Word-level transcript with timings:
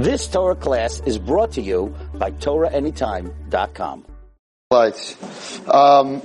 This 0.00 0.26
Torah 0.28 0.56
class 0.56 1.02
is 1.04 1.18
brought 1.18 1.52
to 1.52 1.60
you 1.60 1.94
by 2.14 2.30
TorahAnytime.com. 2.30 4.06
Lights. 4.70 5.14
Um, 5.68 6.22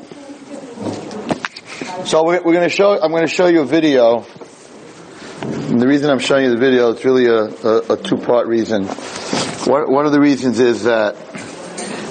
so 2.05 2.23
we're, 2.23 2.41
we're 2.41 2.53
going 2.53 2.69
to 2.69 2.69
show. 2.69 2.97
I'm 2.97 3.11
going 3.11 3.23
to 3.23 3.27
show 3.27 3.47
you 3.47 3.63
a 3.63 3.65
video. 3.65 4.25
And 5.41 5.81
the 5.81 5.87
reason 5.89 6.09
I'm 6.09 6.19
showing 6.19 6.45
you 6.45 6.51
the 6.51 6.57
video 6.57 6.91
it's 6.91 7.03
really 7.03 7.25
a, 7.25 7.47
a, 7.47 7.95
a 7.95 8.01
two-part 8.01 8.47
reason. 8.47 8.85
One, 8.85 10.05
of 10.05 10.13
the 10.13 10.21
reasons 10.21 10.59
is 10.59 10.83
that, 10.83 11.17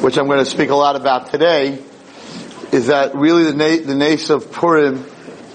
which 0.02 0.18
I'm 0.18 0.26
going 0.26 0.40
to 0.40 0.50
speak 0.50 0.68
a 0.68 0.74
lot 0.74 0.96
about 0.96 1.30
today, 1.30 1.82
is 2.72 2.88
that 2.88 3.14
really 3.14 3.44
the 3.44 3.54
na- 3.54 3.86
the 3.86 3.94
nace 3.94 4.28
of 4.28 4.52
Purim 4.52 5.06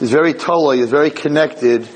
is 0.01 0.09
very 0.09 0.33
totally, 0.33 0.79
is 0.79 0.89
very 0.89 1.11
connected. 1.11 1.87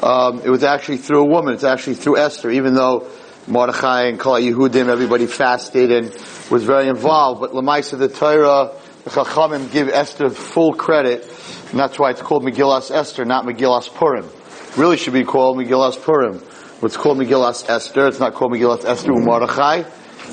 Um, 0.00 0.42
it 0.44 0.48
was 0.48 0.62
actually 0.62 0.98
through 0.98 1.22
a 1.22 1.28
woman. 1.28 1.54
It's 1.54 1.64
actually 1.64 1.96
through 1.96 2.18
Esther, 2.18 2.52
even 2.52 2.74
though 2.74 3.10
Mordechai 3.48 4.08
and 4.08 4.20
Kol 4.20 4.34
Yehudim, 4.34 4.88
everybody 4.88 5.26
fasted 5.26 5.90
and 5.90 6.10
was 6.50 6.64
very 6.64 6.88
involved. 6.88 7.40
But 7.40 7.52
Lamaisa 7.52 7.98
the 7.98 8.08
Torah, 8.08 8.72
the 9.04 9.10
Chachamim 9.10 9.72
give 9.72 9.88
Esther 9.88 10.28
full 10.28 10.74
credit, 10.74 11.22
and 11.70 11.78
that's 11.78 11.98
why 11.98 12.10
it's 12.10 12.20
called 12.20 12.44
Megillas 12.44 12.90
Esther, 12.90 13.24
not 13.24 13.44
Megillas 13.44 13.88
Purim. 13.88 14.28
Really 14.76 14.98
should 14.98 15.14
be 15.14 15.24
called 15.24 15.56
Megillas 15.56 16.00
Purim. 16.02 16.42
It's 16.82 16.96
called 16.96 17.18
Megillas 17.18 17.68
Esther. 17.68 18.06
It's 18.06 18.20
not 18.20 18.34
called 18.34 18.52
Megillas 18.52 18.84
Esther 18.84 19.12
Mordechai, 19.12 19.84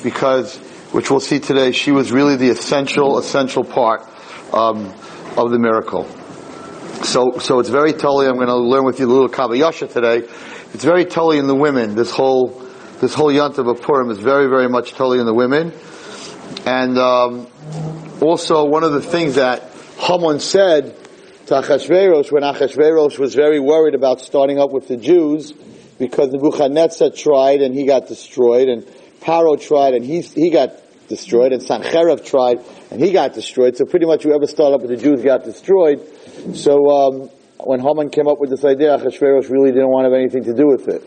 because, 0.03 0.57
which 0.91 1.09
we'll 1.09 1.21
see 1.21 1.39
today, 1.39 1.71
she 1.71 1.91
was 1.91 2.11
really 2.11 2.35
the 2.35 2.49
essential, 2.49 3.17
essential 3.17 3.63
part 3.63 4.01
um, 4.53 4.93
of 5.37 5.51
the 5.51 5.57
miracle. 5.57 6.05
So, 7.03 7.39
so 7.39 7.59
it's 7.59 7.69
very 7.69 7.93
totally. 7.93 8.27
I'm 8.27 8.35
going 8.35 8.47
to 8.47 8.57
learn 8.57 8.85
with 8.85 8.99
you 8.99 9.07
a 9.07 9.11
little 9.11 9.29
Kabayasha 9.29 9.91
today. 9.91 10.27
It's 10.73 10.83
very 10.83 11.05
totally 11.05 11.37
in 11.37 11.47
the 11.47 11.55
women. 11.55 11.95
This 11.95 12.11
whole, 12.11 12.64
this 13.01 13.13
whole 13.13 13.31
Yantav 13.31 13.69
of 13.69 13.81
Purim 13.81 14.09
is 14.09 14.19
very, 14.19 14.47
very 14.47 14.69
much 14.69 14.91
totally 14.91 15.19
in 15.19 15.25
the 15.25 15.33
women. 15.33 15.73
And 16.65 16.97
um, 16.97 17.47
also, 18.21 18.65
one 18.65 18.83
of 18.83 18.93
the 18.93 19.01
things 19.01 19.35
that 19.35 19.63
Haman 19.97 20.39
said 20.39 20.95
to 21.47 21.53
Achashverosh 21.53 22.31
when 22.31 22.43
Achashverosh 22.43 23.19
was 23.19 23.35
very 23.35 23.59
worried 23.59 23.95
about 23.95 24.21
starting 24.21 24.59
up 24.59 24.71
with 24.71 24.87
the 24.87 24.97
Jews 24.97 25.51
because 25.99 26.31
Nebuchadnezzar 26.31 27.11
tried 27.11 27.61
and 27.61 27.73
he 27.75 27.85
got 27.85 28.07
destroyed, 28.07 28.67
and 28.67 28.83
Paro 29.21 29.59
tried 29.59 29.93
and 29.93 30.03
he 30.03 30.21
he 30.21 30.49
got 30.49 30.71
destroyed, 31.07 31.51
and 31.51 31.61
Sancherib 31.61 32.25
tried 32.25 32.63
and 32.91 33.01
he 33.01 33.11
got 33.11 33.33
destroyed. 33.33 33.77
So 33.77 33.85
pretty 33.85 34.05
much 34.05 34.23
whoever 34.23 34.47
started 34.47 34.75
up 34.75 34.81
with 34.81 34.91
the 34.91 34.97
Jews 34.97 35.23
got 35.23 35.43
destroyed. 35.43 36.01
So 36.55 36.89
um, 36.89 37.29
when 37.59 37.79
Haman 37.79 38.09
came 38.09 38.27
up 38.27 38.39
with 38.39 38.49
this 38.49 38.65
idea, 38.65 38.97
Achashverosh 38.97 39.49
really 39.49 39.71
didn't 39.71 39.89
want 39.89 40.05
to 40.05 40.11
have 40.11 40.19
anything 40.19 40.43
to 40.45 40.53
do 40.53 40.67
with 40.67 40.87
it. 40.87 41.03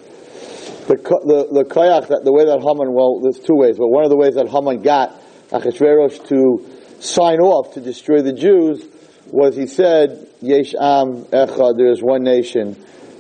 The 0.89 0.97
the 0.97 1.49
the 1.53 1.65
koyach, 1.65 2.09
that 2.09 2.25
the 2.25 2.33
way 2.33 2.47
that 2.47 2.61
Haman, 2.61 2.95
well, 2.95 3.21
there's 3.21 3.39
two 3.39 3.55
ways, 3.55 3.77
but 3.77 3.89
one 3.89 4.05
of 4.05 4.11
the 4.11 4.17
ways 4.17 4.37
that 4.37 4.49
Haman 4.49 4.81
got 4.81 5.21
Achashverosh 5.51 6.27
to 6.29 6.67
sign 6.99 7.41
off 7.41 7.75
to 7.75 7.81
destroy 7.81 8.23
the 8.23 8.33
Jews 8.33 8.85
was 9.31 9.55
he 9.55 9.67
said, 9.67 10.29
Yesh 10.41 10.75
Am 10.75 11.25
Echad, 11.27 11.77
there 11.77 11.91
is 11.93 12.03
one 12.03 12.23
nation 12.23 12.73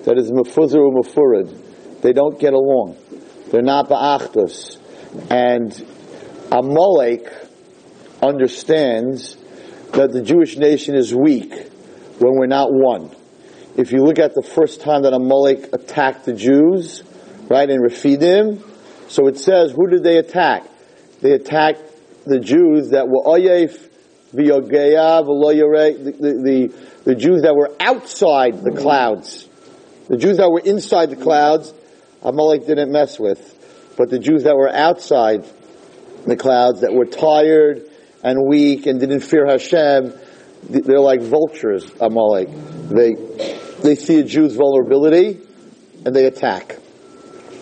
that 0.05 0.17
is 0.17 0.31
Mefuzar 0.31 0.91
Mefurid. 0.91 2.01
They 2.01 2.15
don't 2.15 2.41
get 2.41 2.55
along. 2.55 2.97
They're 3.51 3.61
not 3.61 3.89
Ba'achtos. 3.89 4.79
And 5.31 5.73
Amalek 6.51 7.31
understands 8.23 9.37
that 9.93 10.13
the 10.13 10.23
Jewish 10.23 10.57
nation 10.57 10.95
is 10.95 11.15
weak 11.15 11.53
when 12.19 12.37
we're 12.37 12.47
not 12.47 12.69
one. 12.71 13.15
If 13.77 13.93
you 13.93 14.03
look 14.03 14.19
at 14.19 14.35
the 14.35 14.43
first 14.43 14.81
time 14.81 15.03
that 15.03 15.13
Amalek 15.13 15.73
attacked 15.73 16.25
the 16.25 16.33
Jews, 16.33 17.03
right, 17.49 17.69
in 17.69 17.81
Rephidim, 17.81 18.63
so 19.09 19.27
it 19.27 19.39
says, 19.39 19.73
who 19.73 19.89
did 19.89 20.03
they 20.03 20.19
attack? 20.19 20.65
They 21.21 21.33
attacked 21.33 21.83
the 22.25 22.39
Jews 22.39 22.91
that 22.91 23.09
were 23.09 23.23
Oyef, 23.25 23.89
V'yogeya, 24.35 25.25
the, 26.05 26.13
the, 26.13 26.33
the, 26.33 26.89
the 27.05 27.15
Jews 27.15 27.43
that 27.43 27.55
were 27.55 27.75
outside 27.81 28.63
the 28.63 28.73
clouds. 28.73 29.49
The 30.09 30.17
Jews 30.17 30.37
that 30.37 30.51
were 30.51 30.61
inside 30.61 31.11
the 31.11 31.17
clouds, 31.17 31.73
Amalek 32.23 32.67
didn't 32.67 32.93
mess 32.93 33.19
with. 33.19 33.55
But 33.97 34.11
the 34.11 34.19
Jews 34.19 34.45
that 34.45 34.55
were 34.55 34.69
outside 34.69 35.47
the 36.27 36.37
clouds, 36.37 36.83
that 36.83 36.93
were 36.93 37.07
tired 37.07 37.89
and 38.23 38.47
weak 38.47 38.87
and 38.87 39.01
didn't 39.01 39.21
fear 39.21 39.47
Hashem, 39.47 40.13
they're 40.69 41.01
like 41.01 41.23
vultures, 41.23 41.91
Amalek. 42.01 42.49
They, 42.89 43.15
they 43.83 43.95
see 43.95 44.21
a 44.21 44.25
Jew's 44.25 44.55
vulnerability 44.55 45.41
and 46.05 46.15
they 46.15 46.27
attack. 46.27 46.77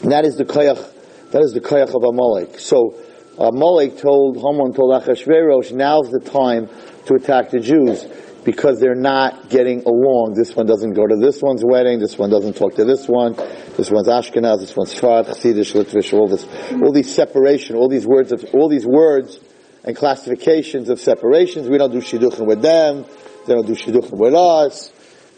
And 0.07 0.13
that 0.13 0.25
is 0.25 0.37
the 0.37 0.45
koyach, 0.45 1.33
that 1.33 1.43
is 1.43 1.51
the 1.53 1.61
koyach 1.61 1.93
of 1.93 2.05
Amalek. 2.05 2.61
So, 2.61 2.95
Amalek 3.41 3.99
told, 3.99 4.37
Haman 4.37 4.73
told 4.73 4.95
Achashverosh, 5.03 5.73
now's 5.73 6.13
the 6.13 6.21
time 6.21 6.69
to 7.07 7.15
attack 7.15 7.51
the 7.51 7.59
Jews 7.59 8.07
because 8.45 8.79
they're 8.79 8.95
not 8.95 9.49
getting 9.49 9.83
along. 9.83 10.35
This 10.37 10.55
one 10.55 10.65
doesn't 10.65 10.93
go 10.93 11.09
to 11.09 11.17
this 11.17 11.43
one's 11.43 11.65
wedding, 11.65 11.99
this 11.99 12.17
one 12.17 12.31
doesn't 12.31 12.55
talk 12.55 12.77
to 12.77 12.85
this 12.85 13.09
one, 13.09 13.35
this 13.77 13.91
one's 13.91 14.07
Ashkenaz, 14.07 14.61
this 14.61 14.77
one's 14.77 14.95
Sfard, 14.95 15.27
Chassidish, 15.27 15.75
Litvish, 15.75 16.13
all 16.13 16.29
this, 16.29 16.47
all 16.81 16.93
these 16.93 17.13
separation, 17.13 17.75
all 17.75 17.89
these 17.89 18.07
words 18.07 18.31
of, 18.31 18.45
all 18.55 18.69
these 18.69 18.87
words 18.87 19.41
and 19.83 19.97
classifications 19.97 20.89
of 20.89 21.01
separations. 21.01 21.69
We 21.69 21.79
don't 21.79 21.91
do 21.91 21.99
shidduchim 21.99 22.47
with 22.47 22.63
them. 22.63 23.07
They 23.49 23.55
don't 23.55 23.67
do 23.67 23.75
shidduchim 23.75 24.13
with 24.13 24.35
us. 24.35 24.93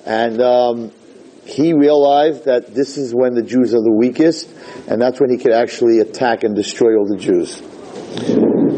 And 0.04 0.42
um, 0.42 0.92
he 1.48 1.72
realized 1.72 2.44
that 2.44 2.75
this 2.75 2.98
is 2.98 3.14
when 3.14 3.34
the 3.34 3.42
Jews 3.42 3.75
are 3.75 3.82
the 3.82 3.92
weakest, 3.92 4.50
and 4.86 5.00
that's 5.00 5.19
when 5.19 5.31
he 5.31 5.38
could 5.38 5.53
actually 5.53 6.00
attack 6.00 6.44
and 6.44 6.54
destroy 6.54 6.94
all 6.97 7.06
the 7.06 7.16
Jews. 7.16 7.62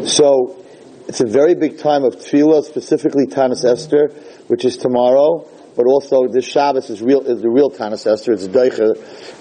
So 0.09 0.65
it's 1.09 1.21
a 1.21 1.27
very 1.27 1.57
big 1.57 1.79
time 1.79 2.05
of 2.05 2.15
tefillah, 2.15 2.63
specifically 2.63 3.27
Tanis 3.27 3.65
Esther, 3.65 4.09
which 4.47 4.65
is 4.65 4.77
tomorrow. 4.77 5.49
But 5.77 5.87
also 5.87 6.29
this 6.29 6.45
Shabbos 6.45 6.91
is 6.91 7.03
real 7.03 7.23
is 7.23 7.43
the 7.43 7.51
real 7.51 7.71
Tanis 7.71 8.07
Esther. 8.07 8.33
It's 8.33 8.47
Deicher, 8.47 8.95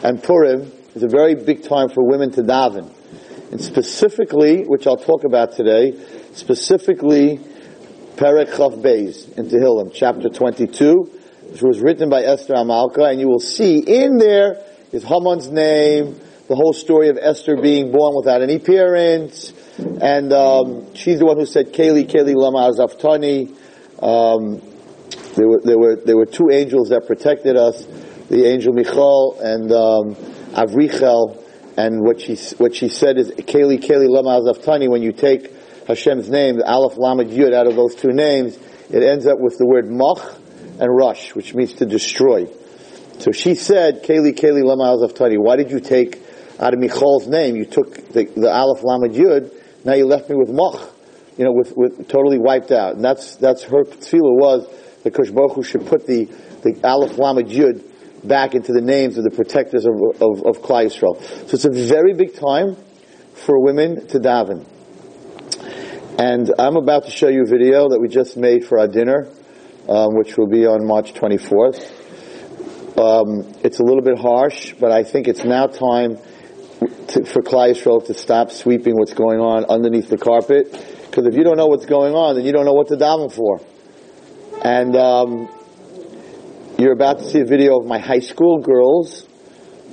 and 0.04 0.22
Purim 0.24 0.72
is 0.96 1.04
a 1.04 1.08
very 1.08 1.36
big 1.36 1.64
time 1.64 1.90
for 1.90 2.04
women 2.08 2.32
to 2.32 2.42
daven. 2.42 2.92
And 3.52 3.62
specifically, 3.62 4.64
which 4.64 4.88
I'll 4.88 4.98
talk 4.98 5.24
about 5.24 5.54
today, 5.54 5.94
specifically 6.34 7.38
Perek 8.16 8.50
Chav 8.50 8.82
Beis 8.82 9.38
in 9.38 9.48
Tehillim, 9.48 9.92
chapter 9.94 10.30
22, 10.30 11.19
which 11.52 11.62
was 11.62 11.82
written 11.82 12.10
by 12.10 12.22
Esther 12.22 12.54
Amalka, 12.54 13.10
and 13.10 13.20
you 13.20 13.28
will 13.28 13.40
see 13.40 13.80
in 13.80 14.18
there 14.18 14.64
is 14.92 15.04
Haman's 15.04 15.50
name, 15.50 16.20
the 16.48 16.56
whole 16.56 16.74
story 16.74 17.10
of 17.10 17.18
Esther 17.20 17.58
being 17.62 17.92
born 17.92 18.16
without 18.16 18.42
any 18.42 18.60
parents, 18.60 19.54
and 20.02 20.34
um, 20.34 20.94
she's 20.96 21.20
the 21.20 21.26
one 21.26 21.38
who 21.38 21.46
said, 21.46 21.74
"Keli, 21.74 22.06
Keli, 22.06 22.34
lama 22.36 22.72
azaftani." 22.72 23.56
Um, 24.02 24.62
there 25.36 25.48
were 25.48 25.62
there 25.64 25.78
were 25.78 25.96
there 25.96 26.18
were 26.18 26.26
two 26.26 26.50
angels 26.52 26.90
that 26.90 27.08
protected 27.08 27.56
us, 27.56 27.86
the 28.30 28.46
angel 28.46 28.74
Michal 28.74 29.40
and 29.42 29.72
um, 29.72 30.16
Avrichel. 30.54 31.46
And 31.78 32.02
what 32.02 32.20
she 32.20 32.36
what 32.58 32.76
she 32.76 32.90
said 32.90 33.18
is, 33.18 33.32
"Keli, 33.32 33.80
Keli, 33.80 34.08
lama 34.10 34.42
azaftani." 34.42 34.90
When 34.90 35.02
you 35.02 35.14
take 35.14 35.54
Hashem's 35.88 36.30
name, 36.30 36.58
the 36.58 36.68
Aleph, 36.68 36.98
Lamed, 36.98 37.32
Yud, 37.32 37.54
out 37.54 37.68
of 37.68 37.76
those 37.76 37.96
two 37.96 38.12
names, 38.12 38.58
it 38.90 39.04
ends 39.04 39.28
up 39.28 39.40
with 39.40 39.58
the 39.58 39.66
word 39.66 39.90
Mach 39.90 40.38
and 40.80 40.96
Rush, 40.96 41.36
which 41.36 41.54
means 41.54 41.74
to 41.74 41.86
destroy. 41.86 42.46
So 43.20 43.32
she 43.32 43.56
said, 43.56 44.04
Keli, 44.04 44.34
Keli, 44.34 44.64
lama 44.64 44.98
azaftani. 44.98 45.38
Why 45.38 45.58
did 45.58 45.72
you 45.72 45.80
take 45.80 46.22
out 46.60 46.74
of 46.74 46.80
Michal's 46.80 47.28
name? 47.28 47.56
You 47.56 47.66
took 47.66 47.96
the, 48.14 48.26
the 48.26 48.52
Aleph, 48.52 48.84
Lamed, 48.84 49.14
Yud 49.14 49.52
now 49.84 49.94
you 49.94 50.06
left 50.06 50.30
me 50.30 50.36
with 50.36 50.50
Mach, 50.50 50.92
you 51.38 51.46
know, 51.46 51.54
with, 51.54 51.74
with 51.76 52.08
totally 52.10 52.38
wiped 52.38 52.72
out. 52.72 52.96
And 52.96 53.04
that's, 53.04 53.36
that's 53.38 53.64
her 53.64 53.84
tefillah 53.84 54.38
was 54.38 54.68
that 55.04 55.14
Kosh 55.14 55.30
should 55.68 55.86
put 55.86 56.06
the, 56.06 56.26
the 56.64 56.80
Aleph 56.84 57.18
Lamed 57.18 57.50
Yud 57.50 57.86
back 58.28 58.56
into 58.56 58.74
the 58.74 58.82
names 58.82 59.18
of 59.18 59.24
the 59.24 59.32
protectors 59.32 59.86
of, 59.86 59.94
of, 60.20 60.46
of 60.46 60.62
Klal 60.62 60.86
Yisrael. 60.86 61.22
So 61.22 61.56
it's 61.56 61.66
a 61.66 61.72
very 61.72 62.14
big 62.14 62.36
time 62.36 62.76
for 63.34 63.64
women 63.64 64.06
to 64.08 64.20
daven. 64.20 64.66
And 66.20 66.54
I'm 66.60 66.76
about 66.76 67.06
to 67.06 67.12
show 67.12 67.30
you 67.30 67.44
a 67.44 67.50
video 67.50 67.88
that 67.90 68.00
we 68.02 68.10
just 68.10 68.36
made 68.36 68.66
for 68.66 68.78
our 68.78 68.88
dinner, 68.90 69.30
um, 69.90 70.16
which 70.16 70.38
will 70.38 70.48
be 70.48 70.68
on 70.68 70.86
March 70.86 71.14
24th. 71.14 71.98
Um, 73.00 73.56
it's 73.64 73.80
a 73.80 73.84
little 73.84 74.04
bit 74.04 74.20
harsh, 74.20 74.74
but 74.80 74.92
I 74.92 75.04
think 75.04 75.28
it's 75.28 75.44
now 75.44 75.66
time 75.66 76.18
to, 77.08 77.26
for 77.26 77.42
Yisrael 77.42 78.06
to 78.06 78.14
stop 78.14 78.52
sweeping 78.52 78.96
what's 78.96 79.14
going 79.14 79.40
on 79.40 79.66
underneath 79.66 80.10
the 80.10 80.18
carpet. 80.18 80.72
Because 81.06 81.26
if 81.26 81.36
you 81.36 81.44
don't 81.44 81.58
know 81.58 81.66
what's 81.66 81.88
going 81.88 82.14
on, 82.14 82.36
then 82.36 82.46
you 82.46 82.52
don't 82.52 82.66
know 82.66 82.74
what 82.74 82.90
to 82.90 82.98
daven 82.98 83.34
for. 83.34 83.62
And 84.64 84.96
um, 84.96 85.50
you're 86.78 86.94
about 86.94 87.20
to 87.20 87.24
see 87.24 87.40
a 87.40 87.46
video 87.46 87.80
of 87.80 87.88
my 87.88 87.98
high 87.98 88.20
school 88.20 88.60
girls 88.60 89.28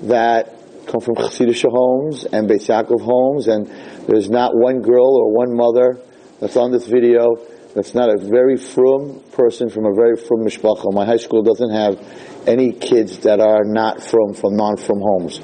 that 0.03 0.53
come 0.89 1.01
from 1.01 1.15
Chassidish 1.15 1.65
homes 1.67 2.25
and 2.25 2.51
Beis 2.51 2.69
Yaakov 2.69 3.01
homes, 3.01 3.49
and 3.49 3.67
there's 4.07 4.29
not 4.29 4.55
one 4.55 4.83
girl 4.83 5.17
or 5.17 5.33
one 5.33 5.57
mother 5.57 5.99
that's 6.39 6.57
on 6.57 6.71
this 6.71 6.87
video 6.87 7.37
that's 7.77 7.95
not 7.95 8.09
a 8.09 8.17
very 8.17 8.57
frum 8.57 9.21
person 9.33 9.69
from 9.69 9.85
a 9.85 9.93
very 9.95 10.17
frum 10.17 10.41
mishpacha. 10.41 10.93
My 10.95 11.05
high 11.05 11.19
school 11.19 11.43
doesn't 11.43 11.71
have 11.71 12.49
any 12.49 12.73
kids 12.73 13.19
that 13.19 13.39
are 13.39 13.65
not 13.65 14.03
from 14.03 14.33
from 14.33 14.57
non-frum 14.57 14.99
homes. 14.99 15.41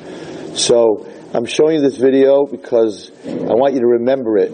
So 0.59 1.07
I'm 1.35 1.45
showing 1.45 1.77
you 1.77 1.83
this 1.83 1.99
video 1.99 2.47
because 2.47 3.11
I 3.27 3.53
want 3.53 3.75
you 3.75 3.81
to 3.81 3.87
remember 3.87 4.39
it 4.39 4.51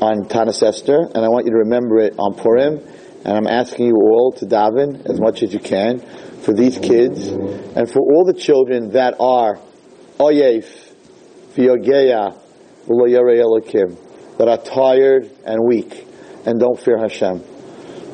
on 0.00 0.26
Tanis 0.26 0.62
Esther, 0.62 0.98
and 1.12 1.24
I 1.24 1.28
want 1.28 1.46
you 1.46 1.52
to 1.52 1.58
remember 1.58 1.98
it 1.98 2.14
on 2.18 2.34
Purim, 2.34 2.78
and 3.24 3.36
I'm 3.36 3.48
asking 3.48 3.86
you 3.86 3.96
all 3.96 4.32
to 4.38 4.46
daven 4.46 5.04
as 5.10 5.18
much 5.20 5.42
as 5.42 5.52
you 5.52 5.58
can 5.58 5.98
for 5.98 6.54
these 6.54 6.78
kids, 6.78 7.26
and 7.26 7.90
for 7.90 8.00
all 8.00 8.24
the 8.24 8.38
children 8.38 8.90
that 8.90 9.16
are 9.18 9.58
oh, 10.20 10.30
oyef, 10.30 10.66
v'yogeya, 11.56 12.40
v'lo 12.86 13.08
yarei 13.08 14.38
that 14.38 14.46
are 14.48 14.58
tired 14.58 15.28
and 15.44 15.58
weak, 15.66 16.05
and 16.46 16.58
don't 16.58 16.78
fear 16.78 16.98
Hashem. 16.98 17.42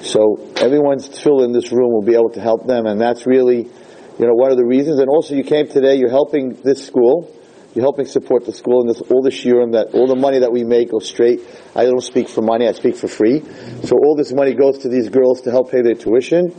So 0.02 0.50
everyone's 0.56 1.08
tefillah 1.08 1.44
in 1.44 1.52
this 1.52 1.70
room 1.70 1.92
will 1.92 2.02
be 2.02 2.14
able 2.14 2.30
to 2.30 2.40
help 2.40 2.66
them, 2.66 2.86
and 2.86 3.00
that's 3.00 3.24
really, 3.24 3.58
you 3.58 4.26
know, 4.26 4.34
one 4.34 4.50
of 4.50 4.56
the 4.56 4.66
reasons. 4.66 4.98
And 4.98 5.08
also, 5.08 5.34
you 5.34 5.44
came 5.44 5.68
today. 5.68 5.94
You're 5.94 6.10
helping 6.10 6.54
this 6.64 6.84
school. 6.84 7.32
You're 7.74 7.84
helping 7.84 8.06
support 8.06 8.44
the 8.44 8.52
school 8.52 8.82
and 8.82 8.90
this, 8.90 9.00
all 9.00 9.22
the 9.22 9.30
shiurim 9.30 9.72
that 9.72 9.94
all 9.94 10.06
the 10.06 10.16
money 10.16 10.40
that 10.40 10.52
we 10.52 10.62
make 10.62 10.90
goes 10.90 11.08
straight. 11.08 11.40
I 11.74 11.84
don't 11.84 12.02
speak 12.02 12.28
for 12.28 12.42
money; 12.42 12.68
I 12.68 12.72
speak 12.72 12.96
for 12.96 13.08
free. 13.08 13.40
So 13.84 13.96
all 13.96 14.14
this 14.16 14.32
money 14.32 14.54
goes 14.54 14.78
to 14.78 14.88
these 14.88 15.08
girls 15.08 15.42
to 15.42 15.50
help 15.50 15.70
pay 15.70 15.80
their 15.80 15.94
tuition, 15.94 16.52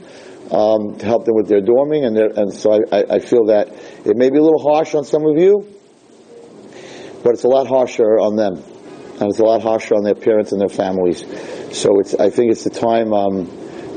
um, 0.49 0.97
to 0.97 1.05
help 1.05 1.25
them 1.25 1.35
with 1.35 1.47
their 1.47 1.61
dorming, 1.61 2.05
and 2.07 2.15
their, 2.15 2.29
and 2.33 2.51
so 2.51 2.71
I, 2.71 2.97
I, 2.97 3.03
I 3.15 3.19
feel 3.19 3.45
that 3.47 3.67
it 4.05 4.17
may 4.17 4.29
be 4.31 4.37
a 4.37 4.41
little 4.41 4.63
harsh 4.63 4.95
on 4.95 5.03
some 5.03 5.27
of 5.27 5.37
you, 5.37 5.67
but 7.23 7.33
it's 7.33 7.43
a 7.43 7.49
lot 7.49 7.67
harsher 7.67 8.19
on 8.19 8.35
them, 8.35 8.55
and 9.19 9.29
it's 9.29 9.39
a 9.39 9.45
lot 9.45 9.61
harsher 9.61 9.95
on 9.95 10.03
their 10.03 10.15
parents 10.15 10.51
and 10.51 10.61
their 10.61 10.69
families. 10.69 11.23
So 11.73 11.99
it's 11.99 12.13
I 12.13 12.29
think 12.29 12.51
it's 12.51 12.63
the 12.63 12.69
time. 12.69 13.11
Um, 13.13 13.47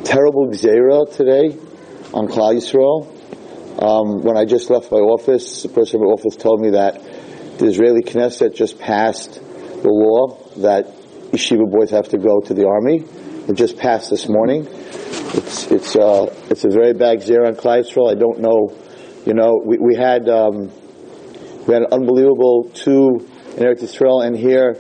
terrible 0.03 0.49
gzera 0.49 1.15
today 1.15 1.59
on 2.15 2.27
Klal 2.27 2.57
Yisrael. 2.57 3.05
Um, 3.83 4.23
when 4.25 4.35
I 4.39 4.47
just 4.47 4.71
left 4.71 4.91
my 4.91 4.97
office, 4.97 5.63
the 5.63 5.69
person 5.69 6.01
in 6.01 6.07
my 6.07 6.13
office 6.13 6.37
told 6.37 6.63
me 6.63 6.71
that 6.71 6.95
the 7.59 7.67
Israeli 7.67 8.03
Knesset 8.03 8.55
just 8.55 8.79
passed 8.79 9.35
the 9.35 9.91
law 9.91 10.39
that 10.63 10.87
yeshiva 11.33 11.71
boys 11.71 11.91
have 11.91 12.09
to 12.09 12.17
go 12.17 12.41
to 12.41 12.55
the 12.55 12.67
army. 12.67 13.05
It 13.47 13.57
just 13.57 13.77
passed 13.77 14.09
this 14.09 14.27
morning. 14.27 14.67
It's 15.35 15.71
it's 15.71 15.97
uh, 15.97 16.35
it's 16.49 16.65
a 16.65 16.71
very 16.71 16.95
bad 16.95 17.21
zero 17.21 17.47
on 17.47 17.57
Klal 17.57 17.85
Yisrael. 17.85 18.11
I 18.11 18.19
don't 18.19 18.41
know. 18.41 18.75
You 19.27 19.35
know, 19.35 19.61
we, 19.63 19.77
we 19.77 19.95
had 19.95 20.31
um, 20.31 20.73
we 21.67 21.75
had 21.75 21.83
an 21.83 21.93
unbelievable 21.93 22.71
two 22.73 23.29
in 23.55 23.65
Eretz 23.65 23.83
Yisrael, 23.83 24.27
and 24.27 24.35
here 24.35 24.79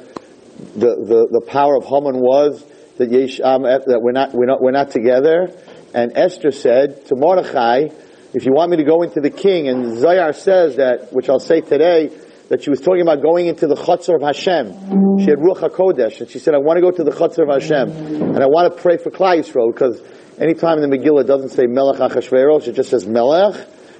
the, 0.56 0.96
the, 0.96 1.28
the 1.30 1.42
power 1.46 1.76
of 1.76 1.84
Haman 1.84 2.16
was 2.16 2.64
that 2.98 3.10
Yesh, 3.10 3.40
um, 3.40 3.62
that 3.62 4.00
we're 4.02 4.12
not 4.12 4.32
we're 4.32 4.46
not 4.46 4.60
we're 4.60 4.72
not 4.72 4.90
together. 4.90 5.48
And 5.94 6.12
Esther 6.16 6.50
said 6.50 7.06
to 7.06 7.16
Mordechai, 7.16 7.88
"If 8.34 8.46
you 8.46 8.52
want 8.52 8.70
me 8.70 8.76
to 8.78 8.84
go 8.84 9.02
into 9.02 9.20
the 9.20 9.30
king," 9.30 9.68
and 9.68 9.96
Zayar 9.96 10.34
says 10.34 10.76
that, 10.76 11.12
which 11.12 11.28
I'll 11.28 11.40
say 11.40 11.60
today, 11.60 12.10
that 12.48 12.62
she 12.62 12.70
was 12.70 12.80
talking 12.80 13.02
about 13.02 13.22
going 13.22 13.46
into 13.46 13.66
the 13.66 13.74
chutzner 13.74 14.16
of 14.16 14.22
Hashem. 14.22 15.18
She 15.18 15.26
had 15.26 15.38
Ruach 15.38 15.68
Hakodesh, 15.68 16.20
and 16.20 16.30
she 16.30 16.38
said, 16.38 16.54
"I 16.54 16.58
want 16.58 16.76
to 16.76 16.82
go 16.82 16.90
to 16.90 17.04
the 17.04 17.10
chutzner 17.10 17.48
of 17.48 17.62
Hashem, 17.62 18.34
and 18.34 18.42
I 18.42 18.46
want 18.46 18.74
to 18.74 18.82
pray 18.82 18.96
for 18.96 19.10
Klal 19.10 19.38
Yisrael 19.38 19.72
because 19.72 20.02
anytime 20.38 20.78
in 20.78 20.88
the 20.88 20.96
Megillah 20.96 21.22
it 21.22 21.26
doesn't 21.26 21.50
say 21.50 21.66
Melech 21.66 22.00
Achashverosh, 22.00 22.68
it 22.68 22.72
just 22.72 22.90
says 22.90 23.06
Melech. 23.06 23.54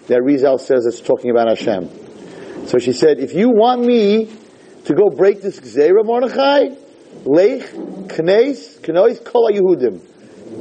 That 0.06 0.20
Chazal 0.20 0.60
says 0.60 0.86
it's 0.86 1.00
talking 1.00 1.32
about 1.32 1.48
Hashem. 1.48 1.88
So 2.68 2.78
she 2.78 2.92
said, 2.92 3.18
if 3.18 3.34
you 3.34 3.50
want 3.50 3.84
me 3.84 4.30
to 4.84 4.94
go 4.94 5.10
break 5.10 5.42
this 5.42 5.58
Gzera, 5.58 6.04
Mordechai, 6.04 6.68
Leich, 7.26 7.72
Knes, 8.06 8.78
Kenois, 8.82 9.22
Kol 9.24 9.50
Yehudim. 9.50 10.00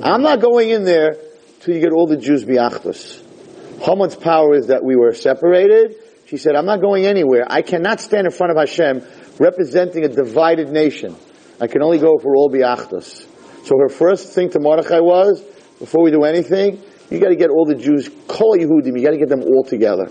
I'm 0.03 0.23
not 0.23 0.41
going 0.41 0.71
in 0.71 0.83
there 0.83 1.15
till 1.59 1.75
you 1.75 1.79
get 1.79 1.91
all 1.91 2.07
the 2.07 2.17
Jews 2.17 2.43
biachtos. 2.43 3.21
Haman's 3.81 4.15
power 4.15 4.55
is 4.55 4.67
that 4.67 4.83
we 4.83 4.95
were 4.95 5.13
separated. 5.13 5.95
She 6.25 6.37
said, 6.37 6.55
I'm 6.55 6.65
not 6.65 6.81
going 6.81 7.05
anywhere. 7.05 7.45
I 7.47 7.61
cannot 7.61 8.01
stand 8.01 8.25
in 8.25 8.31
front 8.31 8.51
of 8.51 8.57
Hashem 8.57 9.03
representing 9.39 10.05
a 10.05 10.07
divided 10.07 10.69
nation. 10.69 11.15
I 11.61 11.67
can 11.67 11.83
only 11.83 11.99
go 11.99 12.17
for 12.17 12.35
all 12.35 12.49
biachtos. 12.49 13.27
So 13.65 13.77
her 13.77 13.89
first 13.89 14.33
thing 14.33 14.49
to 14.49 14.59
Mordechai 14.59 14.99
was, 15.01 15.41
before 15.77 16.03
we 16.03 16.09
do 16.09 16.23
anything, 16.23 16.81
you 17.11 17.19
got 17.19 17.29
to 17.29 17.35
get 17.35 17.51
all 17.51 17.65
the 17.65 17.75
Jews, 17.75 18.09
Kol 18.27 18.57
Yehudim, 18.57 18.97
you 18.97 19.03
got 19.03 19.11
to 19.11 19.19
get 19.19 19.29
them 19.29 19.43
all 19.43 19.63
together. 19.63 20.07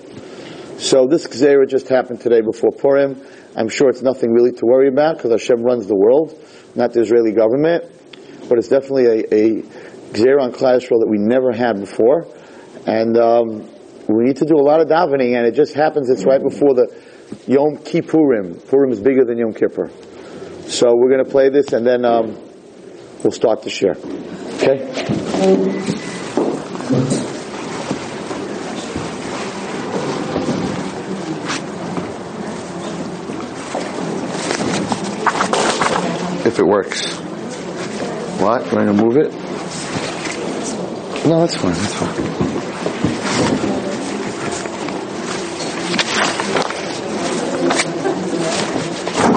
So 0.78 1.08
this 1.08 1.26
Gzera 1.26 1.68
just 1.68 1.88
happened 1.88 2.20
today 2.20 2.42
before 2.42 2.70
Purim. 2.70 3.20
I'm 3.56 3.68
sure 3.68 3.88
it's 3.88 4.02
nothing 4.02 4.32
really 4.32 4.52
to 4.52 4.66
worry 4.66 4.88
about 4.88 5.16
because 5.16 5.30
Hashem 5.30 5.62
runs 5.62 5.86
the 5.86 5.96
world, 5.96 6.36
not 6.74 6.92
the 6.92 7.00
Israeli 7.00 7.32
government. 7.32 7.84
But 8.48 8.58
it's 8.58 8.68
definitely 8.68 9.06
a, 9.06 9.18
a 9.34 9.62
Gzera 10.12 10.42
on 10.42 10.52
Klal 10.52 10.80
that 10.80 11.06
we 11.08 11.18
never 11.18 11.52
had 11.52 11.80
before. 11.80 12.26
And 12.86 13.16
um, 13.16 13.68
we 14.08 14.24
need 14.24 14.36
to 14.36 14.44
do 14.44 14.56
a 14.56 14.62
lot 14.62 14.80
of 14.80 14.88
davening, 14.88 15.36
and 15.36 15.46
it 15.46 15.54
just 15.54 15.74
happens 15.74 16.10
it's 16.10 16.24
right 16.24 16.42
before 16.42 16.74
the 16.74 16.94
Yom 17.46 17.78
Kippurim. 17.78 18.68
Purim 18.68 18.90
is 18.90 19.00
bigger 19.00 19.24
than 19.24 19.38
Yom 19.38 19.54
Kippur. 19.54 19.90
So 20.68 20.94
we're 20.94 21.10
going 21.10 21.24
to 21.24 21.30
play 21.30 21.48
this, 21.48 21.72
and 21.72 21.86
then 21.86 22.04
um, 22.04 22.38
we'll 23.22 23.32
start 23.32 23.62
to 23.62 23.70
share. 23.70 23.96
Okay? 24.56 26.12
If 36.54 36.60
it 36.60 36.66
works. 36.68 37.12
What? 38.38 38.70
You 38.70 38.76
want 38.78 38.96
to 38.96 39.02
move 39.04 39.16
it? 39.16 39.32
No, 41.26 41.40
that's 41.40 41.56
fine. 41.56 41.72
That's 41.72 41.94
fine. 41.94 42.14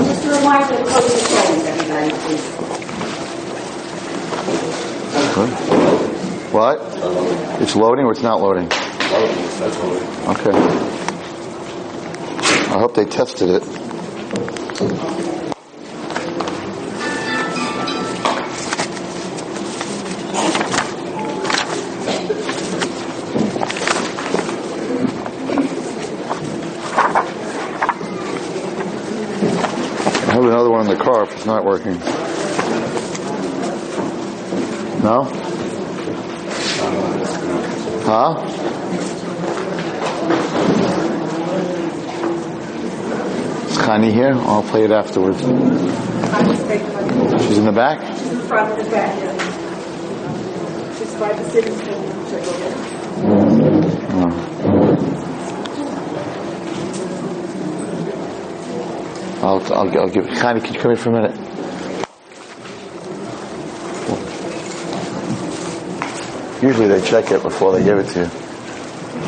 Just 0.05 0.25
a 0.25 0.29
reminder 0.29 0.77
to 0.77 0.83
close 0.85 1.11
the 1.11 1.19
phones, 1.25 1.65
everybody, 1.65 2.11
please. 2.21 2.45
What? 6.53 6.77
It's 7.63 7.75
loading 7.75 8.05
or 8.05 8.11
it's 8.11 8.21
not 8.21 8.41
loading? 8.41 8.65
Okay. 10.27 10.51
I 12.69 12.77
hope 12.79 12.93
they 12.93 13.05
tested 13.05 13.49
it. 13.49 15.26
Another 30.57 30.71
one 30.71 30.89
in 30.89 30.97
the 30.97 31.03
car 31.03 31.21
if 31.21 31.31
it's 31.33 31.45
not 31.45 31.63
working. 31.63 31.93
No? 35.03 35.25
Huh? 38.03 38.43
Is 43.67 43.77
Khani 43.77 44.11
here? 44.11 44.33
I'll 44.33 44.63
play 44.63 44.85
it 44.85 44.91
afterwards. 44.91 45.41
She's 45.41 45.49
in 47.59 47.65
the 47.65 47.71
back? 47.71 48.01
She's 48.17 48.31
in 48.31 48.39
Front 48.47 48.79
and 48.79 48.89
back, 48.89 49.15
yeah. 49.19 49.37
She's 50.97 51.13
by 51.19 51.33
the 51.33 51.49
city 51.51 51.69
center. 51.69 52.29
Check 52.31 52.47
over 52.47 52.57
there. 52.57 52.87
I'll, 59.47 59.63
I'll, 59.73 59.99
I'll 60.01 60.09
give 60.09 60.25
it. 60.25 60.31
Khani, 60.31 60.61
can 60.61 60.73
you 60.73 60.79
come 60.81 60.91
here 60.91 60.97
for 60.97 61.09
a 61.09 61.13
minute? 61.13 61.35
Usually 66.61 66.87
they 66.89 67.01
check 67.01 67.31
it 67.31 67.41
before 67.41 67.71
they 67.71 67.81
give 67.81 67.97
it 67.97 68.07
to 68.09 68.19
you. 68.19 68.25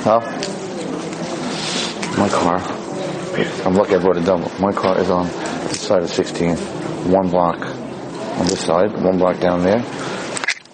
Huh? 0.04 0.20
My 2.18 2.28
car. 2.28 2.60
I'm 3.66 3.76
lucky 3.76 3.96
I 3.96 4.00
brought 4.00 4.18
a 4.18 4.22
double. 4.22 4.52
My 4.60 4.74
car 4.74 5.00
is 5.00 5.10
on 5.10 5.28
this 5.70 5.80
side 5.80 6.02
of 6.04 6.10
16. 6.10 6.58
One 7.14 7.30
block 7.30 7.62
on 7.62 8.46
this 8.48 8.60
side, 8.60 8.92
one 9.02 9.20
block 9.20 9.40
down 9.40 9.64
there. 9.64 9.86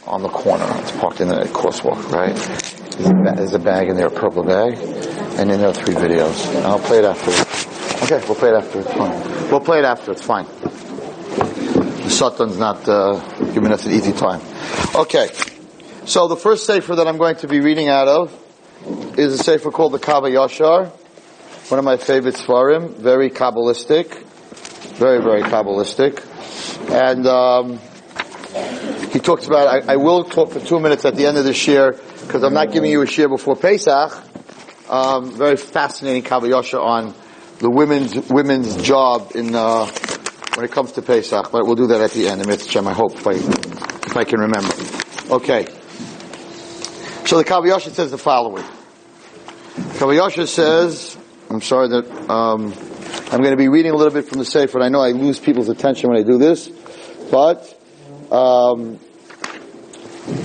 On 0.08 0.24
the 0.24 0.30
corner. 0.30 0.66
It's 0.80 0.92
parked 0.94 1.22
in 1.22 1.28
the 1.28 1.44
crosswalk, 1.54 2.10
right? 2.12 2.36
There's 2.36 3.10
a, 3.10 3.14
ba- 3.14 3.34
there's 3.36 3.54
a 3.54 3.60
bag 3.60 3.90
in 3.90 3.96
there, 3.96 4.08
a 4.08 4.12
purple 4.12 4.44
bag. 4.44 4.74
And 5.38 5.52
in 5.52 5.60
there 5.60 5.70
are 5.70 5.74
three 5.74 5.94
videos. 5.94 6.48
And 6.56 6.66
I'll 6.66 6.80
play 6.80 6.98
it 6.98 7.06
afterwards. 7.06 7.55
Okay, 8.06 8.24
we'll 8.28 8.36
play 8.36 8.50
it 8.50 8.56
after. 8.56 8.82
It's 8.82 8.94
fine. 8.94 9.50
We'll 9.50 9.62
play 9.62 9.80
it 9.80 9.86
after. 9.86 10.12
It's 10.12 10.22
fine. 10.22 10.46
The 10.46 12.10
Satan's 12.12 12.56
not 12.56 12.88
uh, 12.88 13.20
giving 13.52 13.72
us 13.72 13.88
an 13.88 13.94
easy 13.94 14.14
time. 14.14 14.42
Okay. 14.94 15.30
So 16.06 16.28
the 16.28 16.36
first 16.36 16.68
sefer 16.68 16.98
that 16.98 17.08
I'm 17.08 17.18
going 17.18 17.38
to 17.38 17.48
be 17.48 17.62
reading 17.62 17.90
out 17.90 18.08
of 18.08 18.32
is 19.18 19.34
a 19.34 19.44
sefer 19.44 19.72
called 19.72 19.94
the 19.94 19.98
Kaba 19.98 20.30
Yashar. 20.30 20.90
One 21.72 21.80
of 21.80 21.84
my 21.84 21.98
favorite 21.98 22.36
svarim. 22.36 22.92
Very 22.92 23.32
Kabbalistic. 23.32 24.14
Very, 24.98 25.20
very 25.20 25.42
Kabbalistic. 25.42 26.22
And 26.92 27.26
um, 27.26 27.80
he 29.10 29.18
talks 29.20 29.48
about, 29.48 29.68
I, 29.68 29.94
I 29.94 29.96
will 29.96 30.26
talk 30.26 30.52
for 30.52 30.60
two 30.60 30.80
minutes 30.80 31.06
at 31.06 31.16
the 31.16 31.26
end 31.26 31.40
of 31.40 31.44
this 31.44 31.68
year, 31.68 32.00
because 32.22 32.44
I'm 32.44 32.54
not 32.54 32.72
giving 32.72 32.92
you 32.92 33.02
a 33.02 33.06
shiur 33.06 33.30
before 33.30 33.56
Pesach. 33.56 34.14
Um, 34.92 35.32
very 35.32 35.58
fascinating 35.58 36.22
Kaba 36.22 36.46
Yashar 36.46 36.80
on 36.80 37.16
the 37.60 37.70
women's 37.70 38.16
women's 38.30 38.82
job 38.82 39.32
in 39.36 39.56
uh, 39.56 39.86
when 40.56 40.66
it 40.66 40.72
comes 40.72 40.94
to 40.94 41.02
Pesach, 41.02 41.52
but 41.52 41.66
we'll 41.66 41.76
do 41.76 41.88
that 41.88 42.02
at 42.02 42.12
the 42.12 42.28
end. 42.28 42.42
I 42.42 42.94
hope 42.94 43.16
if 43.16 43.28
I, 43.28 43.34
if 43.34 44.18
I 44.18 44.24
can 44.24 44.40
remember. 44.40 44.74
Okay. 45.30 45.66
So 47.26 47.38
the 47.38 47.44
Kaviyasha 47.44 47.92
says 47.92 48.12
the 48.12 48.18
following. 48.18 48.64
Kaviyasha 49.76 50.48
says, 50.48 51.18
I'm 51.50 51.62
sorry 51.62 51.90
that 51.90 52.30
um, 52.30 52.74
I'm 53.32 53.40
going 53.42 53.52
to 53.52 53.58
be 53.58 53.68
reading 53.68 53.92
a 53.92 53.96
little 53.96 54.14
bit 54.14 54.30
from 54.30 54.40
the 54.40 54.46
Sefer. 54.46 54.80
I 54.82 54.90
know 54.90 55.02
I 55.02 55.12
lose 55.12 55.40
people's 55.40 55.70
attention 55.70 56.10
when 56.10 56.20
I 56.20 56.24
do 56.24 56.38
this, 56.38 56.70
but 57.32 57.68
um, 58.32 59.00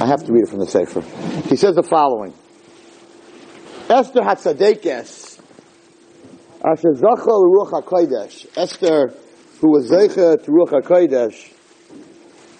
I 0.00 0.06
have 0.06 0.24
to 0.24 0.32
read 0.32 0.44
it 0.44 0.48
from 0.48 0.58
the 0.58 0.66
Sefer. 0.66 1.02
He 1.48 1.56
says 1.56 1.74
the 1.74 1.82
following. 1.82 2.34
Esther 3.88 4.20
Hatzadekes, 4.20 5.29
Asher 6.62 6.92
Zachal 6.92 7.46
Ruach 7.46 7.82
HaKodesh. 7.82 8.46
Esther, 8.56 9.14
who 9.60 9.70
was 9.70 9.90
Zeicha 9.90 10.42
to 10.44 10.50
Ruach 10.50 10.82
HaKodesh, 10.82 11.54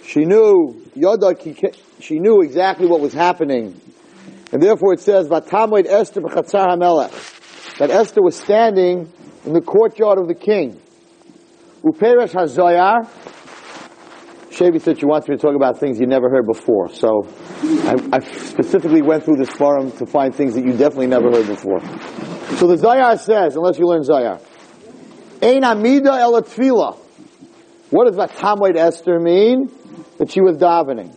she 0.03 0.25
knew, 0.25 0.83
Yoda, 0.95 1.75
she 1.99 2.19
knew 2.19 2.41
exactly 2.41 2.87
what 2.87 2.99
was 2.99 3.13
happening. 3.13 3.79
And 4.51 4.61
therefore 4.61 4.93
it 4.93 5.01
says, 5.01 5.27
Vatamoid 5.27 5.85
Esther 5.87 6.21
b'chatzar 6.21 6.75
HaMelech. 6.75 7.77
That 7.77 7.91
Esther 7.91 8.23
was 8.23 8.35
standing 8.35 9.11
in 9.45 9.53
the 9.53 9.61
courtyard 9.61 10.17
of 10.17 10.27
the 10.27 10.35
king. 10.35 10.81
Uperesh 11.83 12.33
HaZoyar, 12.33 13.07
Shavi 14.51 14.81
said 14.81 14.99
she 14.99 15.05
wants 15.05 15.27
me 15.27 15.35
to 15.35 15.41
talk 15.41 15.55
about 15.55 15.79
things 15.79 15.99
you 15.99 16.07
never 16.07 16.29
heard 16.29 16.45
before. 16.45 16.89
So 16.89 17.27
I, 17.61 17.95
I, 18.13 18.19
specifically 18.19 19.01
went 19.01 19.23
through 19.23 19.37
this 19.37 19.49
forum 19.49 19.91
to 19.93 20.05
find 20.05 20.35
things 20.35 20.55
that 20.55 20.65
you 20.65 20.73
definitely 20.73 21.07
never 21.07 21.31
heard 21.31 21.47
before. 21.47 21.79
So 22.57 22.67
the 22.67 22.75
Zayar 22.75 23.19
says, 23.19 23.55
unless 23.55 23.79
you 23.79 23.87
learn 23.87 24.03
Zayar, 24.03 24.41
Ein 25.41 25.63
Amida 25.63 26.11
El 26.11 26.41
Tfila. 26.43 26.97
What 27.89 28.07
does 28.07 28.17
that 28.17 28.31
Tamwait 28.31 28.77
Esther 28.77 29.19
mean? 29.19 29.71
That 30.17 30.31
she 30.31 30.39
was 30.41 30.57
davening. 30.57 31.15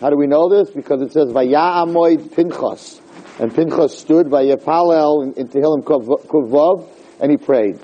How 0.00 0.10
do 0.10 0.16
we 0.16 0.26
know 0.26 0.48
this? 0.48 0.70
Because 0.70 1.00
it 1.02 1.12
says 1.12 1.28
Vaya'amoid 1.28 2.34
Pinchas. 2.34 3.00
And 3.38 3.54
Pinchas 3.54 3.96
stood 3.96 4.26
Vayapalel 4.26 5.36
in, 5.36 5.48
Tehillim 5.48 5.84
Kuvvav, 5.84 6.88
and 7.20 7.30
he 7.30 7.36
prayed. 7.36 7.76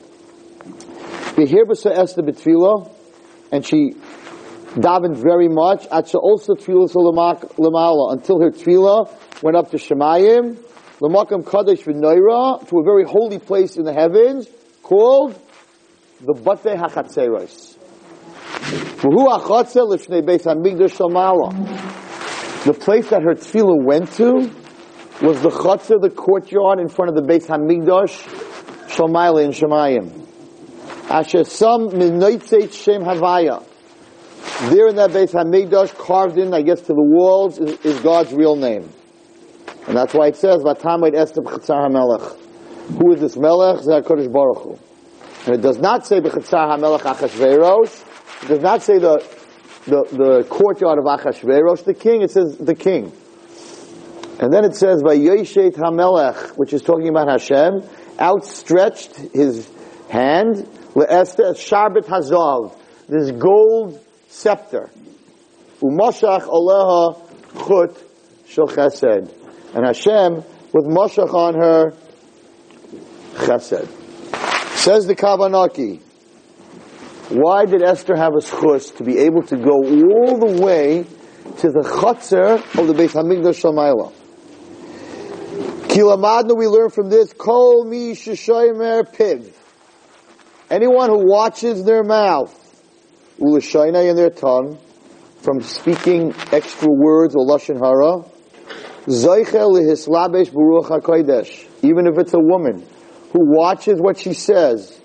Behir 1.37 1.71
Esther 1.71 2.23
B'Tfila, 2.23 2.93
and 3.53 3.65
she 3.65 3.93
davened 4.75 5.17
very 5.17 5.49
much. 5.49 5.87
also 5.87 6.55
lemala 6.55 8.13
until 8.13 8.41
her 8.41 8.51
tefillah 8.51 9.43
went 9.43 9.57
up 9.57 9.71
to 9.71 9.77
Shemayim, 9.77 10.59
lemakam 11.01 11.43
kadosh 11.43 11.83
v'noira 11.85 12.67
to 12.69 12.79
a 12.79 12.83
very 12.83 13.05
holy 13.05 13.39
place 13.39 13.77
in 13.77 13.85
the 13.85 13.93
heavens 13.93 14.49
called 14.83 15.39
the 16.21 16.35
Bate 16.35 16.77
Hachatzeros. 16.77 17.77
The 22.65 22.75
place 22.75 23.09
that 23.09 23.23
her 23.23 23.35
tefillah 23.35 23.85
went 23.85 24.13
to 24.13 24.51
was 25.23 25.41
the 25.43 25.49
Chatzah, 25.49 26.01
the 26.01 26.11
courtyard 26.11 26.79
in 26.79 26.89
front 26.89 27.09
of 27.09 27.15
the 27.15 27.23
Beis 27.23 27.47
Hamikdash, 27.47 28.27
Shalmaila 28.89 29.45
in 29.45 29.51
Shemayim. 29.53 30.27
Asher 31.11 31.45
some 31.45 31.89
minoitzeit 31.89 32.73
Shem 32.73 33.03
Havaya. 33.03 33.65
There 34.71 34.89
in 34.89 34.97
that 34.97 35.11
Beis 35.11 35.33
Hamikdash, 35.33 35.97
carved 35.97 36.37
in, 36.37 36.53
I 36.53 36.63
guess, 36.63 36.81
to 36.83 36.93
the 36.93 37.03
walls, 37.03 37.59
is, 37.59 37.79
is 37.85 38.01
God's 38.01 38.33
real 38.33 38.57
name. 38.57 38.91
And 39.87 39.97
that's 39.97 40.15
why 40.15 40.29
it 40.29 40.37
says, 40.37 40.63
Vatamid 40.63 41.15
Esther 41.15 41.43
B'chatzar 41.43 41.89
HaMelech. 41.89 42.37
Who 42.99 43.13
is 43.13 43.21
this 43.21 43.37
Melech? 43.37 43.81
Kodesh 44.05 44.31
Baruch 44.33 44.63
Hu. 44.63 44.79
And 45.47 45.55
it 45.55 45.63
does 45.63 45.79
not 45.79 46.07
say 46.07 46.21
B'chatzar 46.21 46.79
HaMelech 46.79 47.01
Achashverosh. 47.01 48.43
It 48.45 48.49
does 48.49 48.61
not 48.61 48.83
say 48.83 48.99
the, 48.99 49.19
the, 49.87 50.05
the 50.13 50.47
courtyard 50.49 50.99
of 50.99 51.05
Achashverosh, 51.05 51.85
the 51.85 51.95
king. 51.95 52.23
It 52.23 52.31
says 52.31 52.57
the 52.59 52.75
king. 52.75 53.13
And 54.39 54.53
then 54.53 54.65
it 54.65 54.75
says, 54.75 55.03
Vayeshet 55.03 55.75
HaMelech, 55.75 56.57
which 56.57 56.73
is 56.73 56.83
talking 56.83 57.09
about 57.09 57.29
Hashem, 57.29 57.83
outstretched 58.19 59.17
his 59.35 59.71
hand, 60.09 60.57
Le'esther 60.95 61.55
Sharbet 61.55 62.07
Hazav, 62.07 62.77
this 63.09 63.31
gold 63.33 63.99
scepter. 64.29 64.91
Umashach 65.83 66.43
aleha 66.43 67.17
chut 67.67 68.03
shel 68.47 68.69
chesed. 68.69 69.40
And 69.75 69.87
Hashem 69.87 70.37
with 70.73 70.87
mashach 70.87 71.33
on 71.33 71.55
her 71.55 71.91
chesed. 73.37 73.89
Says 74.77 75.07
the 75.07 75.15
Kavanaki, 75.15 76.01
why 77.31 77.65
did 77.67 77.83
Esther 77.83 78.17
have 78.17 78.33
a 78.35 78.41
schus 78.41 78.97
to 78.97 79.05
be 79.05 79.19
able 79.19 79.43
to 79.43 79.57
go 79.57 79.77
all 79.77 80.39
the 80.39 80.61
way 80.63 81.05
to 81.59 81.69
the 81.69 81.81
chutzner 81.81 82.57
of 82.79 82.87
the 82.89 82.95
Beit 82.95 83.11
Hamikdash 83.11 83.63
Shamayla? 83.63 84.13
Kilamadna, 85.91 86.57
we 86.57 86.67
learn 86.67 86.91
from 86.91 87.11
this, 87.11 87.33
kol 87.33 87.85
mi 87.85 88.13
sheshoymer 88.13 89.05
piv. 89.15 89.53
Anyone 90.71 91.11
who 91.11 91.29
watches 91.29 91.85
their 91.85 92.03
mouth, 92.03 92.57
ulashaina 93.39 94.09
in 94.09 94.17
their 94.17 94.31
tongue, 94.31 94.79
from 95.43 95.61
speaking 95.61 96.35
extra 96.53 96.89
words 96.91 97.35
or 97.35 97.47
lashon 97.47 97.79
hara. 97.79 98.25
Hakodesh. 100.89 101.67
Even 101.83 102.07
if 102.07 102.19
it's 102.19 102.35
a 102.35 102.39
woman 102.39 102.87
who 103.33 103.57
watches 103.57 104.01
what 104.01 104.19
she 104.19 104.35
says, 104.35 105.01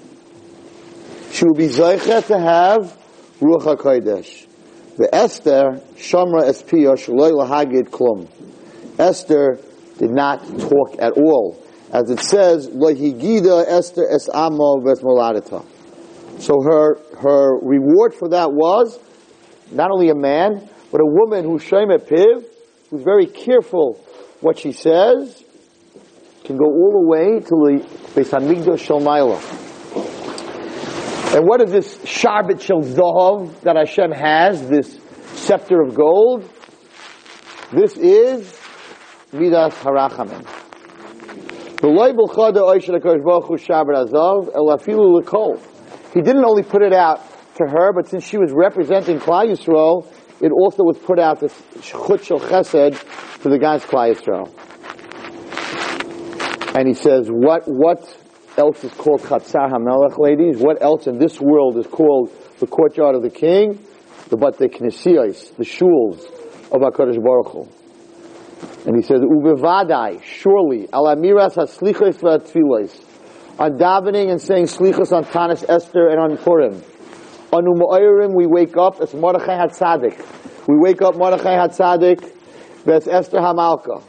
she 1.31 1.45
will 1.45 1.53
be 1.53 1.67
zaycha 1.67 2.25
to 2.27 2.39
have 2.39 2.97
ruach 3.39 3.75
hakodesh. 3.75 4.47
The 4.97 5.13
Esther 5.13 5.81
shamra 5.95 6.43
espiyah 6.43 6.95
shaloi 6.95 7.31
lahagid 7.33 7.89
klum. 7.89 8.27
Esther 8.97 9.59
did 9.97 10.11
not 10.11 10.45
talk 10.59 10.95
at 10.99 11.13
all. 11.17 11.61
As 11.91 12.09
it 12.09 12.19
says, 12.19 12.69
lahigida 12.69 13.65
Esther 13.67 14.07
es 14.09 14.27
amo 14.33 14.79
ves 14.79 15.01
So 16.39 16.61
her 16.63 16.97
her 17.19 17.59
reward 17.59 18.13
for 18.13 18.29
that 18.29 18.51
was 18.51 18.99
not 19.71 19.91
only 19.91 20.09
a 20.09 20.15
man, 20.15 20.69
but 20.91 21.01
a 21.01 21.05
woman 21.05 21.43
who 21.43 21.59
Shemet 21.59 22.07
Piv, 22.07 22.45
who's 22.95 23.03
very 23.03 23.27
careful 23.27 23.99
what 24.41 24.57
she 24.57 24.71
says, 24.71 25.43
can 26.43 26.57
go 26.57 26.65
all 26.65 26.91
the 26.91 27.07
way 27.07 27.39
to 27.39 27.49
the 27.49 27.83
Beis 28.13 28.29
Hamikdash 28.29 28.85
Shalmaila. 28.85 29.39
And 31.35 31.47
what 31.47 31.61
is 31.61 31.71
this 31.71 31.97
Sharbet 31.97 32.61
Shel 32.61 32.81
Zahav 32.81 33.59
that 33.61 33.75
Hashem 33.75 34.11
has, 34.11 34.69
this 34.69 34.99
scepter 35.33 35.81
of 35.81 35.95
gold? 35.95 36.49
This 37.73 37.97
is 37.97 38.57
Midas 39.33 39.73
Harachamim. 39.75 40.45
He 46.13 46.21
didn't 46.21 46.45
only 46.45 46.63
put 46.63 46.81
it 46.81 46.93
out 46.93 47.19
to 47.57 47.65
her, 47.67 47.91
but 47.93 48.07
since 48.07 48.23
she 48.23 48.37
was 48.37 48.51
representing 48.53 49.19
Klal 49.19 49.49
Yisrael, 49.49 50.07
it 50.41 50.51
also 50.51 50.83
was 50.83 50.97
put 50.97 51.19
out 51.19 51.39
to 51.39 51.49
Chut 51.81 52.23
Shel 52.25 52.39
Chesed 52.39 53.41
to 53.41 53.49
the 53.49 53.57
guys 53.57 53.83
Klal 53.83 54.13
Yisrael. 54.13 54.51
And 56.75 56.87
he 56.87 56.93
says, 56.93 57.29
what, 57.29 57.63
what 57.67 57.99
else 58.57 58.83
is 58.83 58.91
called 58.93 59.21
Chatzar 59.21 59.71
HaMelech, 59.71 60.17
ladies? 60.17 60.57
What 60.57 60.81
else 60.81 61.07
in 61.07 61.19
this 61.19 61.39
world 61.39 61.77
is 61.77 61.87
called 61.87 62.31
the 62.59 62.67
courtyard 62.67 63.15
of 63.15 63.21
the 63.21 63.29
king? 63.29 63.79
The 64.29 64.37
Bate 64.37 64.71
Knesiyos, 64.71 65.55
the 65.55 65.63
shuls 65.63 66.25
of 66.71 66.81
HaKadosh 66.81 67.23
Baruch 67.23 67.51
Hu. 67.51 67.67
And 68.87 68.95
he 68.95 69.03
says, 69.03 69.19
Ubevadai, 69.21 70.21
surely, 70.23 70.87
alamiras 70.87 71.55
haslichos 71.55 72.19
v'atfilos, 72.19 73.01
on 73.57 73.77
davening 73.77 74.31
and 74.31 74.41
saying 74.41 74.65
slichos 74.65 75.11
on 75.15 75.23
Tanis 75.23 75.63
Esther 75.69 76.09
and 76.09 76.19
on 76.19 76.37
Purim. 76.37 76.81
On 77.55 77.63
Uma'irim 77.63 78.35
we 78.35 78.45
wake 78.45 78.75
up 78.75 78.99
as 78.99 79.13
Mordechai 79.13 79.55
HaTzadik. 79.57 80.67
We 80.67 80.75
wake 80.75 81.01
up 81.01 81.15
Mordechai 81.15 81.55
HaTzadik, 81.55 82.19
Ves 82.83 83.07
Esther 83.07 83.37
HaMalka. 83.37 84.03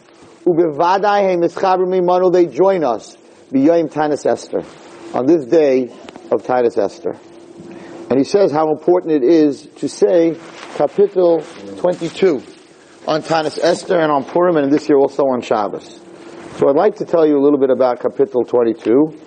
Ubevadai 0.45 1.31
he 1.31 1.37
mischaber 1.37 1.87
mimanu, 1.87 2.33
they 2.33 2.47
join 2.47 2.83
us. 2.83 3.17
B'yoyim 3.53 3.89
Tanis 3.89 4.27
Esther. 4.27 4.65
On 5.17 5.27
this 5.27 5.45
day 5.45 5.85
of 6.33 6.43
Tanis 6.43 6.77
Esther. 6.77 7.17
And 8.11 8.19
he 8.19 8.25
says 8.25 8.51
how 8.51 8.73
important 8.73 9.13
it 9.13 9.23
is 9.23 9.67
to 9.77 9.89
say 9.89 10.33
Kapitel 10.75 11.45
22 11.79 12.43
on 13.07 13.23
Tanis 13.23 13.61
Esther 13.63 14.01
and 14.01 14.11
on 14.11 14.25
Purim 14.25 14.57
and 14.57 14.73
this 14.73 14.89
year 14.89 14.99
also 14.99 15.23
on 15.23 15.41
Shabbos. 15.41 16.01
So 16.57 16.69
I'd 16.69 16.75
like 16.75 16.97
to 16.97 17.05
tell 17.05 17.25
you 17.25 17.39
a 17.39 17.43
little 17.43 17.61
bit 17.61 17.71
about 17.71 18.01
Kapitel 18.01 18.45
22 18.49 19.26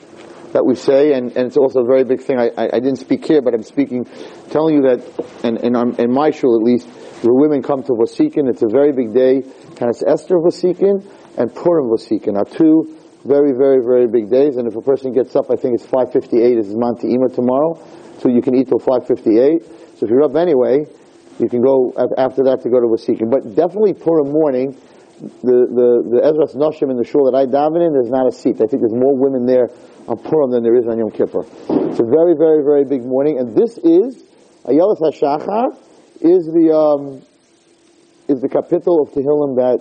that 0.53 0.65
we 0.65 0.75
say, 0.75 1.13
and, 1.13 1.35
and 1.37 1.47
it's 1.47 1.57
also 1.57 1.81
a 1.81 1.85
very 1.85 2.03
big 2.03 2.21
thing. 2.21 2.39
I, 2.39 2.49
I, 2.57 2.65
I, 2.73 2.79
didn't 2.79 2.97
speak 2.97 3.25
here, 3.25 3.41
but 3.41 3.53
I'm 3.53 3.63
speaking, 3.63 4.05
telling 4.49 4.75
you 4.75 4.81
that, 4.89 4.99
and 5.43 5.57
in, 5.59 5.75
in, 5.99 6.11
my 6.11 6.31
shul 6.31 6.57
at 6.59 6.63
least, 6.63 6.87
the 7.21 7.29
women 7.31 7.61
come 7.61 7.83
to 7.83 7.93
Vasikin. 7.93 8.49
It's 8.49 8.63
a 8.63 8.71
very 8.71 8.91
big 8.93 9.13
day. 9.13 9.43
And 9.79 9.89
it's 9.89 10.03
Esther 10.03 10.37
Vasikin 10.37 11.05
and 11.37 11.53
Purim 11.53 11.89
Vasikin 11.91 12.37
are 12.37 12.45
two 12.45 12.95
Very, 13.25 13.51
very, 13.51 13.83
very 13.83 14.07
big 14.07 14.31
days. 14.31 14.55
And 14.55 14.65
if 14.67 14.75
a 14.77 14.81
person 14.81 15.11
gets 15.11 15.35
up, 15.35 15.51
I 15.51 15.55
think 15.55 15.75
it's 15.75 15.85
5.58 15.85 16.57
is 16.57 16.73
Monte 16.73 17.11
Ima 17.11 17.27
tomorrow. 17.27 17.75
So 18.19 18.29
you 18.29 18.41
can 18.41 18.55
eat 18.55 18.69
till 18.69 18.79
5.58. 18.79 19.99
So 19.99 20.05
if 20.05 20.09
you're 20.09 20.23
up 20.23 20.35
anyway, 20.35 20.85
you 21.37 21.49
can 21.49 21.61
go 21.61 21.91
after 22.17 22.43
that 22.47 22.63
to 22.63 22.69
go 22.69 22.79
to 22.79 22.87
Vasikin. 22.87 23.29
But 23.29 23.55
definitely 23.55 23.93
Purim 23.93 24.31
morning, 24.31 24.75
the, 25.19 25.57
the, 25.67 25.89
the 26.15 26.19
Ezra's 26.23 26.55
Noshim 26.55 26.91
in 26.91 26.97
the 26.97 27.03
shul 27.03 27.27
that 27.27 27.35
I 27.35 27.45
daven 27.45 27.83
in, 27.83 27.91
there's 27.91 28.09
not 28.09 28.27
a 28.27 28.31
seat. 28.31 28.63
I 28.63 28.67
think 28.67 28.81
there's 28.81 28.95
more 28.95 29.15
women 29.15 29.45
there 29.45 29.67
on 30.07 30.17
Purim 30.17 30.51
than 30.51 30.63
there 30.63 30.75
is 30.75 30.87
on 30.87 30.97
Yom 30.97 31.11
Kippur. 31.11 31.43
It's 31.91 31.99
a 31.99 32.07
very, 32.07 32.35
very, 32.39 32.63
very 32.63 32.85
big 32.85 33.03
morning. 33.03 33.37
And 33.37 33.55
this 33.55 33.77
is, 33.83 34.23
Ayelas 34.63 35.03
HaShachar, 35.03 35.75
is 36.21 36.47
the, 36.47 36.71
um, 36.71 37.21
is 38.27 38.41
the 38.41 38.47
kapitel 38.47 39.03
of 39.03 39.13
Tehillim 39.13 39.55
that, 39.59 39.79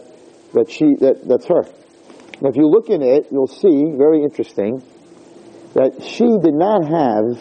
that 0.55 0.71
she, 0.71 0.95
that, 1.01 1.23
that's 1.27 1.47
her. 1.47 1.63
Now, 2.41 2.51
if 2.51 2.57
you 2.57 2.67
look 2.67 2.91
in 2.91 3.03
it, 3.03 3.27
you'll 3.31 3.47
see, 3.47 3.95
very 3.97 4.23
interesting, 4.23 4.83
that 5.75 6.03
she 6.03 6.27
did 6.43 6.55
not 6.55 6.83
have 6.83 7.39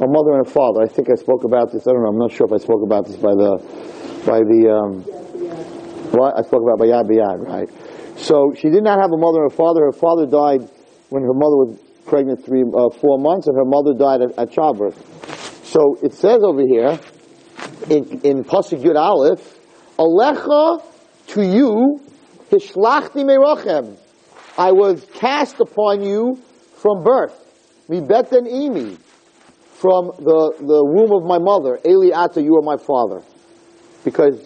a 0.00 0.06
mother 0.06 0.32
and 0.38 0.46
a 0.46 0.50
father. 0.50 0.82
I 0.82 0.88
think 0.88 1.08
I 1.10 1.14
spoke 1.14 1.44
about 1.44 1.72
this. 1.72 1.86
I 1.86 1.92
don't 1.92 2.02
know. 2.02 2.08
I'm 2.10 2.18
not 2.18 2.32
sure 2.32 2.46
if 2.46 2.52
I 2.52 2.58
spoke 2.58 2.82
about 2.82 3.06
this 3.06 3.16
by 3.16 3.34
the, 3.34 3.58
by 4.26 4.40
the, 4.40 4.70
um, 4.70 5.04
what 6.12 6.38
I 6.38 6.42
spoke 6.42 6.62
about 6.62 6.78
by 6.78 6.86
Yad 6.86 7.08
B'Yad, 7.08 7.46
right? 7.46 7.68
So 8.18 8.52
she 8.56 8.68
did 8.70 8.82
not 8.82 9.00
have 9.00 9.10
a 9.12 9.16
mother 9.16 9.42
and 9.44 9.52
a 9.52 9.54
father. 9.56 9.84
Her 9.84 9.92
father 9.92 10.26
died 10.26 10.68
when 11.08 11.22
her 11.22 11.34
mother 11.34 11.56
was 11.56 11.78
pregnant 12.06 12.44
three, 12.44 12.62
uh, 12.62 12.90
four 12.90 13.18
months, 13.18 13.46
and 13.46 13.56
her 13.56 13.64
mother 13.64 13.94
died 13.94 14.20
at, 14.22 14.38
at 14.38 14.52
childbirth. 14.52 15.64
So 15.66 15.96
it 16.02 16.12
says 16.14 16.42
over 16.42 16.62
here 16.62 16.98
in 17.88 18.20
in 18.22 18.44
Pasuk 18.44 18.82
Yud 18.82 18.96
Aleph, 18.96 19.58
Alecha 19.98 20.82
to 21.28 21.42
you, 21.42 22.00
Hishlachti 22.50 23.24
Merochem. 23.24 23.96
I 24.58 24.72
was 24.72 25.06
cast 25.14 25.60
upon 25.60 26.02
you 26.02 26.36
from 26.74 27.04
birth. 27.04 27.36
Mi 27.88 28.00
beten 28.00 28.46
imi. 28.46 28.98
From 29.80 30.08
the, 30.18 30.52
the 30.58 30.84
womb 30.84 31.12
of 31.12 31.24
my 31.24 31.38
mother. 31.38 31.78
Eli 31.86 32.14
ata, 32.14 32.42
you 32.42 32.54
are 32.56 32.62
my 32.62 32.76
father. 32.76 33.22
Because 34.04 34.36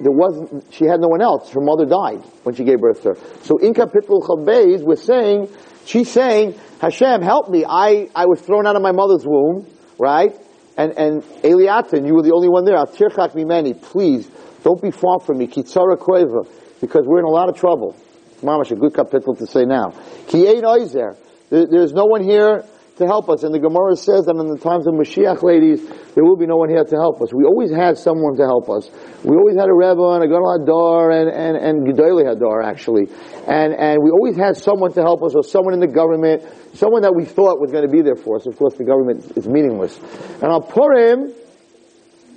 there 0.00 0.12
wasn't, 0.12 0.64
she 0.72 0.86
had 0.86 1.00
no 1.00 1.08
one 1.08 1.20
else. 1.20 1.50
Her 1.50 1.60
mother 1.60 1.84
died 1.84 2.24
when 2.42 2.54
she 2.54 2.64
gave 2.64 2.80
birth 2.80 3.02
to 3.02 3.10
her. 3.10 3.16
So 3.42 3.58
in 3.58 3.74
Kapitel 3.74 4.22
Chavbeis, 4.22 4.82
we're 4.82 4.96
saying, 4.96 5.48
she's 5.84 6.10
saying, 6.10 6.58
Hashem, 6.80 7.22
help 7.22 7.50
me. 7.50 7.64
I, 7.68 8.08
I 8.14 8.26
was 8.26 8.40
thrown 8.40 8.66
out 8.66 8.76
of 8.76 8.82
my 8.82 8.92
mother's 8.92 9.26
womb, 9.26 9.66
right? 9.98 10.32
And, 10.76 10.92
and 10.96 11.22
Eliatan, 11.42 12.06
you 12.06 12.14
were 12.14 12.22
the 12.22 12.32
only 12.32 12.48
one 12.48 12.64
there. 12.64 12.76
Tirchak 12.76 13.34
mimeni, 13.34 13.80
please, 13.80 14.30
don't 14.64 14.80
be 14.80 14.90
far 14.90 15.20
from 15.20 15.38
me. 15.38 15.46
Kitzara 15.46 15.98
koeva, 15.98 16.48
because 16.80 17.02
we're 17.04 17.18
in 17.18 17.26
a 17.26 17.30
lot 17.30 17.48
of 17.48 17.56
trouble. 17.56 17.94
Mamash, 18.42 18.70
a 18.70 18.76
good 18.76 18.94
kapitel 18.94 19.36
to 19.36 19.46
say 19.46 19.64
now. 19.64 19.90
Ki 20.26 20.44
oizer. 20.44 21.16
There, 21.50 21.66
there's 21.66 21.92
no 21.92 22.06
one 22.06 22.22
here 22.22 22.64
to 23.00 23.06
help 23.06 23.28
us. 23.28 23.42
And 23.42 23.52
the 23.52 23.58
Gemara 23.58 23.96
says 23.96 24.24
that 24.28 24.36
in 24.36 24.46
the 24.46 24.60
times 24.60 24.86
of 24.86 24.94
Mashiach, 24.94 25.42
ladies, 25.42 25.82
there 26.14 26.22
will 26.22 26.36
be 26.36 26.46
no 26.46 26.56
one 26.56 26.68
here 26.68 26.84
to 26.84 26.96
help 26.96 27.20
us. 27.20 27.32
We 27.34 27.44
always 27.44 27.72
had 27.72 27.98
someone 27.98 28.36
to 28.36 28.44
help 28.44 28.70
us. 28.70 28.88
We 29.24 29.36
always 29.36 29.56
had 29.56 29.68
a 29.68 29.74
Rebbe 29.74 30.00
and 30.14 30.22
a 30.22 30.28
Gadol 30.28 30.60
Hadar 30.60 31.10
and, 31.10 31.28
and, 31.28 31.56
and 31.56 31.88
Hadar, 31.88 32.64
actually. 32.64 33.08
And, 33.48 33.74
and 33.74 33.98
we 34.04 34.10
always 34.10 34.36
had 34.36 34.56
someone 34.56 34.92
to 34.94 35.02
help 35.02 35.22
us 35.24 35.34
or 35.34 35.42
someone 35.42 35.74
in 35.74 35.80
the 35.80 35.90
government, 35.90 36.44
someone 36.74 37.02
that 37.02 37.14
we 37.16 37.24
thought 37.24 37.58
was 37.58 37.72
going 37.72 37.84
to 37.84 37.92
be 37.92 38.02
there 38.02 38.16
for 38.16 38.36
us. 38.36 38.46
Of 38.46 38.56
course, 38.56 38.74
the 38.76 38.84
government 38.84 39.36
is 39.36 39.48
meaningless. 39.48 39.98
And 40.40 40.52
on 40.52 40.62
Purim, 40.62 41.32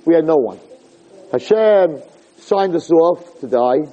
we 0.04 0.14
had 0.14 0.24
no 0.24 0.36
one. 0.36 0.58
Hashem 1.30 2.02
signed 2.38 2.74
us 2.74 2.90
off 2.90 3.40
to 3.40 3.46
die. 3.48 3.86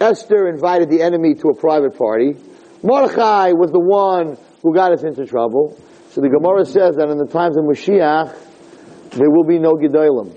Esther 0.00 0.48
invited 0.48 0.90
the 0.90 1.02
enemy 1.02 1.34
to 1.34 1.48
a 1.48 1.54
private 1.54 1.96
party. 1.96 2.34
Mordechai 2.82 3.52
was 3.52 3.70
the 3.72 3.80
one 3.80 4.36
who 4.66 4.74
got 4.74 4.90
us 4.90 5.04
into 5.04 5.24
trouble. 5.24 5.78
So 6.10 6.20
the 6.20 6.28
Gemara 6.28 6.64
says 6.64 6.96
that 6.96 7.08
in 7.08 7.18
the 7.18 7.26
times 7.26 7.56
of 7.56 7.62
Mashiach, 7.62 8.34
there 9.10 9.30
will 9.30 9.44
be 9.44 9.60
no 9.60 9.74
Gedolim. 9.74 10.34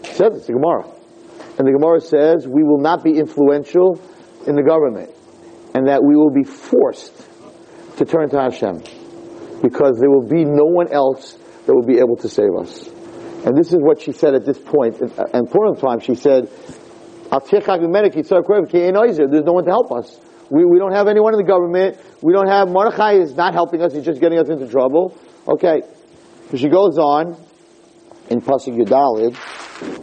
It 0.00 0.06
says 0.06 0.32
it's 0.34 0.46
the 0.46 0.54
Gemara. 0.54 0.88
And 1.58 1.68
the 1.68 1.72
Gemara 1.72 2.00
says 2.00 2.48
we 2.48 2.62
will 2.62 2.80
not 2.80 3.04
be 3.04 3.18
influential 3.18 4.00
in 4.46 4.54
the 4.56 4.62
government. 4.62 5.10
And 5.74 5.88
that 5.88 6.02
we 6.02 6.16
will 6.16 6.30
be 6.30 6.42
forced 6.42 7.12
to 7.98 8.06
turn 8.06 8.30
to 8.30 8.40
Hashem. 8.40 8.80
Because 9.60 9.98
there 10.00 10.08
will 10.08 10.26
be 10.26 10.46
no 10.46 10.64
one 10.64 10.90
else 10.90 11.36
that 11.66 11.74
will 11.74 11.84
be 11.84 11.98
able 11.98 12.16
to 12.16 12.30
save 12.30 12.54
us. 12.58 12.88
And 13.44 13.58
this 13.58 13.74
is 13.74 13.78
what 13.78 14.00
she 14.00 14.12
said 14.12 14.32
at 14.34 14.46
this 14.46 14.58
point. 14.58 15.02
And, 15.34 15.50
Purim 15.50 15.76
time, 15.76 16.00
she 16.00 16.14
said, 16.14 16.48
there's 17.28 17.52
no 19.44 19.52
one 19.52 19.64
to 19.66 19.70
help 19.70 19.92
us. 19.92 20.18
We, 20.50 20.64
we 20.64 20.78
don't 20.78 20.92
have 20.92 21.08
anyone 21.08 21.34
in 21.34 21.38
the 21.38 21.46
government. 21.46 21.98
We 22.22 22.32
don't 22.32 22.48
have, 22.48 22.68
Mordechai 22.68 23.14
is 23.20 23.34
not 23.34 23.54
helping 23.54 23.82
us. 23.82 23.92
He's 23.92 24.04
just 24.04 24.20
getting 24.20 24.38
us 24.38 24.48
into 24.48 24.66
trouble. 24.66 25.16
Okay. 25.46 25.82
So 26.50 26.56
she 26.56 26.68
goes 26.68 26.96
on 26.98 27.36
in 28.30 28.40
Pasuk 28.40 28.76
Yudalid, 28.76 29.36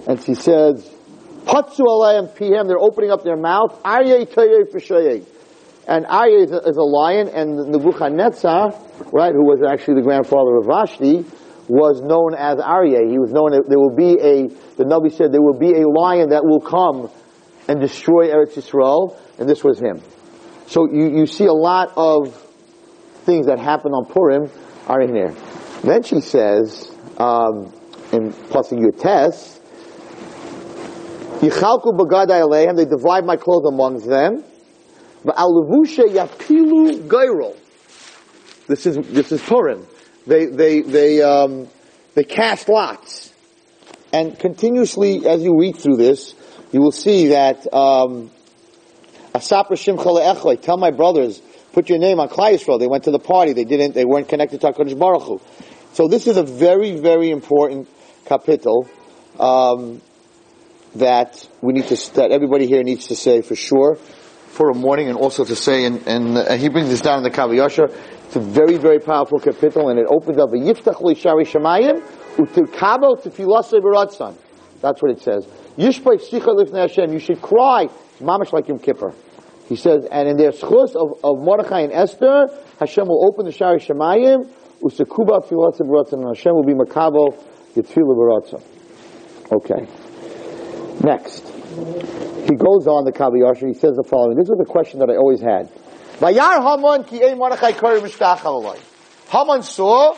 and 0.08 0.22
she 0.22 0.36
says, 0.36 0.88
Patsu 1.46 1.82
alayim 1.82 2.36
pihem, 2.36 2.68
they're 2.68 2.80
opening 2.80 3.12
up 3.12 3.24
their 3.24 3.38
mouth. 3.38 3.82
Aryeh 3.84 4.28
toyeh 4.28 4.72
f'shoyeh. 4.72 5.26
And 5.88 6.06
Aryeh 6.06 6.46
is 6.46 6.52
a, 6.52 6.58
is 6.68 6.78
a 6.78 6.84
lion, 6.84 7.30
and 7.30 7.72
Nebuchadnezzar, 7.72 8.74
right, 9.12 9.34
who 9.34 9.44
was 9.44 9.62
actually 9.68 9.96
the 9.96 10.02
grandfather 10.02 10.58
of 10.58 10.66
Vashti, 10.66 11.26
was 11.68 12.02
known 12.02 12.34
as 12.34 12.58
Aryeh. 12.58 13.10
He 13.10 13.20
was 13.20 13.32
known, 13.32 13.52
there 13.52 13.80
will 13.80 13.96
be 13.96 14.14
a, 14.14 14.48
the 14.78 14.86
Nabi 14.86 15.12
said, 15.12 15.32
there 15.32 15.42
will 15.42 15.58
be 15.58 15.74
a 15.74 15.88
lion 15.88 16.30
that 16.30 16.44
will 16.44 16.62
come 16.62 17.10
and 17.68 17.80
destroy 17.80 18.30
Eretz 18.30 18.54
Yisrael, 18.54 19.18
and 19.40 19.50
this 19.50 19.64
was 19.64 19.80
him. 19.80 20.02
So 20.68 20.88
you, 20.92 21.20
you 21.20 21.26
see 21.28 21.46
a 21.46 21.54
lot 21.54 21.94
of 21.96 22.34
things 23.26 23.48
that 23.48 23.60
happen 23.60 23.92
on 23.92 24.06
Purim 24.06 24.50
are 24.88 25.02
in 25.02 25.16
here. 25.16 25.36
Then 25.84 26.04
she 26.04 26.22
says, 26.22 26.92
um, 27.18 27.74
in 28.12 28.32
Pasuk 28.32 28.80
Yutes, 28.80 29.60
Yichalku 31.40 31.98
bagadai 31.98 32.42
aleim, 32.42 32.76
they 32.76 32.86
divide 32.86 33.26
my 33.26 33.36
clothes 33.36 33.66
amongst 33.68 34.08
them. 34.08 34.44
But 35.24 35.36
alevushe 35.38 36.06
yapilu 36.08 37.08
gairol. 37.08 37.58
This 38.68 38.86
is, 38.86 38.98
this 39.10 39.32
is 39.32 39.42
Purim. 39.42 39.86
They, 40.26 40.46
they, 40.46 40.82
they, 40.82 41.22
um, 41.22 41.68
they 42.16 42.24
cast 42.24 42.70
lots. 42.70 43.34
And 44.14 44.38
continuously, 44.40 45.28
as 45.28 45.44
you 45.44 45.58
read 45.60 45.78
through 45.78 45.98
this, 45.98 46.34
you 46.72 46.82
will 46.82 46.92
see 46.92 47.28
that, 47.28 47.72
um, 47.74 48.32
Tell 49.40 50.78
my 50.78 50.92
brothers, 50.92 51.42
put 51.74 51.90
your 51.90 52.00
name 52.00 52.20
on 52.20 52.30
Klai. 52.30 52.80
They 52.80 52.88
went 52.88 53.04
to 53.06 53.12
the 53.12 53.20
party. 53.20 53.54
They 53.54 53.66
didn't, 53.66 53.94
they 53.94 54.06
weren't 54.06 54.30
connected 54.30 54.62
to 54.62 54.68
HaKadosh 54.72 54.98
Baruch 54.98 55.24
Hu. 55.24 55.42
So 55.94 56.08
this 56.08 56.28
is 56.28 56.38
a 56.38 56.44
very, 56.44 57.00
very 57.00 57.32
important 57.32 57.88
kapitel, 58.26 58.88
um, 59.40 60.02
that 60.96 61.48
we 61.62 61.74
need 61.74 61.88
to, 61.88 62.14
that 62.14 62.32
everybody 62.32 62.68
here 62.68 62.84
needs 62.84 63.08
to 63.08 63.16
say 63.16 63.42
for 63.42 63.56
sure 63.56 63.96
for 63.96 64.70
a 64.70 64.74
morning 64.74 65.10
and 65.10 65.18
also 65.18 65.44
to 65.44 65.56
say, 65.56 65.86
and, 65.86 66.08
and, 66.08 66.38
uh, 66.38 66.54
he 66.56 66.70
brings 66.70 66.88
this 66.88 67.02
down 67.02 67.18
in 67.18 67.24
the 67.24 67.30
Kaviyasha, 67.30 67.94
it's 68.26 68.36
a 68.36 68.40
very, 68.40 68.78
very 68.78 69.00
powerful 69.00 69.40
kapitel 69.40 69.90
and 69.90 70.00
it 70.00 70.08
opens 70.10 70.38
up 70.38 70.50
a 70.50 70.58
Yiftach 70.58 71.18
Shari 71.18 71.46
Shemayim 71.46 72.02
u'tirkabo 72.38 73.22
tefilase 73.22 73.80
b'ratzan. 73.82 74.36
That's 74.82 75.02
what 75.02 75.12
it 75.12 75.22
says. 75.22 75.46
Sicha 75.78 76.74
Hashem. 76.74 77.12
You 77.12 77.20
should 77.20 77.42
cry. 77.42 77.84
It's 77.84 78.22
mamash 78.22 78.54
like 78.54 78.68
Yom 78.68 78.80
Kippur. 78.80 79.14
He 79.68 79.76
says, 79.76 80.06
and 80.12 80.30
in 80.30 80.38
their 80.38 80.52
schus 80.52 80.96
of, 80.96 81.20
of 81.24 81.44
Mordechai 81.44 81.82
and 81.82 81.92
Esther, 81.92 82.48
Hashem 82.80 83.08
will 83.08 83.28
open 83.28 83.46
the 83.46 83.52
Shari 83.52 83.80
Shemayim, 83.80 84.48
usekuba 84.82 85.48
tefilase 85.48 85.82
b'ratzan, 85.82 86.14
and 86.14 86.28
Hashem 86.28 86.54
will 86.54 86.64
be 86.64 86.74
makabo 86.74 87.36
yitfilah 87.76 88.16
b'ratzan. 88.16 88.64
Okay. 89.52 89.88
Next. 91.04 91.48
He 92.46 92.56
goes 92.56 92.88
on 92.88 93.06
the 93.06 93.12
Kaviyasha, 93.12 93.68
he 93.68 93.74
says 93.74 93.96
the 93.96 94.04
following. 94.08 94.38
This 94.38 94.50
is 94.50 94.58
the 94.58 94.66
question 94.66 95.00
that 95.00 95.10
I 95.10 95.16
always 95.16 95.42
had. 95.42 95.70
Vayar 96.20 96.62
Haman 96.62 97.04
ki 97.04 97.24
ein 97.26 97.38
Mordechai 97.38 97.74
kori 97.74 98.00
mishtachal 98.02 98.78
Haman 99.30 99.64
saw 99.64 100.16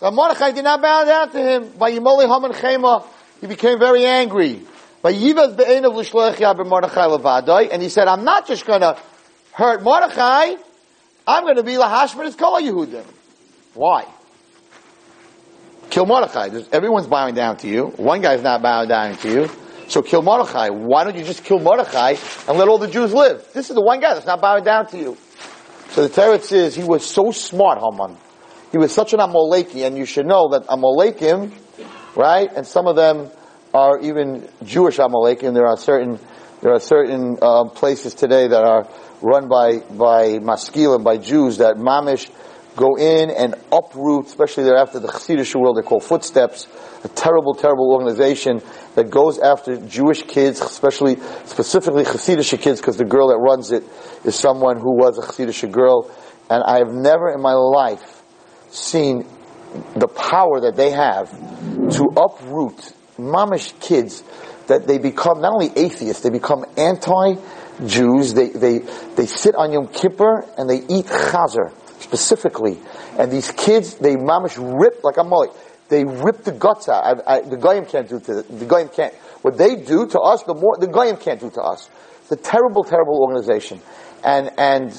that 0.00 0.12
Mordechai 0.12 0.52
did 0.52 0.64
not 0.64 0.80
bow 0.82 1.04
down 1.04 1.30
to 1.32 1.38
him. 1.38 1.64
Vayimoli 1.72 2.28
Haman 2.28 2.52
chema. 2.52 3.06
He 3.40 3.46
became 3.46 3.78
very 3.78 4.04
angry. 4.04 4.60
Mordechai 6.64 7.06
levadoi. 7.06 7.68
And 7.72 7.82
he 7.82 7.88
said, 7.88 8.08
I'm 8.08 8.24
not 8.24 8.46
just 8.46 8.66
gonna 8.66 8.96
hurt 9.52 9.82
Mordechai, 9.82 10.54
I'm 11.26 11.44
gonna 11.44 11.62
be 11.62 11.74
lahashman 11.74 12.26
as 12.26 12.36
kol 12.36 12.60
Yehudim. 12.60 13.04
Why? 13.74 14.06
Kill 15.90 16.06
Mordechai. 16.06 16.50
Everyone's 16.72 17.06
bowing 17.06 17.34
down 17.34 17.56
to 17.58 17.68
you. 17.68 17.86
One 17.96 18.20
guy's 18.20 18.42
not 18.42 18.62
bowing 18.62 18.88
down 18.88 19.16
to 19.18 19.30
you. 19.30 19.50
So 19.88 20.02
kill 20.02 20.22
Mordechai. 20.22 20.68
Why 20.68 21.02
don't 21.04 21.16
you 21.16 21.24
just 21.24 21.42
kill 21.42 21.58
Mordechai 21.58 22.14
and 22.46 22.58
let 22.58 22.68
all 22.68 22.78
the 22.78 22.88
Jews 22.88 23.12
live? 23.12 23.44
This 23.52 23.70
is 23.70 23.74
the 23.74 23.82
one 23.82 24.00
guy 24.00 24.14
that's 24.14 24.26
not 24.26 24.40
bowing 24.40 24.62
down 24.62 24.86
to 24.88 24.98
you. 24.98 25.16
So 25.90 26.06
the 26.06 26.08
Torah 26.08 26.40
says 26.40 26.76
he 26.76 26.84
was 26.84 27.04
so 27.04 27.32
smart, 27.32 27.78
Haman. 27.78 28.16
He 28.70 28.78
was 28.78 28.94
such 28.94 29.12
an 29.12 29.18
Amoleki, 29.18 29.84
and 29.84 29.98
you 29.98 30.04
should 30.04 30.26
know 30.26 30.50
that 30.50 30.68
Amolekim, 30.68 31.50
right, 32.14 32.48
and 32.54 32.64
some 32.64 32.86
of 32.86 32.94
them 32.94 33.30
are 33.72 33.98
even 34.00 34.48
Jewish 34.64 34.98
Amalekim. 34.98 35.54
There 35.54 35.66
are 35.66 35.76
certain 35.76 36.18
There 36.60 36.74
are 36.74 36.80
certain 36.80 37.38
uh, 37.40 37.70
places 37.72 38.12
today 38.12 38.46
that 38.46 38.64
are 38.64 38.86
run 39.22 39.48
by 39.48 39.78
by 39.96 40.36
maskilim, 40.44 41.02
by 41.02 41.16
Jews, 41.16 41.56
that 41.56 41.76
mamish 41.76 42.28
go 42.76 42.96
in 42.98 43.30
and 43.30 43.54
uproot, 43.72 44.26
especially 44.26 44.64
there 44.64 44.76
after 44.76 45.00
the 45.00 45.08
Chassidish 45.08 45.54
world, 45.54 45.78
they 45.78 45.82
call 45.82 46.00
Footsteps, 46.00 46.68
a 47.02 47.08
terrible, 47.08 47.54
terrible 47.54 47.92
organization 47.92 48.60
that 48.94 49.08
goes 49.08 49.38
after 49.38 49.76
Jewish 49.88 50.22
kids, 50.22 50.60
especially, 50.60 51.16
specifically 51.46 52.04
Chassidish 52.04 52.52
kids, 52.60 52.80
because 52.80 52.98
the 52.98 53.06
girl 53.06 53.28
that 53.28 53.38
runs 53.38 53.72
it 53.72 53.82
is 54.24 54.36
someone 54.36 54.76
who 54.76 54.92
was 54.94 55.16
a 55.16 55.22
Chassidish 55.22 55.64
girl. 55.72 56.10
And 56.50 56.62
I 56.62 56.78
have 56.78 56.92
never 56.92 57.32
in 57.32 57.40
my 57.40 57.54
life 57.54 58.22
seen 58.68 59.26
the 59.96 60.08
power 60.08 60.60
that 60.60 60.76
they 60.76 60.90
have 60.90 61.30
to 61.96 62.04
uproot 62.16 62.92
mamish 63.20 63.78
kids 63.80 64.22
that 64.66 64.86
they 64.86 64.98
become 64.98 65.40
not 65.40 65.52
only 65.52 65.70
atheists, 65.76 66.22
they 66.22 66.30
become 66.30 66.64
anti-Jews. 66.76 68.34
They, 68.34 68.48
they, 68.48 68.78
they 68.78 69.26
sit 69.26 69.54
on 69.54 69.72
Yom 69.72 69.88
Kippur 69.88 70.44
and 70.56 70.68
they 70.68 70.78
eat 70.78 71.06
chazer 71.06 71.72
specifically. 72.00 72.78
And 73.18 73.30
these 73.30 73.50
kids, 73.52 73.94
they 73.96 74.16
mamish 74.16 74.56
rip, 74.58 75.04
like 75.04 75.18
I'm 75.18 75.28
like, 75.28 75.50
they 75.88 76.04
rip 76.04 76.44
the 76.44 76.52
guts 76.52 76.88
out. 76.88 77.22
I, 77.26 77.34
I, 77.34 77.40
the 77.40 77.56
goyim 77.56 77.84
can't 77.84 78.08
do 78.08 78.20
to 78.20 78.34
the, 78.34 78.42
the 78.42 78.64
goyim 78.64 78.88
can't. 78.88 79.12
What 79.42 79.58
they 79.58 79.76
do 79.76 80.06
to 80.06 80.20
us, 80.20 80.44
the 80.44 80.54
more 80.54 80.76
the 80.78 80.86
goyim 80.86 81.16
can't 81.16 81.40
do 81.40 81.50
to 81.50 81.60
us. 81.60 81.90
It's 82.22 82.32
a 82.32 82.36
terrible, 82.36 82.84
terrible 82.84 83.18
organization, 83.20 83.80
and 84.22 84.50
and 84.56 84.92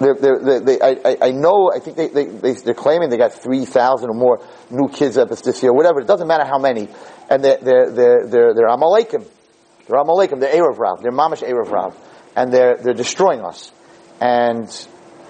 they're, 0.00 0.14
they're, 0.14 0.60
they, 0.60 0.80
I, 0.80 1.16
I 1.22 1.30
know. 1.32 1.70
I 1.74 1.80
think 1.80 1.96
they, 1.96 2.08
they, 2.08 2.24
they 2.26 2.70
are 2.70 2.74
claiming 2.74 3.10
they 3.10 3.16
got 3.16 3.32
three 3.32 3.64
thousand 3.64 4.10
or 4.10 4.14
more 4.14 4.44
new 4.70 4.88
kids 4.88 5.16
up 5.16 5.28
this 5.30 5.62
year, 5.62 5.72
whatever. 5.72 6.00
It 6.00 6.06
doesn't 6.06 6.28
matter 6.28 6.44
how 6.44 6.58
many, 6.58 6.88
and 7.30 7.42
they're 7.42 7.58
they're 7.60 7.90
they're 7.90 8.26
they're, 8.26 8.54
they're 8.54 8.68
Amalekim. 8.68 9.26
They're 9.86 10.00
Amalekim. 10.00 10.40
They're 10.40 10.54
Erev 10.54 10.78
Rav. 10.78 11.02
They're 11.02 11.12
Mamish 11.12 11.42
Erev 11.42 11.70
Rav, 11.70 11.96
and 12.36 12.52
they're 12.52 12.76
they're 12.76 12.94
destroying 12.94 13.40
us. 13.40 13.72
And 14.20 14.64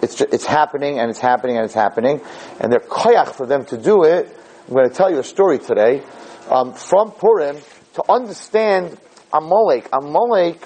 it's 0.03 0.21
it's 0.21 0.47
happening 0.47 0.99
and 0.99 1.11
it's 1.11 1.21
happening 1.21 1.57
and 1.57 1.65
it's 1.65 1.75
happening, 1.75 2.21
and 2.61 2.73
they're 2.73 2.81
koyach 2.81 3.35
for 3.35 3.47
them 3.47 3.65
to 3.67 3.77
do 3.77 4.05
it 4.05 4.35
I'm 4.69 4.75
going 4.75 4.91
to 4.91 4.95
tell 4.95 5.11
you 5.11 5.19
a 5.19 5.25
story 5.25 5.59
today 5.59 6.03
um, 6.51 6.75
from 6.75 7.11
Purim 7.13 7.57
to 7.95 8.05
understand 8.07 8.99
Amalek. 9.33 9.89
Amalek, 9.95 10.63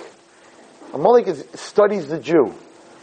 Amalek 0.93 1.29
is, 1.29 1.47
studies 1.55 2.09
the 2.09 2.19
Jew. 2.19 2.53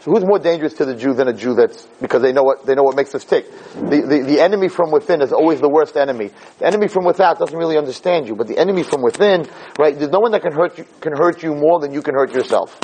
So 0.02 0.12
who's 0.12 0.24
more 0.26 0.40
dangerous 0.40 0.74
to 0.76 0.86
the 0.86 0.96
Jew 0.96 1.14
than 1.14 1.28
a 1.28 1.34
Jew 1.34 1.56
that's 1.56 1.86
because 2.00 2.22
they 2.22 2.32
know 2.32 2.44
what 2.44 2.66
they 2.66 2.74
know 2.74 2.84
what 2.84 2.96
makes 2.96 3.14
us 3.16 3.26
tick. 3.26 3.52
The, 3.74 4.02
the, 4.08 4.24
the 4.26 4.40
enemy 4.40 4.70
from 4.70 4.92
within 4.92 5.22
is 5.22 5.34
always 5.34 5.60
the 5.60 5.68
worst 5.68 5.98
enemy. 5.98 6.32
The 6.60 6.68
enemy 6.68 6.88
from 6.88 7.04
without 7.04 7.38
doesn't 7.38 7.58
really 7.58 7.78
understand 7.78 8.28
you, 8.28 8.36
but 8.36 8.48
the 8.48 8.58
enemy 8.58 8.84
from 8.84 9.02
within, 9.02 9.46
right? 9.78 9.98
There's 9.98 10.12
no 10.12 10.20
one 10.20 10.32
that 10.32 10.42
can 10.42 10.54
hurt 10.54 10.78
you 10.78 10.86
can 11.02 11.14
hurt 11.18 11.44
you 11.44 11.54
more 11.54 11.82
than 11.82 11.94
you 11.94 12.02
can 12.02 12.16
hurt 12.16 12.34
yourself. 12.34 12.80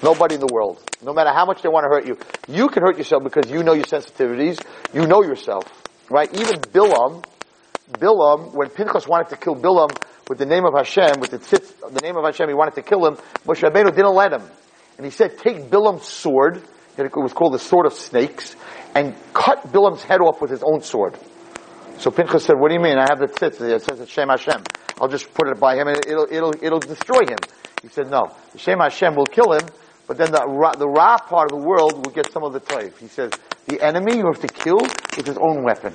Nobody 0.00 0.36
in 0.36 0.40
the 0.40 0.52
world. 0.52 0.80
No 1.02 1.12
matter 1.12 1.30
how 1.30 1.44
much 1.44 1.62
they 1.62 1.68
want 1.68 1.84
to 1.84 1.88
hurt 1.88 2.06
you. 2.06 2.16
You 2.46 2.68
can 2.68 2.84
hurt 2.84 2.98
yourself 2.98 3.24
because 3.24 3.50
you 3.50 3.64
know 3.64 3.72
your 3.72 3.84
sensitivities. 3.84 4.64
You 4.94 5.08
know 5.08 5.24
yourself. 5.24 5.64
Right? 6.08 6.32
Even 6.34 6.60
Bilam, 6.60 7.24
Bilam, 7.92 8.54
when 8.54 8.68
Pinchas 8.68 9.08
wanted 9.08 9.30
to 9.30 9.36
kill 9.36 9.56
Bilam 9.56 9.90
with 10.28 10.38
the 10.38 10.46
name 10.46 10.64
of 10.64 10.74
Hashem, 10.74 11.18
with 11.20 11.30
the 11.30 11.38
tzitz, 11.38 11.72
the 11.92 12.00
name 12.00 12.16
of 12.16 12.24
Hashem, 12.24 12.48
he 12.48 12.54
wanted 12.54 12.74
to 12.76 12.82
kill 12.82 13.04
him, 13.06 13.16
Moshe 13.44 13.68
Rabbeinu 13.68 13.94
didn't 13.94 14.14
let 14.14 14.32
him. 14.32 14.42
And 14.98 15.04
he 15.04 15.12
said, 15.12 15.38
take 15.38 15.70
Bilam's 15.70 16.06
sword, 16.06 16.60
it 16.96 17.16
was 17.16 17.32
called 17.32 17.54
the 17.54 17.60
sword 17.60 17.86
of 17.86 17.92
snakes, 17.92 18.56
and 18.94 19.14
cut 19.32 19.72
Bilam's 19.72 20.02
head 20.02 20.20
off 20.20 20.40
with 20.40 20.50
his 20.50 20.62
own 20.64 20.82
sword. 20.82 21.16
So 21.98 22.10
Pinchas 22.10 22.44
said, 22.44 22.56
what 22.58 22.68
do 22.68 22.74
you 22.74 22.80
mean? 22.80 22.98
I 22.98 23.06
have 23.08 23.20
the 23.20 23.26
tzitz, 23.26 23.60
it 23.60 23.82
says 23.82 24.00
it's 24.00 24.10
Shem 24.10 24.28
Hashem. 24.28 24.62
I'll 25.00 25.08
just 25.08 25.32
put 25.34 25.48
it 25.48 25.60
by 25.60 25.76
him 25.76 25.86
and 25.86 26.04
it'll, 26.04 26.26
it'll, 26.30 26.54
it'll 26.60 26.80
destroy 26.80 27.20
him. 27.20 27.38
He 27.82 27.88
said, 27.88 28.10
no, 28.10 28.34
the 28.52 28.58
Shem 28.58 28.80
Hashem 28.80 29.14
will 29.14 29.26
kill 29.26 29.52
him, 29.52 29.66
but 30.08 30.16
then 30.16 30.32
the 30.32 30.44
Ra, 30.44 30.72
the 30.72 30.88
Ra 30.88 31.18
part 31.18 31.52
of 31.52 31.60
the 31.60 31.64
world 31.64 31.94
will 31.94 32.12
get 32.12 32.32
some 32.32 32.42
of 32.42 32.52
the 32.52 32.60
toiv. 32.60 32.98
He 32.98 33.06
says, 33.06 33.30
the 33.66 33.80
enemy 33.80 34.16
you 34.16 34.26
have 34.26 34.40
to 34.40 34.48
kill 34.48 34.80
with 34.80 35.26
his 35.26 35.38
own 35.38 35.62
weapon. 35.62 35.94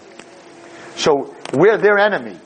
So 0.96 1.36
we're 1.54 1.78
their 1.78 1.98
enemy. 1.98 2.38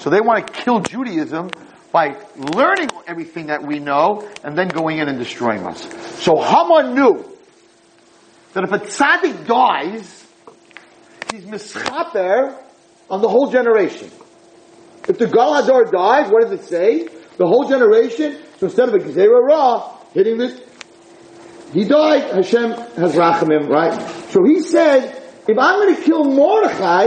So 0.00 0.10
they 0.10 0.20
want 0.20 0.46
to 0.46 0.52
kill 0.52 0.80
Judaism 0.80 1.50
by 1.96 2.14
learning 2.36 2.90
everything 3.06 3.46
that 3.46 3.66
we 3.66 3.78
know 3.78 4.28
and 4.44 4.54
then 4.54 4.68
going 4.68 4.98
in 4.98 5.08
and 5.08 5.18
destroying 5.18 5.66
us. 5.66 5.80
So 6.22 6.38
Haman 6.38 6.94
knew 6.94 7.24
that 8.52 8.64
if 8.64 8.70
a 8.70 8.78
tzaddik 8.80 9.46
dies, 9.46 10.26
he's 11.32 11.44
mischaper 11.46 12.54
on 13.08 13.22
the 13.22 13.28
whole 13.30 13.50
generation. 13.50 14.10
If 15.08 15.16
the 15.16 15.24
Galador 15.24 15.90
dies, 15.90 16.30
what 16.30 16.42
does 16.42 16.52
it 16.60 16.64
say? 16.64 17.08
The 17.38 17.46
whole 17.46 17.66
generation, 17.66 18.42
so 18.58 18.66
instead 18.66 18.90
of 18.90 18.94
a 18.96 18.98
Gezerah 18.98 19.42
Ra 19.48 19.96
hitting 20.12 20.36
this, 20.36 20.60
he 21.72 21.84
died, 21.84 22.24
Hashem 22.30 22.72
has 22.72 23.14
rachamim, 23.14 23.70
right? 23.70 23.98
So 24.32 24.40
he 24.44 24.60
said, 24.60 25.16
if 25.48 25.58
I'm 25.58 25.80
going 25.80 25.96
to 25.96 26.02
kill 26.02 26.24
Mordechai, 26.24 27.06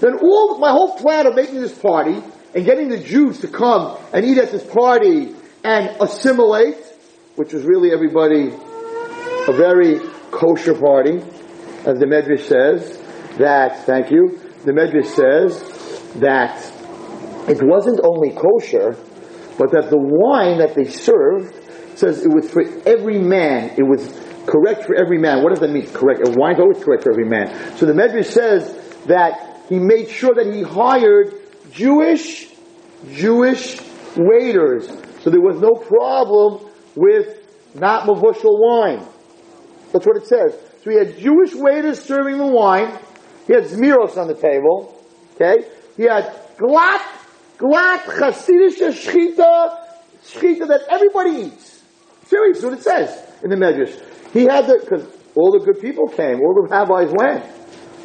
then 0.00 0.18
all 0.22 0.56
my 0.58 0.70
whole 0.70 0.96
plan 0.96 1.26
of 1.26 1.34
making 1.34 1.60
this 1.60 1.78
party 1.78 2.22
and 2.56 2.64
getting 2.64 2.88
the 2.88 2.98
Jews 2.98 3.40
to 3.40 3.48
come 3.48 3.98
and 4.14 4.24
eat 4.24 4.38
at 4.38 4.50
this 4.50 4.64
party 4.64 5.34
and 5.62 5.94
assimilate, 6.00 6.78
which 7.34 7.52
was 7.52 7.64
really 7.64 7.92
everybody 7.92 8.48
a 8.48 9.52
very 9.52 10.00
kosher 10.30 10.72
party, 10.72 11.18
as 11.84 11.98
the 11.98 12.06
Medrash 12.06 12.46
says, 12.46 12.96
that, 13.36 13.84
thank 13.84 14.10
you, 14.10 14.40
the 14.64 14.72
Medrash 14.72 15.04
says 15.04 15.60
that 16.14 16.56
it 17.46 17.62
wasn't 17.62 18.00
only 18.02 18.30
kosher, 18.30 18.96
but 19.58 19.70
that 19.72 19.90
the 19.90 19.98
wine 19.98 20.56
that 20.56 20.74
they 20.74 20.84
served 20.84 21.54
says 21.98 22.24
it 22.24 22.32
was 22.34 22.50
for 22.50 22.62
every 22.88 23.18
man. 23.18 23.74
It 23.76 23.82
was 23.82 24.08
correct 24.46 24.86
for 24.86 24.94
every 24.94 25.18
man. 25.18 25.42
What 25.42 25.50
does 25.50 25.60
that 25.60 25.70
mean? 25.70 25.86
Correct. 25.92 26.26
A 26.26 26.30
wine's 26.30 26.58
always 26.58 26.82
correct 26.82 27.02
for 27.02 27.12
every 27.12 27.28
man. 27.28 27.76
So 27.76 27.84
the 27.84 27.92
Medrash 27.92 28.32
says 28.32 28.72
that 29.04 29.66
he 29.68 29.78
made 29.78 30.08
sure 30.08 30.34
that 30.34 30.54
he 30.54 30.62
hired 30.62 31.34
Jewish, 31.76 32.48
Jewish 33.12 33.78
waiters. 34.16 34.88
So 35.20 35.30
there 35.30 35.40
was 35.40 35.60
no 35.60 35.74
problem 35.74 36.70
with 36.94 37.38
not 37.74 38.06
mavushal 38.06 38.58
wine. 38.58 39.06
That's 39.92 40.06
what 40.06 40.16
it 40.16 40.26
says. 40.26 40.58
So 40.82 40.90
he 40.90 40.96
had 40.96 41.18
Jewish 41.18 41.54
waiters 41.54 42.02
serving 42.02 42.38
the 42.38 42.46
wine. 42.46 42.98
He 43.46 43.52
had 43.52 43.64
zmiros 43.64 44.16
on 44.16 44.28
the 44.28 44.34
table. 44.34 45.00
Okay? 45.34 45.68
He 45.96 46.04
had 46.04 46.34
glat, 46.56 47.02
glat, 47.58 48.04
chasidish 48.04 48.78
shchita, 48.80 49.78
shchita 50.24 50.68
that 50.68 50.82
everybody 50.90 51.46
eats. 51.46 51.82
Seriously, 52.26 52.70
what 52.70 52.78
it 52.78 52.82
says 52.82 53.22
in 53.44 53.50
the 53.50 53.56
Medrash. 53.56 54.00
He 54.32 54.44
had 54.44 54.66
the, 54.66 54.78
because 54.80 55.06
all 55.34 55.52
the 55.52 55.64
good 55.64 55.80
people 55.80 56.08
came, 56.08 56.40
all 56.40 56.54
the 56.54 56.68
rabbis 56.68 57.12
went. 57.12 57.44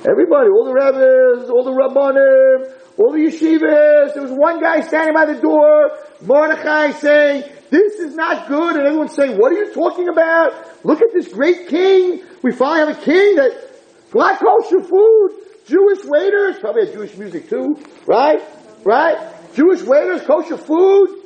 Everybody, 0.07 0.49
all 0.49 0.65
the 0.65 0.73
rabbis, 0.73 1.49
all 1.49 1.63
the 1.63 1.71
rabbanim, 1.71 2.80
all 3.01 3.11
the 3.11 3.19
yeshivas. 3.19 4.13
There 4.13 4.23
was 4.23 4.31
one 4.31 4.61
guy 4.61 4.81
standing 4.81 5.13
by 5.13 5.25
the 5.25 5.39
door, 5.41 5.91
Mordechai 6.21 6.91
saying, 6.91 7.43
this 7.69 7.93
is 7.99 8.15
not 8.15 8.47
good. 8.47 8.75
And 8.75 8.85
everyone's 8.85 9.15
saying, 9.15 9.37
what 9.37 9.51
are 9.51 9.55
you 9.55 9.73
talking 9.73 10.07
about? 10.09 10.85
Look 10.85 11.01
at 11.01 11.09
this 11.13 11.29
great 11.29 11.67
king. 11.67 12.23
We 12.43 12.51
finally 12.51 12.93
have 12.93 13.01
a 13.01 13.05
king 13.05 13.35
that 13.35 14.11
glat 14.11 14.39
kosher 14.39 14.83
food, 14.83 15.31
Jewish 15.65 16.03
waiters, 16.05 16.59
probably 16.59 16.85
had 16.85 16.93
Jewish 16.93 17.15
music 17.17 17.49
too, 17.49 17.77
right? 18.05 18.41
Right? 18.83 19.17
Jewish 19.55 19.81
waiters, 19.83 20.21
kosher 20.23 20.57
food. 20.57 21.17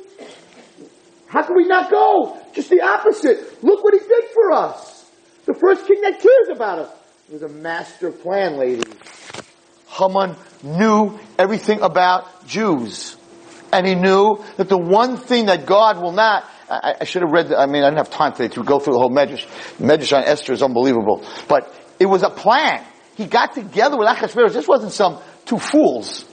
How 1.28 1.42
can 1.42 1.56
we 1.56 1.66
not 1.66 1.90
go? 1.90 2.40
Just 2.52 2.70
the 2.70 2.80
opposite. 2.82 3.62
Look 3.62 3.82
what 3.82 3.94
he 3.94 4.00
did 4.00 4.24
for 4.32 4.52
us. 4.52 5.10
The 5.44 5.54
first 5.54 5.86
king 5.86 6.00
that 6.02 6.20
cares 6.20 6.48
about 6.54 6.78
us. 6.78 6.92
It 7.28 7.32
was 7.32 7.42
a 7.42 7.48
master 7.48 8.12
plan, 8.12 8.56
ladies. 8.56 8.84
Haman 9.96 10.36
knew 10.62 11.18
everything 11.38 11.80
about 11.80 12.46
Jews. 12.46 13.16
And 13.72 13.86
he 13.86 13.94
knew 13.94 14.42
that 14.56 14.68
the 14.68 14.78
one 14.78 15.16
thing 15.16 15.46
that 15.46 15.66
God 15.66 16.00
will 16.00 16.12
not, 16.12 16.44
I, 16.70 16.94
I 17.00 17.04
should 17.04 17.22
have 17.22 17.30
read, 17.30 17.52
I 17.52 17.66
mean, 17.66 17.82
I 17.82 17.90
didn't 17.90 17.98
have 17.98 18.10
time 18.10 18.32
today 18.32 18.48
to 18.54 18.62
go 18.62 18.78
through 18.78 18.94
the 18.94 18.98
whole 18.98 19.10
Medrash. 19.10 19.46
Medrash 19.78 20.16
on 20.16 20.24
Esther 20.24 20.52
is 20.52 20.62
unbelievable. 20.62 21.24
But 21.48 21.72
it 21.98 22.06
was 22.06 22.22
a 22.22 22.30
plan. 22.30 22.84
He 23.16 23.26
got 23.26 23.54
together 23.54 23.96
with 23.96 24.08
Achashverosh. 24.08 24.52
This 24.52 24.68
wasn't 24.68 24.92
some 24.92 25.18
two 25.46 25.58
fools. 25.58 26.24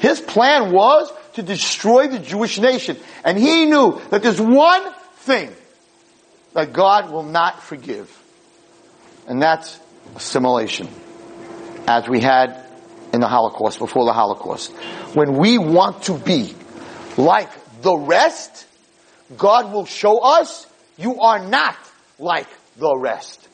His 0.00 0.20
plan 0.20 0.72
was 0.72 1.12
to 1.34 1.42
destroy 1.42 2.08
the 2.08 2.18
Jewish 2.18 2.58
nation. 2.58 2.96
And 3.24 3.38
he 3.38 3.66
knew 3.66 4.00
that 4.10 4.22
there's 4.22 4.40
one 4.40 4.92
thing 5.16 5.52
that 6.54 6.72
God 6.72 7.12
will 7.12 7.24
not 7.24 7.62
forgive. 7.62 8.14
And 9.26 9.42
that's 9.42 9.78
assimilation, 10.16 10.88
as 11.86 12.08
we 12.08 12.20
had 12.20 12.67
in 13.12 13.20
the 13.20 13.28
Holocaust, 13.28 13.78
before 13.78 14.04
the 14.04 14.12
Holocaust. 14.12 14.72
When 15.14 15.36
we 15.36 15.58
want 15.58 16.04
to 16.04 16.14
be 16.14 16.54
like 17.16 17.50
the 17.82 17.96
rest, 17.96 18.66
God 19.36 19.72
will 19.72 19.86
show 19.86 20.18
us 20.18 20.66
you 20.96 21.20
are 21.20 21.38
not 21.38 21.76
like 22.18 22.48
the 22.76 22.96
rest. 22.96 23.46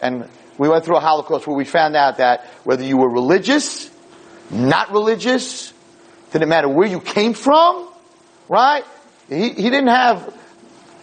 And 0.00 0.28
we 0.58 0.68
went 0.68 0.84
through 0.84 0.96
a 0.96 1.00
Holocaust 1.00 1.46
where 1.46 1.56
we 1.56 1.64
found 1.64 1.96
out 1.96 2.18
that 2.18 2.46
whether 2.64 2.82
you 2.82 2.96
were 2.96 3.10
religious, 3.10 3.90
not 4.50 4.92
religious, 4.92 5.72
didn't 6.32 6.48
matter 6.48 6.68
where 6.68 6.86
you 6.86 7.00
came 7.00 7.34
from, 7.34 7.88
right? 8.48 8.84
He, 9.28 9.50
he 9.50 9.70
didn't 9.70 9.88
have 9.88 10.34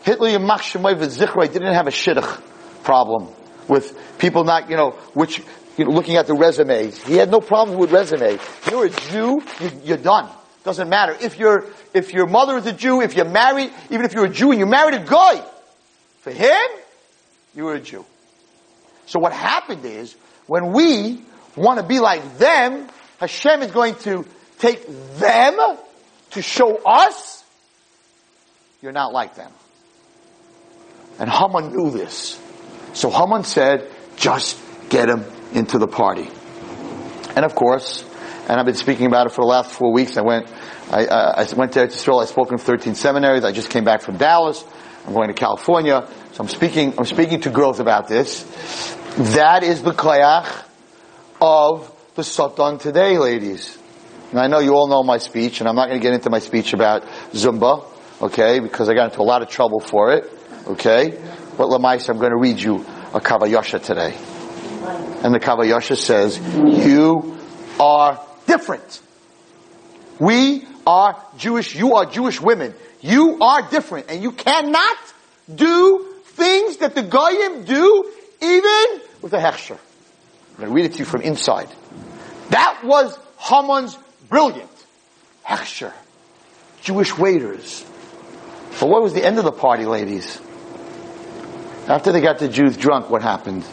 Hitler 0.04 0.30
Yamach 0.30 0.60
Shemoy 0.60 0.96
V'Zichra, 0.96 1.44
he 1.44 1.54
didn't 1.54 1.74
have 1.74 1.88
a 1.88 1.92
shidduch 1.92 2.42
problem 2.84 3.30
with 3.68 3.98
people 4.18 4.44
not, 4.44 4.70
you 4.70 4.76
know, 4.76 4.92
which, 5.14 5.42
you 5.78 5.86
know, 5.86 5.92
looking 5.92 6.18
at 6.18 6.28
the 6.28 6.34
resumes. 6.34 7.02
He 7.04 7.16
had 7.16 7.32
no 7.32 7.42
problem 7.42 7.78
with 7.78 7.92
resumes. 7.92 8.40
You're 8.70 8.86
a 8.86 8.90
Jew, 8.90 9.42
you, 9.60 9.72
you're 9.84 9.98
done. 9.98 10.30
Doesn't 10.64 10.90
matter. 10.90 11.16
If 11.20 11.38
your 11.38 11.66
if 11.94 12.14
your 12.14 12.26
mother 12.26 12.58
is 12.58 12.66
a 12.66 12.74
Jew, 12.74 13.02
if 13.02 13.16
you're 13.16 13.30
married, 13.30 13.72
even 13.90 14.06
if 14.06 14.14
you're 14.14 14.26
a 14.26 14.30
Jew 14.30 14.52
and 14.52 14.60
you 14.60 14.66
married 14.66 14.96
a 14.96 15.04
guy, 15.04 15.44
for 16.22 16.32
him, 16.32 16.62
you 17.54 17.66
were 17.66 17.76
a 17.76 17.82
Jew. 17.82 18.06
So 19.08 19.20
what 19.20 19.34
happened 19.34 19.84
is, 19.84 20.16
when 20.48 20.72
we 20.72 21.22
want 21.58 21.80
to 21.80 21.86
be 21.86 22.00
like 22.00 22.38
them, 22.38 22.88
Hashem 23.20 23.62
is 23.62 23.72
going 23.72 23.96
to 23.96 24.26
take 24.60 24.86
them 25.18 25.58
to 26.32 26.42
show 26.42 26.78
us 26.78 27.44
you're 28.82 28.92
not 28.92 29.14
like 29.14 29.36
them. 29.36 29.52
And 31.20 31.30
Haman 31.30 31.76
knew 31.76 31.90
this. 31.92 32.40
So 32.94 33.10
Haman 33.10 33.44
said, 33.46 33.90
just 34.18 34.60
get 34.90 35.10
him 35.10 35.26
into 35.54 35.78
the 35.78 35.88
party. 35.88 36.30
And 37.36 37.46
of 37.46 37.56
course, 37.56 38.06
and 38.48 38.60
I've 38.60 38.66
been 38.66 38.76
speaking 38.76 39.06
about 39.06 39.28
it 39.28 39.32
for 39.32 39.42
the 39.42 39.48
last 39.48 39.72
four 39.72 39.94
weeks. 39.94 40.18
I 40.18 40.22
went, 40.22 40.52
I, 40.92 41.06
I 41.06 41.54
went 41.56 41.74
to 41.74 41.86
Israel. 41.86 42.20
I 42.20 42.26
spoke 42.26 42.52
in 42.52 42.58
13 42.58 42.94
seminaries. 42.96 43.46
I 43.46 43.54
just 43.54 43.70
came 43.70 43.86
back 43.86 44.02
from 44.02 44.18
Dallas. 44.18 44.64
I'm 45.08 45.14
going 45.14 45.30
to 45.30 45.34
California. 45.34 46.08
So 46.34 46.44
I'm 46.44 46.50
speaking, 46.50 46.94
I'm 46.98 47.06
speaking 47.06 47.42
to 47.42 47.50
girls 47.50 47.80
about 47.80 48.08
this. 48.08 48.44
That 49.36 49.64
is 49.64 49.82
the 49.82 49.92
koyach 49.92 50.66
of 51.40 51.90
the 52.16 52.24
Satan 52.24 52.80
today, 52.80 53.18
ladies. 53.18 53.78
And 54.32 54.40
I 54.40 54.48
know 54.48 54.60
you 54.60 54.74
all 54.74 54.88
know 54.88 55.04
my 55.04 55.20
speech, 55.20 55.60
and 55.60 55.70
I'm 55.70 55.76
not 55.76 55.88
going 55.88 56.00
to 56.00 56.04
get 56.04 56.14
into 56.14 56.30
my 56.30 56.40
speech 56.40 56.74
about 56.74 57.04
Zumba, 57.32 57.86
okay, 58.22 58.60
because 58.60 58.90
I 58.90 58.94
got 58.94 59.12
into 59.12 59.22
a 59.22 59.24
lot 59.24 59.42
of 59.42 59.50
trouble 59.50 59.80
for 59.80 60.14
it, 60.14 60.26
okay? 60.68 61.12
But 61.56 61.68
Lamais, 61.70 62.10
I'm 62.10 62.18
going 62.18 62.32
to 62.32 62.38
read 62.38 62.60
you 62.60 62.78
a 63.14 63.22
Kavayasha 63.22 63.84
today. 63.84 64.18
And 65.24 65.34
the 65.34 65.40
Kavayasha 65.40 65.98
says, 65.98 66.40
you 66.40 67.38
are 67.80 68.20
different. 68.46 69.02
We 70.20 70.66
are 70.86 71.22
Jewish, 71.38 71.76
you 71.76 71.96
are 71.96 72.06
Jewish 72.06 72.42
women. 72.42 72.74
You 73.02 73.40
are 73.42 73.70
different 73.70 74.10
and 74.10 74.22
you 74.22 74.32
cannot 74.32 74.98
do 75.54 76.06
things 76.26 76.78
that 76.78 76.96
the 76.96 77.04
Goyim 77.04 77.66
do 77.66 78.12
even 78.42 79.02
with 79.22 79.34
a 79.34 79.40
hechsher. 79.40 79.78
I'm 79.78 80.58
going 80.58 80.70
to 80.70 80.76
read 80.76 80.86
it 80.86 80.94
to 80.94 81.00
you 81.00 81.06
from 81.06 81.22
inside. 81.22 81.70
That 82.50 82.84
was 82.84 83.18
Haman's 83.38 83.98
brilliant 84.30 84.70
hechsher. 85.46 85.94
Jewish 86.82 87.18
waiters. 87.18 87.86
But 88.80 88.90
what 88.90 89.02
was 89.02 89.14
the 89.14 89.24
end 89.26 89.38
of 89.38 89.46
the 89.46 89.52
party, 89.52 89.86
ladies? 89.86 90.42
After 91.88 92.12
they 92.12 92.22
got 92.22 92.40
the 92.40 92.48
Jews 92.48 92.78
drunk, 92.78 93.10
what 93.10 93.22
happened? 93.22 93.64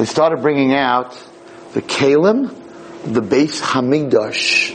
They 0.00 0.06
started 0.06 0.40
bringing 0.40 0.72
out 0.72 1.12
the 1.74 1.82
kalim 1.82 2.48
the 3.04 3.20
Beis 3.20 3.60
Hamikdash. 3.60 4.74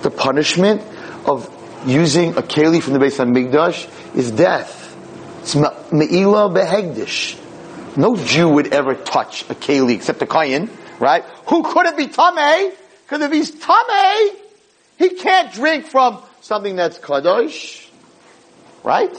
The 0.00 0.10
punishment 0.10 0.80
of 1.26 1.50
using 1.86 2.30
a 2.38 2.40
keli 2.40 2.82
from 2.82 2.94
the 2.94 2.98
Beis 2.98 3.22
Hamikdash 3.22 4.16
is 4.16 4.30
death. 4.30 4.96
It's 5.42 5.54
me'ila 5.54 6.48
behegdish. 6.48 7.38
No 7.98 8.16
Jew 8.16 8.48
would 8.48 8.72
ever 8.72 8.94
touch 8.94 9.42
a 9.50 9.54
keli 9.54 9.96
except 9.96 10.22
a 10.22 10.26
kayin, 10.26 10.70
right? 10.98 11.24
Who 11.48 11.62
could 11.62 11.84
it 11.84 11.98
be 11.98 12.06
tamei? 12.06 12.72
Because 13.04 13.20
if 13.20 13.32
he's 13.32 13.50
tamei, 13.50 14.30
he 14.96 15.10
can't 15.10 15.52
drink 15.52 15.84
from 15.84 16.22
something 16.40 16.74
that's 16.74 16.98
kadosh, 16.98 17.86
right? 18.82 19.14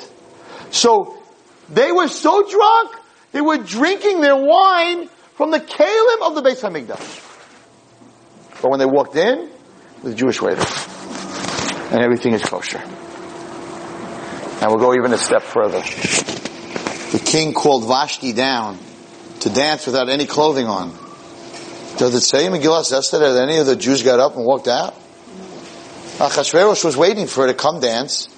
So 0.71 1.21
they 1.69 1.91
were 1.91 2.07
so 2.07 2.49
drunk, 2.49 2.95
they 3.31 3.41
were 3.41 3.59
drinking 3.59 4.21
their 4.21 4.37
wine 4.37 5.07
from 5.35 5.51
the 5.51 5.59
kalim 5.59 6.21
of 6.27 6.35
the 6.35 6.41
Beis 6.41 6.61
Hamikdash. 6.61 7.21
But 8.61 8.71
when 8.71 8.79
they 8.79 8.85
walked 8.85 9.15
in, 9.15 9.49
the 10.03 10.15
Jewish 10.15 10.41
waiters. 10.41 10.65
And 11.91 12.01
everything 12.01 12.33
is 12.33 12.41
kosher. 12.41 12.79
And 12.79 14.71
we'll 14.71 14.79
go 14.79 14.93
even 14.93 15.13
a 15.13 15.17
step 15.17 15.43
further. 15.43 15.81
The 15.81 17.21
king 17.23 17.53
called 17.53 17.85
Vashti 17.87 18.33
down 18.33 18.79
to 19.41 19.49
dance 19.49 19.85
without 19.85 20.09
any 20.09 20.25
clothing 20.25 20.67
on. 20.67 20.89
Does 21.97 22.15
it 22.15 22.21
say 22.21 22.45
in 22.45 22.53
Megillah 22.53 22.91
Esther 22.91 23.19
that 23.19 23.41
any 23.41 23.57
of 23.57 23.67
the 23.67 23.75
Jews 23.75 24.03
got 24.03 24.19
up 24.19 24.35
and 24.35 24.45
walked 24.45 24.67
out? 24.67 24.93
Achashverosh 26.17 26.83
was 26.83 26.97
waiting 26.97 27.27
for 27.27 27.41
her 27.41 27.47
to 27.47 27.53
come 27.53 27.79
dance 27.81 28.29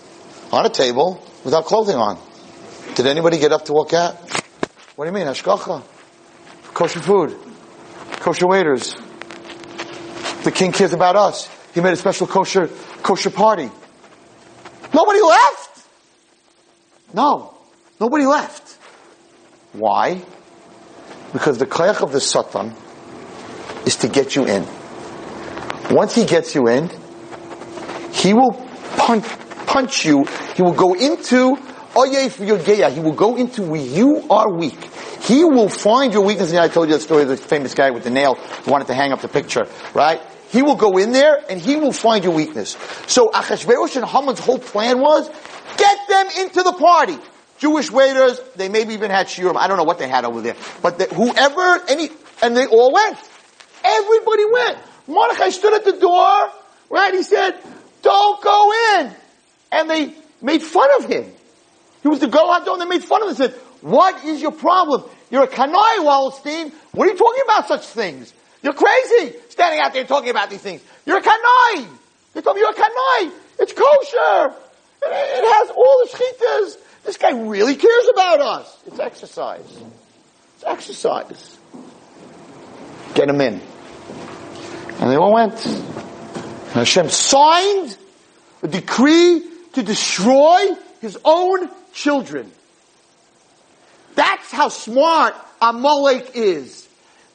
on 0.52 0.66
a 0.66 0.70
table 0.70 1.24
without 1.44 1.66
clothing 1.66 1.96
on. 1.96 2.20
Did 2.96 3.06
anybody 3.06 3.38
get 3.38 3.52
up 3.52 3.66
to 3.66 3.74
walk 3.74 3.94
out? 3.94 4.16
What 4.96 5.06
do 5.06 5.12
you 5.12 5.14
mean? 5.14 5.28
Hashkacha. 5.28 5.84
Kosher 6.78 7.00
food. 7.00 7.36
Kosher 8.20 8.46
waiters. 8.46 8.96
The 10.44 10.52
king 10.52 10.72
cares 10.72 10.94
about 10.94 11.16
us. 11.16 11.50
He 11.74 11.82
made 11.82 11.94
a 11.94 11.96
special 11.96 12.28
kosher, 12.28 12.68
kosher 13.02 13.32
party. 13.32 13.72
Nobody 14.94 15.22
left. 15.24 15.88
No. 17.16 17.56
Nobody 18.00 18.28
left. 18.28 18.78
Why? 19.74 20.22
Because 21.34 21.58
the 21.58 21.66
koyach 21.66 22.04
of 22.04 22.12
the 22.12 22.22
satan 22.22 22.76
is 23.88 23.96
to 23.96 24.08
get 24.08 24.36
you 24.36 24.46
in. 24.46 24.64
Once 25.90 26.14
he 26.14 26.26
gets 26.26 26.54
you 26.54 26.68
in, 26.68 26.92
he 28.12 28.36
will 28.36 28.54
punch, 28.98 29.26
punch 29.66 30.06
you. 30.06 30.26
He 30.56 30.62
will 30.62 30.74
go 30.74 30.94
into 30.94 31.58
Oye 31.98 32.30
for 32.30 32.44
your 32.44 32.60
geya. 32.60 32.92
He 32.92 33.00
will 33.00 33.14
go 33.16 33.36
into 33.36 33.64
where 33.64 33.82
you 33.82 34.28
are 34.30 34.54
weak. 34.54 34.78
He 35.28 35.44
will 35.44 35.68
find 35.68 36.14
your 36.14 36.24
weakness. 36.24 36.52
And 36.52 36.60
I 36.60 36.70
told 36.70 36.88
you 36.88 36.96
the 36.96 37.02
story 37.02 37.24
of 37.24 37.28
the 37.28 37.36
famous 37.36 37.74
guy 37.74 37.92
with 37.92 38.06
the 38.06 38.10
nail 38.10 38.36
who 38.36 38.72
wanted 38.72 38.88
to 38.88 38.94
hang 38.94 39.12
up 39.12 39.20
the 39.20 39.28
picture, 39.28 39.68
right? 39.94 40.22
He 40.52 40.62
will 40.62 40.78
go 40.78 40.98
in 40.98 41.12
there 41.12 41.44
and 41.50 41.60
he 41.60 41.76
will 41.76 41.92
find 41.92 42.24
your 42.24 42.34
weakness. 42.34 42.78
So 43.08 43.28
Achashverosh 43.28 43.98
and 43.98 44.06
Haman's 44.06 44.40
whole 44.40 44.58
plan 44.58 45.02
was, 45.02 45.30
get 45.78 46.08
them 46.08 46.28
into 46.40 46.64
the 46.64 46.72
party. 46.72 47.18
Jewish 47.58 47.92
waiters, 47.92 48.40
they 48.56 48.70
maybe 48.70 48.94
even 48.94 49.12
had 49.12 49.28
shiurim. 49.28 49.58
I 49.58 49.68
don't 49.68 49.76
know 49.76 49.84
what 49.84 50.00
they 50.00 50.08
had 50.08 50.24
over 50.24 50.42
there. 50.42 50.56
But 50.82 50.98
the, 50.98 51.06
whoever, 51.06 51.84
any, 51.90 52.10
and 52.42 52.56
they 52.56 52.66
all 52.66 52.94
went. 52.94 53.18
Everybody 53.84 54.46
went. 54.50 54.78
Mordechai 55.08 55.50
stood 55.50 55.74
at 55.74 55.84
the 55.84 56.00
door, 56.00 56.52
right? 56.90 57.14
He 57.14 57.24
said, 57.24 57.60
don't 58.02 58.42
go 58.42 58.72
in. 59.00 59.12
And 59.74 59.90
they 59.90 60.14
made 60.42 60.64
fun 60.64 60.90
of 61.04 61.10
him. 61.10 61.34
He 62.02 62.08
was 62.08 62.20
the 62.20 62.28
there 62.28 62.74
and 62.74 62.82
they 62.82 62.86
made 62.86 63.04
fun 63.04 63.24
of 63.24 63.28
him 63.28 63.30
and 63.30 63.38
said, 63.38 63.62
what 63.82 64.24
is 64.24 64.42
your 64.42 64.52
problem? 64.52 65.04
You're 65.30 65.44
a 65.44 65.48
Kanai 65.48 66.00
Wallerstein. 66.00 66.72
What 66.92 67.08
are 67.08 67.12
you 67.12 67.18
talking 67.18 67.44
about 67.46 67.68
such 67.68 67.86
things? 67.86 68.34
You're 68.62 68.74
crazy 68.74 69.36
standing 69.50 69.80
out 69.80 69.94
there 69.94 70.04
talking 70.04 70.30
about 70.30 70.50
these 70.50 70.62
things. 70.62 70.82
You're 71.06 71.20
a 71.20 71.22
kanai. 71.22 71.88
They 72.34 72.42
told 72.42 72.56
me 72.56 72.62
you're 72.62 72.72
a 72.72 72.74
kanai. 72.74 73.32
It's 73.60 73.74
kosher. 73.74 74.56
It, 75.02 75.10
it 75.10 75.54
has 75.56 75.70
all 75.70 76.04
the 76.04 76.10
shchitas. 76.12 76.78
This 77.06 77.18
guy 77.18 77.32
really 77.32 77.76
cares 77.76 78.08
about 78.12 78.42
us. 78.42 78.78
It's 78.88 79.00
exercise. 79.00 79.82
It's 80.56 80.64
exercise. 80.66 81.58
Get 83.14 83.30
him 83.30 83.40
in. 83.42 83.62
And 85.00 85.12
they 85.12 85.16
all 85.16 85.34
went. 85.34 85.66
And 85.66 86.74
Hashem 86.74 87.10
signed 87.10 87.98
a 88.64 88.68
decree 88.68 89.44
to 89.74 89.84
destroy 89.84 90.60
his 91.00 91.18
own 91.24 91.70
children. 91.94 92.52
That's 94.18 94.52
how 94.52 94.70
smart 94.70 95.36
Amalek 95.62 96.32
is. 96.34 96.88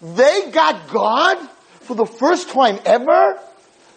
They 0.03 0.51
got 0.51 0.89
God 0.89 1.39
for 1.83 1.95
the 1.95 2.07
first 2.07 2.51
time 2.51 2.81
ever 2.85 3.39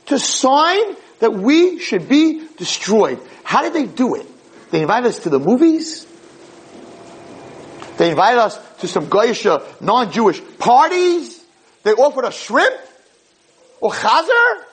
to 0.06 0.20
sign 0.20 0.96
that 1.18 1.34
we 1.34 1.80
should 1.80 2.08
be 2.08 2.48
destroyed. 2.58 3.20
How 3.44 3.64
did 3.64 3.74
they 3.74 3.88
do 3.88 4.14
it? 4.14 4.28
They 4.70 4.84
invited 4.84 5.08
us 5.08 5.20
to 5.24 5.32
the 5.32 5.40
movies. 5.40 6.06
They 7.98 8.12
invited 8.12 8.40
us 8.40 8.60
to 8.82 8.88
some 8.88 9.08
Gaisha 9.08 9.82
non-Jewish 9.82 10.42
parties. 10.60 11.44
They 11.82 11.94
offered 11.94 12.26
us 12.26 12.40
shrimp 12.40 12.76
or 13.82 13.94
chazer. 13.94 14.64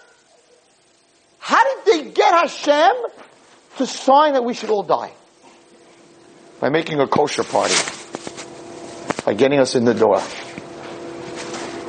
How 1.38 1.64
did 1.64 1.84
they 1.86 2.10
get 2.10 2.34
Hashem 2.34 2.92
to 3.78 3.86
sign 3.86 4.34
that 4.34 4.44
we 4.44 4.52
should 4.52 4.68
all 4.68 4.82
die? 4.82 5.12
By 6.60 6.68
making 6.68 7.00
a 7.00 7.08
kosher 7.08 7.42
party. 7.42 8.01
By 9.24 9.34
getting 9.34 9.60
us 9.60 9.74
in 9.74 9.84
the 9.84 9.94
door. 9.94 10.20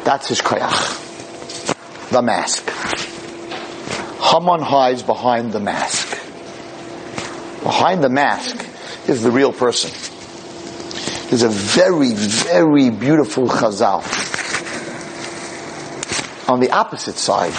That's 0.03 0.27
his 0.27 0.41
koyach. 0.41 2.09
The 2.09 2.21
mask. 2.21 2.69
Haman 4.21 4.61
hides 4.61 5.03
behind 5.03 5.51
the 5.51 5.59
mask. 5.59 6.09
Behind 7.63 8.03
the 8.03 8.09
mask 8.09 8.67
is 9.07 9.23
the 9.23 9.31
real 9.31 9.53
person. 9.53 9.91
There's 11.29 11.43
a 11.43 11.49
very, 11.49 12.11
very 12.13 12.89
beautiful 12.89 13.47
chazal. 13.47 14.03
On 16.49 16.59
the 16.59 16.71
opposite 16.71 17.15
side, 17.15 17.53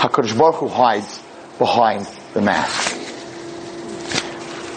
HaKadosh 0.00 0.36
Baruch 0.36 0.56
Hu 0.56 0.68
hides 0.68 1.22
behind 1.58 2.08
the 2.32 2.40
mask. 2.40 2.96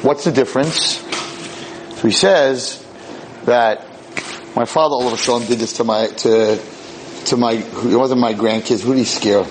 What's 0.04 0.26
the 0.26 0.32
difference? 0.32 0.98
So 1.96 2.08
he 2.08 2.12
says 2.12 2.83
that 3.46 3.86
my 4.56 4.66
father, 4.66 4.94
all 4.96 5.08
of 5.08 5.14
a 5.14 5.18
sudden, 5.18 5.48
did 5.48 5.60
this 5.60 5.74
to 5.74 5.84
my, 5.84 6.08
to, 6.08 6.62
to 7.26 7.38
my, 7.38 7.54
it 7.54 7.96
wasn't 7.96 8.22
my 8.22 8.34
grandkids. 8.34 8.84
Who 8.84 8.94
did 8.94 9.00
he 9.00 9.06
scare? 9.06 9.46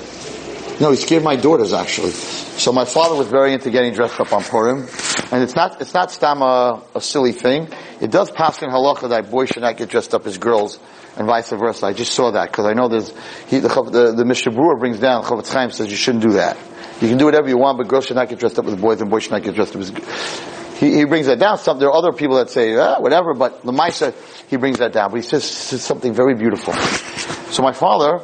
No, 0.81 0.91
he 0.91 0.97
scared 0.97 1.23
my 1.23 1.37
daughters 1.37 1.73
actually. 1.73 2.11
So 2.11 2.73
my 2.73 2.85
father 2.85 3.15
was 3.15 3.29
very 3.29 3.53
into 3.53 3.71
getting 3.71 3.95
dressed 3.95 4.19
up 4.19 4.33
on 4.33 4.43
Purim, 4.43 4.89
and 5.31 5.43
it's 5.43 5.55
not 5.55 5.81
it's 5.81 5.95
not 5.95 6.11
stam 6.11 6.43
a, 6.43 6.83
a 6.95 7.01
silly 7.01 7.33
thing. 7.33 7.69
It 8.01 8.11
does 8.11 8.31
pass 8.31 8.61
in 8.63 8.71
halacha 8.71 9.11
that 9.11 9.31
boys 9.31 9.51
should 9.51 9.63
not 9.63 9.77
get 9.77 9.91
dressed 9.91 10.13
up 10.13 10.27
as 10.27 10.39
girls, 10.39 10.79
and 11.17 11.27
vice 11.27 11.51
versa. 11.51 11.87
I 11.87 11.93
just 11.93 12.13
saw 12.13 12.33
that 12.33 12.51
because 12.51 12.67
I 12.67 12.73
know 12.73 12.89
there's 12.89 13.11
he, 13.47 13.59
the 13.59 13.69
the, 13.69 14.13
the 14.17 14.25
Mishnah 14.25 14.53
Berurah 14.53 14.79
brings 14.79 14.99
down 14.99 15.25
Chofetz 15.25 15.53
Chaim 15.53 15.71
says 15.71 15.91
you 15.91 15.97
shouldn't 15.97 16.25
do 16.25 16.33
that. 16.33 16.57
You 17.01 17.09
can 17.09 17.19
do 17.19 17.27
whatever 17.27 17.49
you 17.49 17.59
want, 17.59 17.79
but 17.79 17.89
girls 17.89 18.07
should 18.07 18.17
not 18.17 18.29
get 18.29 18.39
dressed 18.39 18.59
up 18.59 18.67
as 18.67 18.75
boys, 18.75 19.01
and 19.01 19.11
boys 19.11 19.23
should 19.23 19.33
not 19.33 19.43
get 19.43 19.55
dressed 19.55 19.77
up 19.77 19.83
as. 19.83 20.62
He, 20.83 20.97
he 20.97 21.05
brings 21.05 21.27
that 21.27 21.39
down. 21.39 21.59
Some 21.59 21.79
there 21.79 21.91
are 21.91 21.95
other 21.95 22.13
people 22.13 22.39
that 22.39 22.51
say 22.51 22.75
ah, 22.77 22.99
whatever, 22.99 23.35
but 23.35 23.63
the 23.63 23.71
Maisa 23.71 24.13
he 24.49 24.57
brings 24.57 24.79
that 24.79 24.93
down. 24.93 25.11
But 25.13 25.19
he 25.19 25.23
says, 25.23 25.45
says 25.45 25.81
something 25.81 26.13
very 26.13 26.35
beautiful. 26.35 26.75
So 27.53 27.63
my 27.63 27.73
father 27.73 28.21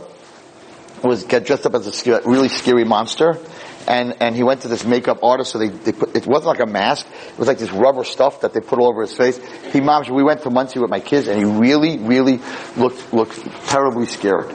was 1.04 1.22
get 1.22 1.46
dressed 1.46 1.66
up 1.66 1.76
as 1.76 1.86
a 1.86 2.20
really 2.26 2.48
scary 2.48 2.82
monster. 2.82 3.38
And, 3.86 4.16
and 4.20 4.34
he 4.34 4.42
went 4.42 4.62
to 4.62 4.68
this 4.68 4.84
makeup 4.84 5.20
artist, 5.22 5.52
so 5.52 5.58
they, 5.58 5.68
they 5.68 5.92
put, 5.92 6.14
it 6.14 6.26
wasn't 6.26 6.48
like 6.48 6.60
a 6.60 6.66
mask, 6.66 7.06
it 7.06 7.38
was 7.38 7.48
like 7.48 7.56
this 7.56 7.72
rubber 7.72 8.04
stuff 8.04 8.42
that 8.42 8.52
they 8.52 8.60
put 8.60 8.78
all 8.78 8.90
over 8.90 9.00
his 9.00 9.14
face. 9.14 9.40
He, 9.72 9.80
mom, 9.80 10.04
we 10.12 10.22
went 10.22 10.42
to 10.42 10.50
Monsey 10.50 10.78
with 10.78 10.90
my 10.90 11.00
kids, 11.00 11.26
and 11.26 11.38
he 11.38 11.44
really, 11.46 11.96
really 11.96 12.38
looked, 12.76 13.14
looked 13.14 13.40
terribly 13.68 14.04
scared. 14.04 14.54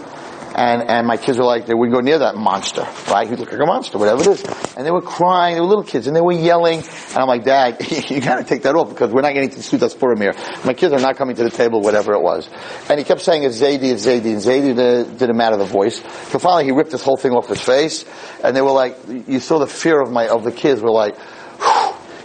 And, 0.55 0.87
and 0.87 1.07
my 1.07 1.17
kids 1.17 1.39
were 1.39 1.45
like, 1.45 1.65
they 1.65 1.73
wouldn't 1.73 1.95
go 1.95 2.01
near 2.01 2.19
that 2.19 2.35
monster, 2.35 2.87
right? 3.09 3.27
He 3.27 3.35
looked 3.35 3.51
like 3.51 3.61
a 3.61 3.65
monster, 3.65 3.97
whatever 3.97 4.21
it 4.21 4.27
is. 4.27 4.43
And 4.77 4.85
they 4.85 4.91
were 4.91 5.01
crying, 5.01 5.55
they 5.55 5.61
were 5.61 5.67
little 5.67 5.83
kids, 5.83 6.05
and 6.05 6.15
they 6.15 6.21
were 6.21 6.33
yelling. 6.33 6.79
And 6.79 7.17
I'm 7.17 7.27
like, 7.27 7.43
Dad, 7.43 7.77
you 8.09 8.21
gotta 8.21 8.43
take 8.43 8.61
that 8.63 8.75
off 8.75 8.89
because 8.89 9.11
we're 9.11 9.21
not 9.21 9.33
getting 9.33 9.49
to 9.49 9.57
Sudas 9.57 9.97
Purim 9.97 10.21
here. 10.21 10.33
My 10.63 10.73
kids 10.73 10.93
are 10.93 10.99
not 10.99 11.17
coming 11.17 11.35
to 11.37 11.43
the 11.43 11.49
table, 11.49 11.81
whatever 11.81 12.13
it 12.13 12.21
was. 12.21 12.49
And 12.87 12.99
he 12.99 13.03
kept 13.03 13.21
saying, 13.21 13.43
it's 13.43 13.59
Zaidi, 13.59 13.91
it's 13.91 14.05
Zaidi, 14.05 14.33
and 14.33 14.41
Zaidi 14.41 14.75
didn't, 14.75 15.17
didn't 15.17 15.37
matter 15.37 15.57
the 15.57 15.65
voice. 15.65 15.97
So 16.29 16.37
finally 16.37 16.65
he 16.65 16.71
ripped 16.71 16.91
this 16.91 17.03
whole 17.03 17.17
thing 17.17 17.31
off 17.31 17.49
his 17.49 17.61
face, 17.61 18.05
and 18.43 18.55
they 18.55 18.61
were 18.61 18.71
like, 18.71 18.97
you 19.07 19.39
saw 19.39 19.57
the 19.57 19.67
fear 19.67 19.99
of 19.99 20.11
my, 20.11 20.27
of 20.27 20.43
the 20.43 20.51
kids 20.51 20.81
were 20.81 20.91
like, 20.91 21.15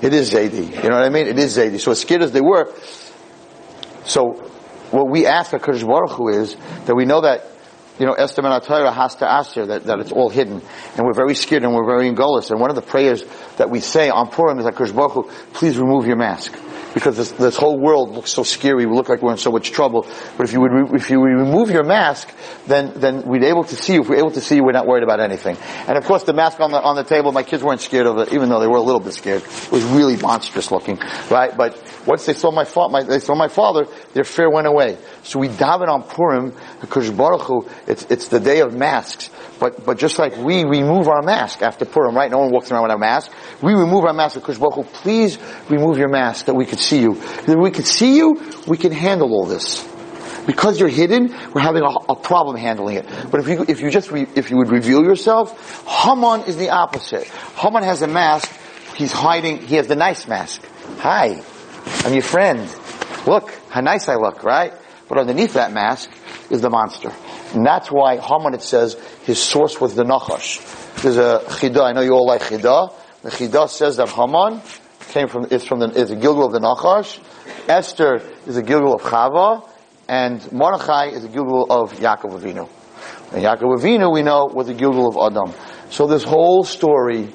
it 0.02 0.12
is 0.12 0.32
Zaidi. 0.32 0.70
You 0.82 0.90
know 0.90 0.96
what 0.96 1.04
I 1.04 1.08
mean? 1.08 1.26
It 1.26 1.38
is 1.38 1.56
Zaidi. 1.56 1.80
So 1.80 1.92
as 1.92 2.00
scared 2.00 2.22
as 2.22 2.32
they 2.32 2.40
were, 2.40 2.72
so 4.04 4.48
what 4.90 5.10
we 5.10 5.26
ask 5.26 5.50
HaKadosh 5.50 5.86
Baruch 5.86 6.10
Hu 6.10 6.28
is 6.28 6.56
that 6.86 6.94
we 6.94 7.04
know 7.04 7.22
that 7.22 7.44
you 7.98 8.06
know, 8.06 8.12
Esther 8.12 8.42
Torah 8.60 8.92
has 8.92 9.16
to 9.16 9.30
ask 9.30 9.56
that, 9.66 9.84
that 9.84 9.98
it's 9.98 10.12
all 10.12 10.28
hidden. 10.28 10.62
And 10.96 11.06
we're 11.06 11.14
very 11.14 11.34
scared 11.34 11.64
and 11.64 11.74
we're 11.74 11.86
very 11.86 12.06
engulfed. 12.06 12.50
And 12.50 12.60
one 12.60 12.70
of 12.70 12.76
the 12.76 12.82
prayers 12.82 13.24
that 13.56 13.70
we 13.70 13.80
say 13.80 14.08
on 14.08 14.28
Purim 14.28 14.58
is 14.58 14.64
that 14.64 14.76
Baruch 14.92 15.28
please 15.54 15.78
remove 15.78 16.06
your 16.06 16.16
mask. 16.16 16.52
Because 16.94 17.16
this, 17.16 17.32
this, 17.32 17.56
whole 17.56 17.78
world 17.78 18.12
looks 18.12 18.30
so 18.30 18.42
scary, 18.42 18.86
we 18.86 18.94
look 18.94 19.08
like 19.08 19.22
we're 19.22 19.32
in 19.32 19.38
so 19.38 19.50
much 19.50 19.70
trouble. 19.70 20.06
But 20.36 20.46
if 20.46 20.52
you 20.52 20.60
would, 20.60 20.72
re- 20.72 20.96
if 20.96 21.10
you 21.10 21.20
would 21.20 21.28
remove 21.28 21.70
your 21.70 21.84
mask, 21.84 22.32
then, 22.66 22.92
then 22.96 23.22
we'd 23.22 23.44
able 23.44 23.64
to 23.64 23.76
see 23.76 23.94
you. 23.94 24.02
If 24.02 24.08
we're 24.08 24.18
able 24.18 24.30
to 24.32 24.40
see 24.40 24.56
you, 24.56 24.64
we're 24.64 24.72
not 24.72 24.86
worried 24.86 25.02
about 25.02 25.20
anything. 25.20 25.56
And 25.86 25.98
of 25.98 26.04
course 26.04 26.24
the 26.24 26.32
mask 26.32 26.60
on 26.60 26.70
the, 26.70 26.80
on 26.80 26.96
the 26.96 27.04
table, 27.04 27.32
my 27.32 27.42
kids 27.42 27.62
weren't 27.62 27.80
scared 27.80 28.06
of 28.06 28.18
it, 28.18 28.32
even 28.32 28.48
though 28.48 28.60
they 28.60 28.66
were 28.66 28.76
a 28.76 28.82
little 28.82 29.00
bit 29.00 29.14
scared. 29.14 29.42
It 29.42 29.72
was 29.72 29.84
really 29.84 30.16
monstrous 30.16 30.70
looking, 30.70 30.98
right? 31.30 31.56
But 31.56 31.82
once 32.06 32.26
they 32.26 32.34
saw 32.34 32.50
my, 32.50 32.64
fa- 32.64 32.88
my 32.88 33.02
they 33.02 33.20
saw 33.20 33.34
my 33.34 33.48
father, 33.48 33.86
their 34.14 34.24
fear 34.24 34.50
went 34.50 34.66
away. 34.66 34.98
So 35.22 35.38
we 35.38 35.48
daven 35.48 35.88
on 35.88 36.02
Purim, 36.02 36.54
because 36.80 37.10
Baruch 37.10 37.42
Hu, 37.42 37.68
it's, 37.86 38.04
it's 38.04 38.28
the 38.28 38.40
day 38.40 38.60
of 38.60 38.74
masks. 38.74 39.30
But, 39.58 39.84
but 39.84 39.98
just 39.98 40.18
like 40.18 40.36
we 40.36 40.64
remove 40.64 41.08
our 41.08 41.22
mask 41.22 41.62
after 41.62 41.84
Purim, 41.84 42.16
right? 42.16 42.30
No 42.30 42.38
one 42.38 42.50
walks 42.50 42.70
around 42.70 42.84
with 42.84 42.92
a 42.92 42.98
mask. 42.98 43.32
We 43.60 43.74
remove 43.74 44.04
our 44.04 44.12
mask 44.12 44.36
because 44.36 44.58
Baruch 44.58 44.74
Hu, 44.74 44.84
please 44.84 45.38
remove 45.68 45.98
your 45.98 46.08
mask 46.08 46.46
that 46.46 46.54
we 46.54 46.64
could 46.78 46.84
see 46.84 47.00
you. 47.00 47.12
If 47.20 47.56
we 47.56 47.70
could 47.70 47.86
see 47.86 48.16
you, 48.16 48.40
we 48.66 48.76
can 48.76 48.92
handle 48.92 49.32
all 49.32 49.46
this. 49.46 49.86
Because 50.46 50.80
you're 50.80 50.88
hidden, 50.88 51.34
we're 51.52 51.60
having 51.60 51.82
a, 51.82 52.12
a 52.12 52.16
problem 52.16 52.56
handling 52.56 52.96
it. 52.96 53.06
But 53.30 53.40
if 53.40 53.48
you, 53.48 53.64
if 53.68 53.80
you 53.80 53.90
just, 53.90 54.10
re, 54.10 54.26
if 54.34 54.50
you 54.50 54.56
would 54.58 54.70
reveal 54.70 55.02
yourself, 55.02 55.84
Haman 55.86 56.42
is 56.42 56.56
the 56.56 56.70
opposite. 56.70 57.26
Haman 57.56 57.82
has 57.82 58.00
a 58.00 58.06
mask, 58.06 58.50
he's 58.96 59.12
hiding, 59.12 59.60
he 59.60 59.74
has 59.74 59.88
the 59.88 59.96
nice 59.96 60.26
mask. 60.26 60.62
Hi, 61.00 61.42
I'm 62.04 62.12
your 62.12 62.22
friend. 62.22 62.60
Look, 63.26 63.52
how 63.68 63.80
nice 63.82 64.08
I 64.08 64.14
look, 64.14 64.42
right? 64.42 64.72
But 65.08 65.18
underneath 65.18 65.54
that 65.54 65.72
mask 65.72 66.10
is 66.48 66.62
the 66.62 66.70
monster. 66.70 67.12
And 67.52 67.66
that's 67.66 67.90
why 67.90 68.18
Haman, 68.18 68.54
it 68.54 68.62
says, 68.62 68.94
his 69.24 69.42
source 69.42 69.80
was 69.80 69.94
the 69.94 70.04
Nachash. 70.04 71.02
There's 71.02 71.18
a 71.18 71.42
Chidah, 71.44 71.82
I 71.82 71.92
know 71.92 72.00
you 72.00 72.12
all 72.12 72.26
like 72.26 72.42
Chidah. 72.42 72.94
The 73.22 73.30
Chidah 73.30 73.68
says 73.68 73.96
that 73.96 74.08
Haman 74.08 74.62
came 75.08 75.28
from, 75.28 75.46
is 75.46 75.64
from 75.64 75.80
the, 75.80 75.90
is 75.90 76.10
a 76.10 76.16
Gilgul 76.16 76.46
of 76.46 76.52
the 76.52 76.60
Nachash. 76.60 77.20
Esther 77.68 78.22
is 78.46 78.56
a 78.56 78.62
Gilgul 78.62 78.94
of 78.94 79.02
Chava. 79.02 79.68
And 80.08 80.52
Mordechai 80.52 81.08
is 81.08 81.24
a 81.24 81.28
Gilgul 81.28 81.66
of 81.68 81.92
Yaakov 81.92 82.40
Avinu. 82.40 82.68
And 83.32 83.42
Yaakov 83.44 83.78
Avinu, 83.78 84.12
we 84.12 84.22
know, 84.22 84.46
was 84.46 84.68
a 84.68 84.74
Gilgul 84.74 85.08
of 85.08 85.32
Adam. 85.32 85.54
So 85.90 86.06
this 86.06 86.24
whole 86.24 86.64
story, 86.64 87.28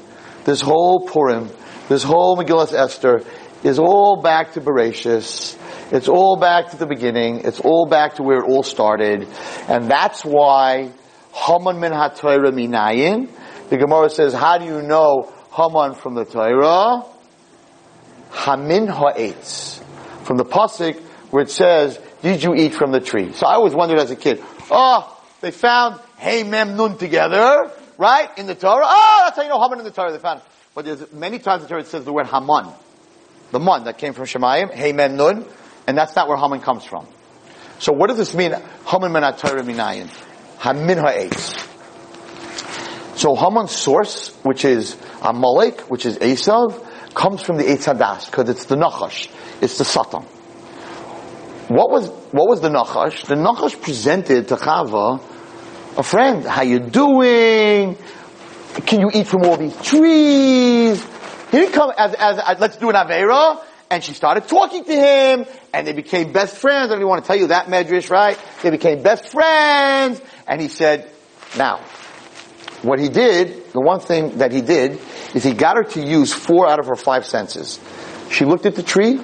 this 0.46 0.62
whole 0.62 1.08
Purim, 1.08 1.50
this 1.88 2.04
whole 2.04 2.38
Megillah 2.38 2.74
Esther, 2.74 3.24
is 3.64 3.80
all 3.80 4.22
back 4.22 4.54
to 4.54 4.62
Bereshis. 4.62 5.58
It's 5.92 6.08
all 6.08 6.38
back 6.38 6.72
to 6.72 6.78
the 6.78 6.88
beginning. 6.88 7.42
It's 7.46 7.60
all 7.60 7.86
back 7.86 8.16
to 8.16 8.24
where 8.24 8.40
it 8.40 8.50
all 8.50 8.64
started. 8.64 9.28
And 9.68 9.90
that's 9.90 10.26
why 10.26 10.92
Haman 11.32 11.80
min 11.80 11.92
ha-Torah 11.92 12.52
minayin. 12.52 13.30
The 13.70 13.78
Gemara 13.78 14.10
says, 14.10 14.34
how 14.34 14.58
do 14.58 14.66
you 14.66 14.82
know 14.82 15.32
Haman 15.52 15.94
from 15.96 16.16
the 16.16 16.26
Torah? 16.26 17.04
Hamin 18.34 18.88
ha'etz. 18.88 19.80
From 20.24 20.38
the 20.38 20.46
Pasuk 20.46 21.00
where 21.32 21.44
it 21.44 21.50
says, 21.50 22.00
did 22.22 22.44
you 22.44 22.54
eat 22.56 22.74
from 22.74 22.92
the 22.92 23.00
tree? 23.00 23.34
So 23.34 23.46
I 23.46 23.54
always 23.54 23.74
wondered 23.74 24.00
as 24.00 24.12
a 24.12 24.16
kid, 24.16 24.44
oh, 24.70 25.22
they 25.42 25.52
found 25.52 26.00
Hey 26.18 26.44
Mem 26.44 26.78
Nun 26.78 26.98
together, 26.98 27.72
right? 27.98 28.30
In 28.38 28.46
the 28.46 28.56
Torah. 28.56 28.86
Oh, 28.86 29.22
that's 29.26 29.36
how 29.36 29.44
you 29.44 29.50
know 29.50 29.62
Haman 29.62 29.80
in 29.80 29.86
the 29.86 29.92
Torah 29.92 30.12
they 30.12 30.20
found. 30.20 30.42
But 30.74 30.86
there's 30.86 31.12
many 31.12 31.40
times 31.40 31.62
in 31.62 31.64
the 31.64 31.70
Torah 31.70 31.82
it 31.82 31.88
says 31.88 32.06
the 32.06 32.14
word 32.14 32.28
Haman. 32.28 32.72
The 33.52 33.60
Mun 33.60 33.84
that 33.86 33.98
came 33.98 34.14
from 34.14 34.26
Shemayim, 34.26 34.72
Hey 34.74 34.94
Mem 34.94 35.18
Nun, 35.18 35.46
and 35.86 35.98
that's 35.98 36.16
not 36.16 36.28
where 36.28 36.38
Haman 36.38 36.62
comes 36.62 36.84
from. 36.84 37.08
So 37.80 37.92
what 37.92 38.08
does 38.08 38.18
this 38.18 38.34
mean? 38.34 38.54
Haman 38.86 39.12
min 39.12 39.24
Torah 39.34 39.64
minayin. 39.64 40.08
Hamin 40.60 40.98
ha'etz. 40.98 41.56
So 43.20 43.36
Haman's 43.36 43.72
source, 43.72 44.30
which 44.44 44.66
is 44.66 44.96
Amalek, 45.22 45.82
which 45.82 46.06
is 46.06 46.18
Esav, 46.20 46.82
comes 47.14 47.42
from 47.42 47.58
the 47.58 47.64
Eitz 47.64 47.94
Hadas, 47.94 48.26
because 48.26 48.50
it's 48.50 48.66
the 48.66 48.76
Nachash. 48.76 49.30
It's 49.62 49.78
the 49.78 49.86
Satan. 49.86 50.24
What 51.70 51.90
was, 51.90 52.10
what 52.32 52.48
was 52.48 52.62
the 52.62 52.70
Nachash? 52.70 53.26
The 53.26 53.36
Nachash 53.36 53.82
presented 53.82 54.48
to 54.50 54.56
Chava 54.56 55.22
a 55.98 56.04
friend. 56.04 56.44
How 56.46 56.64
you 56.64 56.80
doing? 56.80 57.98
Can 58.86 59.02
you 59.02 59.12
eat 59.14 59.28
from 59.28 59.44
all 59.44 59.58
these 59.58 59.80
trees? 59.82 61.04
He 61.52 61.60
didn't 61.60 61.74
come 61.74 61.92
as, 61.96 62.14
as, 62.16 62.40
as 62.40 62.60
let's 62.60 62.78
do 62.78 62.90
an 62.90 62.96
Avera. 62.96 63.64
And 63.90 64.04
she 64.04 64.14
started 64.14 64.48
talking 64.48 64.84
to 64.86 64.92
him, 64.92 65.46
and 65.72 65.86
they 65.86 65.94
became 65.94 66.32
best 66.32 66.58
friends. 66.58 66.88
I 66.88 66.94
don't 66.94 66.98
even 66.98 67.10
want 67.10 67.24
to 67.24 67.28
tell 67.28 67.36
you 67.36 67.48
that 67.48 67.68
medrash, 67.68 68.10
right? 68.10 68.40
They 68.64 68.72
became 68.72 69.04
best 69.04 69.28
friends, 69.28 70.20
and 70.48 70.60
he 70.60 70.68
said, 70.68 71.12
now, 71.56 71.78
what 72.82 73.00
he 73.00 73.10
did, 73.10 73.72
the 73.72 73.82
one 73.82 74.00
thing 74.00 74.40
that 74.40 74.52
he 74.52 74.62
did, 74.62 75.00
is 75.34 75.44
he 75.44 75.54
got 75.54 75.78
her 75.78 75.84
to 75.84 76.02
use 76.02 76.34
four 76.34 76.68
out 76.68 76.80
of 76.80 76.88
her 76.88 76.96
five 76.96 77.26
senses. 77.26 77.80
She 78.30 78.46
looked 78.46 78.66
at 78.66 78.76
the 78.76 78.84
tree, 78.84 79.20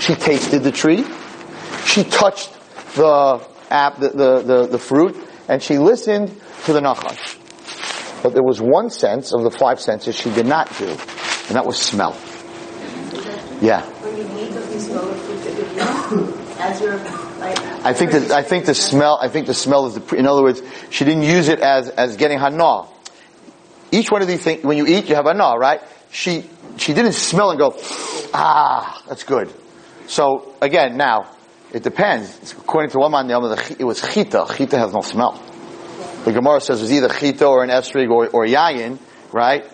she 0.00 0.14
tasted 0.14 0.62
the 0.62 0.72
tree, 0.72 1.04
she 1.84 2.04
touched 2.04 2.52
the 2.94 3.46
app, 3.70 3.98
the, 3.98 4.08
the, 4.08 4.42
the, 4.42 4.66
the 4.66 4.78
fruit, 4.78 5.16
and 5.48 5.62
she 5.62 5.78
listened 5.78 6.28
to 6.64 6.72
the 6.72 6.80
nachash. 6.80 7.42
But 8.22 8.34
there 8.34 8.42
was 8.42 8.60
one 8.60 8.90
sense 8.90 9.32
of 9.32 9.42
the 9.42 9.50
five 9.50 9.80
senses 9.80 10.16
she 10.16 10.30
did 10.30 10.46
not 10.46 10.68
do, 10.78 10.88
and 10.88 11.56
that 11.56 11.64
was 11.66 11.78
smell. 11.78 12.16
Yeah. 13.60 13.82
When 13.82 14.16
you 14.16 14.24
eat, 14.46 14.52
does 14.52 14.86
smell 14.86 15.06
the 15.06 15.14
fruit 15.14 15.42
that 15.44 15.56
you're 15.56 16.24
eating? 16.26 16.42
As 16.58 16.80
you're, 16.80 16.98
I 17.84 17.92
think 17.92 18.12
that 18.12 18.30
I 18.30 18.42
think 18.42 18.64
the 18.64 18.74
smell. 18.74 19.18
I 19.20 19.28
think 19.28 19.46
the 19.46 19.54
smell 19.54 19.86
is 19.86 19.94
the. 19.94 20.16
In 20.16 20.26
other 20.26 20.42
words, 20.42 20.62
she 20.90 21.04
didn't 21.04 21.22
use 21.22 21.48
it 21.48 21.60
as 21.60 21.90
as 21.90 22.16
getting 22.16 22.38
hana. 22.38 22.86
Each 23.90 24.10
one 24.10 24.22
of 24.22 24.28
these 24.28 24.42
things, 24.42 24.64
when 24.64 24.76
you 24.76 24.86
eat, 24.86 25.08
you 25.08 25.14
have 25.14 25.26
a 25.26 25.32
hana, 25.32 25.56
right? 25.58 25.80
She 26.10 26.48
she 26.76 26.92
didn't 26.94 27.12
smell 27.12 27.50
and 27.50 27.58
go, 27.58 27.74
ah, 28.34 29.02
that's 29.08 29.24
good. 29.24 29.52
So 30.06 30.54
again, 30.60 30.96
now 30.96 31.30
it 31.72 31.82
depends. 31.82 32.52
According 32.52 32.90
to 32.92 32.98
one 32.98 33.12
man, 33.12 33.30
it 33.30 33.84
was 33.84 34.00
chita. 34.00 34.46
Chita 34.56 34.78
has 34.78 34.92
no 34.92 35.00
smell. 35.00 35.42
The 36.24 36.32
Gemara 36.32 36.60
says 36.60 36.80
it 36.80 36.82
was 36.82 36.92
either 36.92 37.08
chita 37.08 37.46
or 37.46 37.62
an 37.62 37.70
esrig 37.70 38.10
or, 38.10 38.26
or 38.28 38.46
yayin, 38.46 38.98
right? 39.32 39.64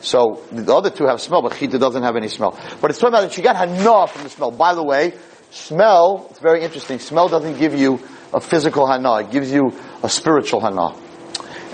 So 0.00 0.42
the 0.50 0.74
other 0.74 0.90
two 0.90 1.06
have 1.06 1.20
smell, 1.20 1.42
but 1.42 1.56
chita 1.56 1.78
doesn't 1.78 2.02
have 2.02 2.16
any 2.16 2.28
smell. 2.28 2.58
But 2.80 2.90
it's 2.90 2.98
talking 2.98 3.14
about 3.14 3.22
that 3.22 3.32
she 3.32 3.42
got 3.42 3.56
hana 3.56 4.06
from 4.06 4.24
the 4.24 4.28
smell. 4.28 4.50
By 4.50 4.74
the 4.74 4.82
way, 4.82 5.14
smell, 5.50 6.26
it's 6.30 6.40
very 6.40 6.62
interesting. 6.62 6.98
Smell 6.98 7.28
doesn't 7.28 7.58
give 7.58 7.74
you 7.74 8.00
a 8.32 8.40
physical 8.40 8.86
hana. 8.86 9.20
It 9.20 9.30
gives 9.30 9.52
you 9.52 9.72
a 10.02 10.08
spiritual 10.08 10.60
hana. 10.60 10.94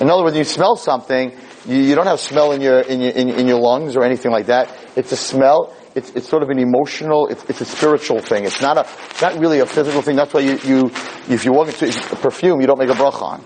In 0.01 0.11
other 0.11 0.23
words, 0.23 0.37
you 0.37 0.45
smell 0.45 0.77
something, 0.77 1.37
You, 1.69 1.77
you 1.77 1.95
don't 1.95 2.07
have 2.07 2.19
smell 2.19 2.53
in 2.53 2.61
your, 2.63 2.81
in 2.81 3.01
your, 3.01 3.11
in, 3.13 3.29
in 3.29 3.47
your 3.47 3.61
lungs 3.61 3.95
or 3.95 4.03
anything 4.03 4.33
like 4.33 4.47
that. 4.47 4.75
It's 4.97 5.13
a 5.13 5.17
smell. 5.17 5.77
It's, 5.95 6.11
it's 6.11 6.29
sort 6.29 6.43
of 6.43 6.49
an 6.49 6.59
emotional, 6.59 7.29
it's, 7.29 7.45
it's 7.45 7.61
a 7.61 7.65
spiritual 7.65 8.21
thing. 8.21 8.45
It's 8.45 8.63
not 8.63 8.79
a, 8.79 8.87
not 9.21 9.39
really 9.39 9.61
a 9.61 9.67
physical 9.67 10.01
thing. 10.01 10.17
That's 10.17 10.33
why 10.33 10.41
you, 10.41 10.59
you, 10.65 10.87
if 11.29 11.45
you 11.45 11.53
walk 11.53 11.69
into 11.69 11.89
a 11.89 12.17
perfume, 12.17 12.61
you 12.61 12.67
don't 12.67 12.79
make 12.79 12.89
a 12.89 12.95
bracha 12.95 13.23
on. 13.23 13.45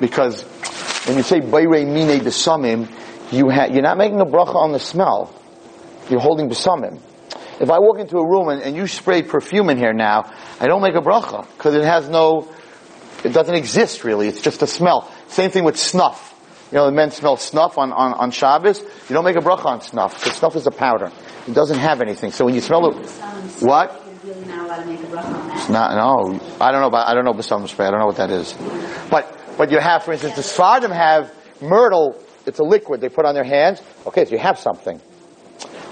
Because 0.00 0.44
when 1.06 1.16
you 1.16 1.22
say 1.22 1.40
borei 1.40 1.84
minei 1.84 2.20
besamim, 2.20 2.88
you 3.32 3.50
ha- 3.50 3.66
you're 3.70 3.82
not 3.82 3.98
making 3.98 4.20
a 4.20 4.26
bracha 4.26 4.54
on 4.54 4.72
the 4.72 4.78
smell. 4.78 5.34
You're 6.08 6.20
holding 6.20 6.48
besamim. 6.48 7.00
If 7.60 7.70
I 7.70 7.78
walk 7.80 7.98
into 7.98 8.18
a 8.18 8.26
room 8.26 8.48
and, 8.48 8.62
and 8.62 8.76
you 8.76 8.86
spray 8.86 9.22
perfume 9.22 9.70
in 9.70 9.78
here 9.78 9.92
now, 9.92 10.32
I 10.60 10.66
don't 10.66 10.82
make 10.82 10.94
a 10.94 11.00
bracha 11.00 11.46
because 11.56 11.74
it 11.74 11.84
has 11.84 12.08
no, 12.08 12.48
it 13.24 13.32
doesn't 13.32 13.54
exist 13.54 14.04
really. 14.04 14.28
It's 14.28 14.40
just 14.42 14.62
a 14.62 14.66
smell. 14.66 15.10
Same 15.28 15.50
thing 15.50 15.64
with 15.64 15.76
snuff. 15.76 16.34
You 16.72 16.78
know, 16.78 16.86
the 16.86 16.92
men 16.92 17.10
smell 17.10 17.36
snuff 17.36 17.78
on, 17.78 17.92
on, 17.92 18.12
on 18.14 18.30
Shabbos. 18.30 18.80
You 18.80 19.14
don't 19.14 19.24
make 19.24 19.36
a 19.36 19.40
bracha 19.40 19.66
on 19.66 19.80
snuff 19.80 20.18
because 20.18 20.38
snuff 20.38 20.56
is 20.56 20.66
a 20.66 20.72
powder. 20.72 21.12
It 21.46 21.54
doesn't 21.54 21.78
have 21.78 22.00
anything. 22.00 22.32
So 22.32 22.44
when 22.44 22.54
you 22.54 22.60
smell 22.60 22.86
it, 22.90 23.08
what? 23.60 24.02
You're 24.24 24.34
really 24.34 24.48
not 24.48 24.66
allowed 24.66 24.82
to 24.82 24.86
make 24.86 25.00
a 25.00 25.16
on 25.16 25.48
that. 25.48 25.56
It's 25.56 25.68
not, 25.68 25.94
no. 25.94 26.40
I 26.60 26.72
don't 26.72 26.80
know 26.80 26.88
about, 26.88 27.08
I 27.08 27.14
don't 27.14 27.24
know 27.24 27.34
Basalm 27.34 27.68
spray. 27.68 27.86
I 27.86 27.90
don't 27.90 28.00
know 28.00 28.06
what 28.06 28.16
that 28.16 28.30
is. 28.30 28.52
But, 29.10 29.56
but 29.56 29.70
you 29.70 29.78
have, 29.78 30.02
for 30.02 30.12
instance, 30.12 30.34
the 30.34 30.42
Sfardim 30.42 30.92
have 30.92 31.32
myrtle. 31.62 32.20
It's 32.46 32.58
a 32.58 32.64
liquid 32.64 33.00
they 33.00 33.08
put 33.08 33.24
on 33.26 33.34
their 33.34 33.44
hands. 33.44 33.80
Okay, 34.06 34.24
so 34.24 34.32
you 34.32 34.38
have 34.38 34.58
something. 34.58 35.00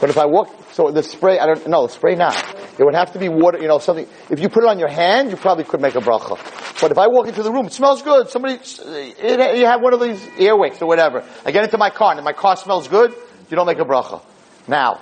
But 0.00 0.10
if 0.10 0.18
I 0.18 0.26
walk, 0.26 0.50
so 0.72 0.90
the 0.90 1.02
spray, 1.02 1.38
I 1.38 1.46
don't, 1.46 1.66
no, 1.68 1.86
spray 1.86 2.14
not. 2.14 2.34
It 2.78 2.84
would 2.84 2.94
have 2.94 3.12
to 3.12 3.18
be 3.18 3.28
water, 3.28 3.58
you 3.58 3.68
know, 3.68 3.78
something. 3.78 4.06
If 4.28 4.40
you 4.40 4.48
put 4.48 4.64
it 4.64 4.68
on 4.68 4.78
your 4.78 4.88
hand, 4.88 5.30
you 5.30 5.36
probably 5.36 5.64
could 5.64 5.80
make 5.80 5.94
a 5.94 6.00
bracha. 6.00 6.38
But 6.80 6.90
if 6.90 6.98
I 6.98 7.06
walk 7.06 7.28
into 7.28 7.42
the 7.42 7.52
room, 7.52 7.66
it 7.66 7.72
smells 7.72 8.02
good. 8.02 8.28
Somebody, 8.28 8.54
it, 8.54 9.58
you 9.58 9.66
have 9.66 9.80
one 9.80 9.94
of 9.94 10.00
these 10.00 10.26
Air 10.38 10.56
Wicks 10.56 10.82
or 10.82 10.86
whatever. 10.86 11.24
I 11.46 11.52
get 11.52 11.64
into 11.64 11.78
my 11.78 11.90
car 11.90 12.12
and 12.14 12.24
my 12.24 12.32
car 12.32 12.56
smells 12.56 12.88
good, 12.88 13.14
you 13.48 13.56
don't 13.56 13.66
make 13.66 13.78
a 13.78 13.84
bracha. 13.84 14.22
Now, 14.66 15.00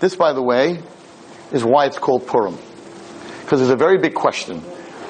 this, 0.00 0.16
by 0.16 0.32
the 0.32 0.42
way, 0.42 0.80
is 1.52 1.64
why 1.64 1.86
it's 1.86 1.98
called 1.98 2.26
Purim. 2.26 2.56
Because 3.42 3.60
there's 3.60 3.72
a 3.72 3.76
very 3.76 3.98
big 3.98 4.14
question. 4.14 4.60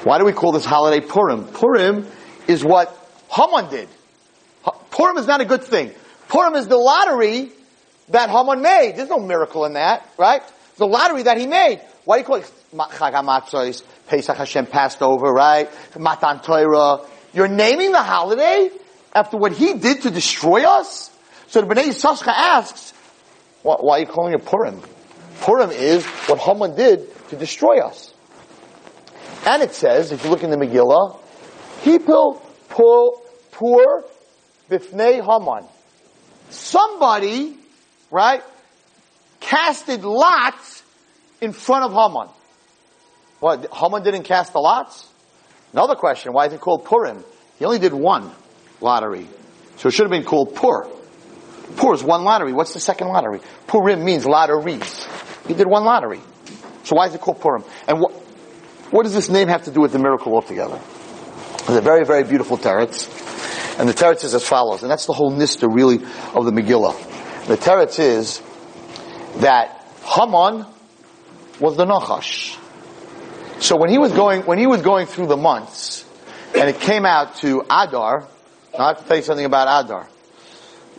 Why 0.03 0.17
do 0.17 0.25
we 0.25 0.33
call 0.33 0.51
this 0.51 0.65
holiday 0.65 1.05
Purim? 1.05 1.45
Purim 1.45 2.07
is 2.47 2.63
what 2.63 2.95
Haman 3.29 3.69
did. 3.69 3.89
Purim 4.91 5.17
is 5.17 5.27
not 5.27 5.41
a 5.41 5.45
good 5.45 5.63
thing. 5.63 5.91
Purim 6.27 6.55
is 6.55 6.67
the 6.67 6.77
lottery 6.77 7.51
that 8.09 8.29
Haman 8.29 8.61
made. 8.61 8.95
There's 8.95 9.09
no 9.09 9.19
miracle 9.19 9.65
in 9.65 9.73
that, 9.73 10.07
right? 10.17 10.41
The 10.77 10.87
lottery 10.87 11.23
that 11.23 11.37
he 11.37 11.47
made. 11.47 11.81
Why 12.05 12.17
do 12.17 12.19
you 12.21 12.25
call 12.25 12.35
it 12.37 12.51
Chag 12.73 13.13
HaMatzos, 13.13 13.83
Pesach 14.07 14.37
Hashem 14.37 14.67
passed 14.67 15.01
over, 15.01 15.31
right? 15.31 15.69
Matan 15.97 16.39
Torah. 16.39 17.05
You're 17.33 17.47
naming 17.47 17.91
the 17.91 18.01
holiday 18.01 18.69
after 19.13 19.37
what 19.37 19.51
he 19.51 19.73
did 19.75 20.03
to 20.03 20.11
destroy 20.11 20.63
us? 20.63 21.11
So 21.47 21.61
the 21.61 21.67
Bnei 21.67 21.89
Yissaschar 21.89 22.27
asks, 22.27 22.93
why, 23.63 23.75
why 23.79 23.97
are 23.97 23.99
you 24.01 24.05
calling 24.05 24.33
it 24.33 24.45
Purim? 24.45 24.81
Purim 25.41 25.71
is 25.71 26.05
what 26.05 26.39
Haman 26.39 26.75
did 26.75 27.07
to 27.29 27.35
destroy 27.35 27.79
us. 27.79 28.13
And 29.45 29.61
it 29.63 29.73
says, 29.73 30.11
if 30.11 30.23
you 30.23 30.29
look 30.29 30.43
in 30.43 30.51
the 30.51 30.57
Megillah, 30.57 31.19
Hipil 31.81 32.41
pur, 32.69 33.11
pur 33.51 34.03
bifnei 34.69 35.23
Haman. 35.23 35.67
Somebody, 36.49 37.57
right, 38.11 38.43
casted 39.39 40.03
lots 40.03 40.83
in 41.41 41.53
front 41.53 41.85
of 41.85 41.91
Haman. 41.91 42.29
What, 43.39 43.73
Haman 43.73 44.03
didn't 44.03 44.23
cast 44.23 44.53
the 44.53 44.59
lots? 44.59 45.07
Another 45.73 45.95
question, 45.95 46.33
why 46.33 46.47
is 46.47 46.53
it 46.53 46.59
called 46.59 46.85
Purim? 46.85 47.23
He 47.57 47.65
only 47.65 47.79
did 47.79 47.93
one 47.93 48.31
lottery. 48.81 49.27
So 49.77 49.87
it 49.87 49.91
should 49.91 50.03
have 50.03 50.11
been 50.11 50.25
called 50.25 50.55
Pur. 50.55 50.89
Pur 51.77 51.93
is 51.93 52.03
one 52.03 52.23
lottery. 52.23 52.53
What's 52.53 52.73
the 52.73 52.79
second 52.79 53.07
lottery? 53.09 53.41
Purim 53.67 54.03
means 54.03 54.25
lotteries. 54.25 55.07
He 55.47 55.53
did 55.53 55.67
one 55.67 55.85
lottery. 55.85 56.19
So 56.83 56.95
why 56.95 57.07
is 57.07 57.13
it 57.13 57.21
called 57.21 57.39
Purim? 57.39 57.63
And 57.87 57.99
what, 57.99 58.11
what 58.91 59.03
does 59.03 59.13
this 59.13 59.29
name 59.29 59.47
have 59.47 59.65
to 59.65 59.71
do 59.71 59.79
with 59.81 59.91
the 59.91 59.99
miracle 59.99 60.33
altogether? 60.33 60.79
It's 61.59 61.69
a 61.69 61.81
very, 61.81 62.03
very 62.03 62.23
beautiful 62.23 62.57
teretz. 62.57 63.07
And 63.79 63.87
the 63.87 63.93
teretz 63.93 64.23
is 64.23 64.33
as 64.33 64.45
follows. 64.45 64.81
And 64.81 64.91
that's 64.91 65.05
the 65.05 65.13
whole 65.13 65.31
nista 65.31 65.73
really 65.73 65.97
of 66.33 66.45
the 66.45 66.51
Megillah. 66.51 67.08
The 67.49 67.57
teretz 67.57 67.97
is 67.97 68.43
that 69.37 69.83
Haman 70.03 70.67
was 71.59 71.77
the 71.77 71.85
Nachash. 71.85 72.55
So 73.59 73.75
when 73.75 73.89
he 73.89 73.97
was 73.97 74.11
going, 74.11 74.43
when 74.43 74.59
he 74.59 74.67
was 74.67 74.83
going 74.83 75.07
through 75.07 75.25
the 75.25 75.35
months, 75.35 76.05
and 76.53 76.69
it 76.69 76.79
came 76.79 77.07
out 77.07 77.37
to 77.37 77.61
Adar, 77.61 78.27
now 78.77 78.83
I 78.83 78.87
have 78.89 78.99
to 78.99 79.07
tell 79.07 79.17
you 79.17 79.23
something 79.23 79.45
about 79.47 79.83
Adar. 79.83 80.07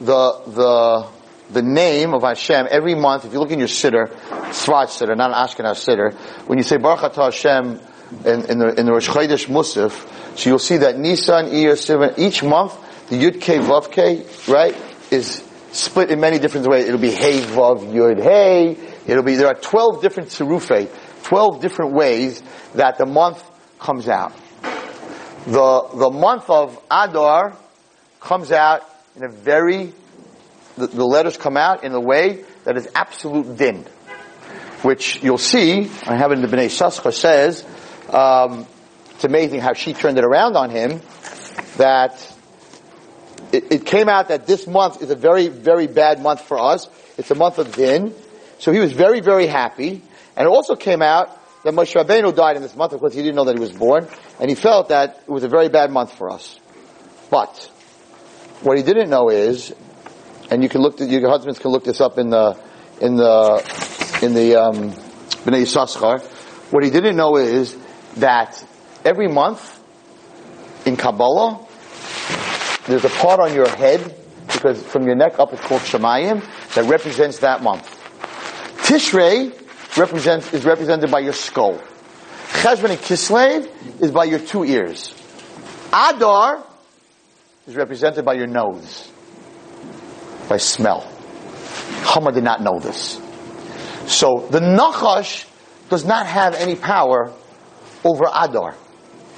The, 0.00 0.42
the, 0.48 1.06
the 1.52 1.62
name 1.62 2.14
of 2.14 2.22
Hashem 2.22 2.66
every 2.68 2.96
month, 2.96 3.26
if 3.26 3.32
you 3.32 3.38
look 3.38 3.52
in 3.52 3.60
your 3.60 3.68
siddur, 3.68 4.08
Sfard 4.50 4.88
siddur, 4.88 5.16
not 5.16 5.30
an 5.30 5.36
Ashkenaz 5.36 5.86
siddur, 5.86 6.12
when 6.48 6.58
you 6.58 6.64
say 6.64 6.78
Baruch 6.78 7.12
Atah 7.12 7.26
Hashem 7.26 7.80
in, 8.24 8.50
in 8.50 8.58
the, 8.58 8.74
in 8.74 8.86
the 8.86 8.92
Rosh 8.92 9.08
Chodesh 9.08 9.46
Musaf, 9.46 10.36
so 10.36 10.50
you'll 10.50 10.58
see 10.58 10.78
that 10.78 10.98
Nisan, 10.98 11.46
Iyar, 11.46 11.74
Sivan, 11.74 12.18
each 12.18 12.42
month, 12.42 12.76
the 13.08 13.22
Yud 13.22 13.40
K, 13.40 13.58
Vav 13.58 13.92
K, 13.92 14.26
right, 14.52 14.74
is 15.12 15.48
split 15.72 16.10
in 16.10 16.20
many 16.20 16.38
different 16.38 16.66
ways. 16.66 16.86
It'll 16.86 17.00
be 17.00 17.10
Hey, 17.10 17.40
Vav, 17.40 17.92
Yud, 17.92 18.22
Hey. 18.22 18.76
It'll 19.06 19.22
be, 19.22 19.36
there 19.36 19.48
are 19.48 19.54
12 19.54 20.02
different 20.02 20.28
Tzirufei, 20.28 20.88
12 21.24 21.60
different 21.60 21.92
ways 21.92 22.42
that 22.74 22.98
the 22.98 23.06
month 23.06 23.42
comes 23.78 24.08
out. 24.08 24.32
The, 25.46 25.88
the 25.94 26.10
month 26.10 26.50
of 26.50 26.78
Adar 26.90 27.56
comes 28.20 28.52
out 28.52 28.82
in 29.16 29.24
a 29.24 29.28
very, 29.28 29.92
the, 30.76 30.86
the 30.86 31.04
letters 31.04 31.36
come 31.36 31.56
out 31.56 31.82
in 31.82 31.92
a 31.92 32.00
way 32.00 32.44
that 32.64 32.76
is 32.76 32.88
absolute 32.94 33.56
din. 33.56 33.86
Which 34.82 35.22
you'll 35.22 35.38
see, 35.38 35.90
I 36.06 36.16
have 36.16 36.30
it 36.32 36.38
in 36.38 36.42
the 36.42 36.48
Bnei 36.48 36.66
Yissaschar 36.66 37.12
says, 37.12 37.64
um, 38.10 38.66
it's 39.14 39.24
amazing 39.24 39.60
how 39.60 39.72
she 39.72 39.92
turned 39.92 40.18
it 40.18 40.24
around 40.24 40.56
on 40.56 40.70
him, 40.70 41.00
that 41.76 42.36
it, 43.52 43.72
it 43.72 43.86
came 43.86 44.08
out 44.08 44.28
that 44.28 44.46
this 44.46 44.66
month 44.66 45.02
is 45.02 45.10
a 45.10 45.16
very, 45.16 45.48
very 45.48 45.86
bad 45.86 46.20
month 46.20 46.42
for 46.42 46.58
us. 46.58 46.88
It's 47.18 47.30
a 47.30 47.34
month 47.34 47.58
of 47.58 47.74
din. 47.74 48.14
So 48.58 48.72
he 48.72 48.78
was 48.78 48.92
very, 48.92 49.20
very 49.20 49.46
happy. 49.46 50.02
And 50.36 50.46
it 50.46 50.50
also 50.50 50.76
came 50.76 51.02
out 51.02 51.36
that 51.64 51.74
Moshe 51.74 51.94
Rabbeinu 51.94 52.34
died 52.34 52.56
in 52.56 52.62
this 52.62 52.76
month. 52.76 52.92
Of 52.92 53.00
course, 53.00 53.14
he 53.14 53.22
didn't 53.22 53.36
know 53.36 53.44
that 53.44 53.56
he 53.56 53.60
was 53.60 53.72
born. 53.72 54.08
And 54.38 54.48
he 54.48 54.54
felt 54.54 54.88
that 54.88 55.22
it 55.26 55.30
was 55.30 55.44
a 55.44 55.48
very 55.48 55.68
bad 55.68 55.90
month 55.90 56.12
for 56.12 56.30
us. 56.30 56.58
But, 57.30 57.70
what 58.62 58.76
he 58.76 58.82
didn't 58.82 59.10
know 59.10 59.30
is, 59.30 59.74
and 60.50 60.62
you 60.62 60.68
can 60.68 60.82
look, 60.82 61.00
your 61.00 61.30
husbands 61.30 61.58
can 61.58 61.70
look 61.70 61.84
this 61.84 62.00
up 62.00 62.18
in 62.18 62.30
the, 62.30 62.58
in 63.00 63.16
the, 63.16 64.18
in 64.22 64.34
the, 64.34 64.56
um, 64.56 64.94
Bnei 65.44 65.62
Yissaschar. 65.62 66.22
What 66.70 66.84
he 66.84 66.90
didn't 66.90 67.16
know 67.16 67.36
is 67.36 67.74
that 68.16 68.62
every 69.04 69.26
month 69.26 69.80
in 70.84 70.96
Kabbalah, 70.96 71.66
there's 72.90 73.04
a 73.04 73.10
part 73.10 73.40
on 73.40 73.54
your 73.54 73.68
head, 73.68 74.14
because 74.46 74.82
from 74.82 75.06
your 75.06 75.14
neck 75.14 75.38
up 75.38 75.52
it's 75.52 75.62
called 75.62 75.82
Shemayim, 75.82 76.42
that 76.74 76.84
represents 76.84 77.38
that 77.40 77.62
month. 77.62 77.98
Tishrei 78.82 79.52
represents, 79.96 80.52
is 80.52 80.64
represented 80.64 81.10
by 81.10 81.20
your 81.20 81.32
skull. 81.32 81.80
Cheshvan 82.48 82.90
and 82.90 82.98
Kislev 82.98 84.02
is 84.02 84.10
by 84.10 84.24
your 84.24 84.38
two 84.40 84.64
ears. 84.64 85.14
Adar 85.92 86.64
is 87.66 87.76
represented 87.76 88.24
by 88.24 88.34
your 88.34 88.46
nose, 88.46 89.10
by 90.48 90.56
smell. 90.56 91.08
Haman 92.04 92.34
did 92.34 92.44
not 92.44 92.60
know 92.60 92.78
this. 92.80 93.20
So 94.06 94.46
the 94.50 94.60
Nachash 94.60 95.46
does 95.88 96.04
not 96.04 96.26
have 96.26 96.54
any 96.54 96.74
power 96.74 97.32
over 98.04 98.24
Adar. 98.24 98.74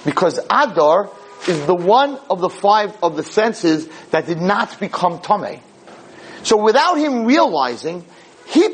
Because 0.05 0.39
Adar 0.51 1.11
is 1.49 1.67
the 1.67 1.75
one 1.75 2.19
of 2.31 2.41
the 2.41 2.49
five 2.49 2.97
of 3.03 3.17
the 3.17 3.23
senses 3.23 3.89
that 4.11 4.27
did 4.27 4.41
not 4.41 4.79
become 4.79 5.19
Tomei. 5.19 5.61
So 6.45 6.63
without 6.63 6.97
him 6.97 7.25
realizing, 7.25 8.05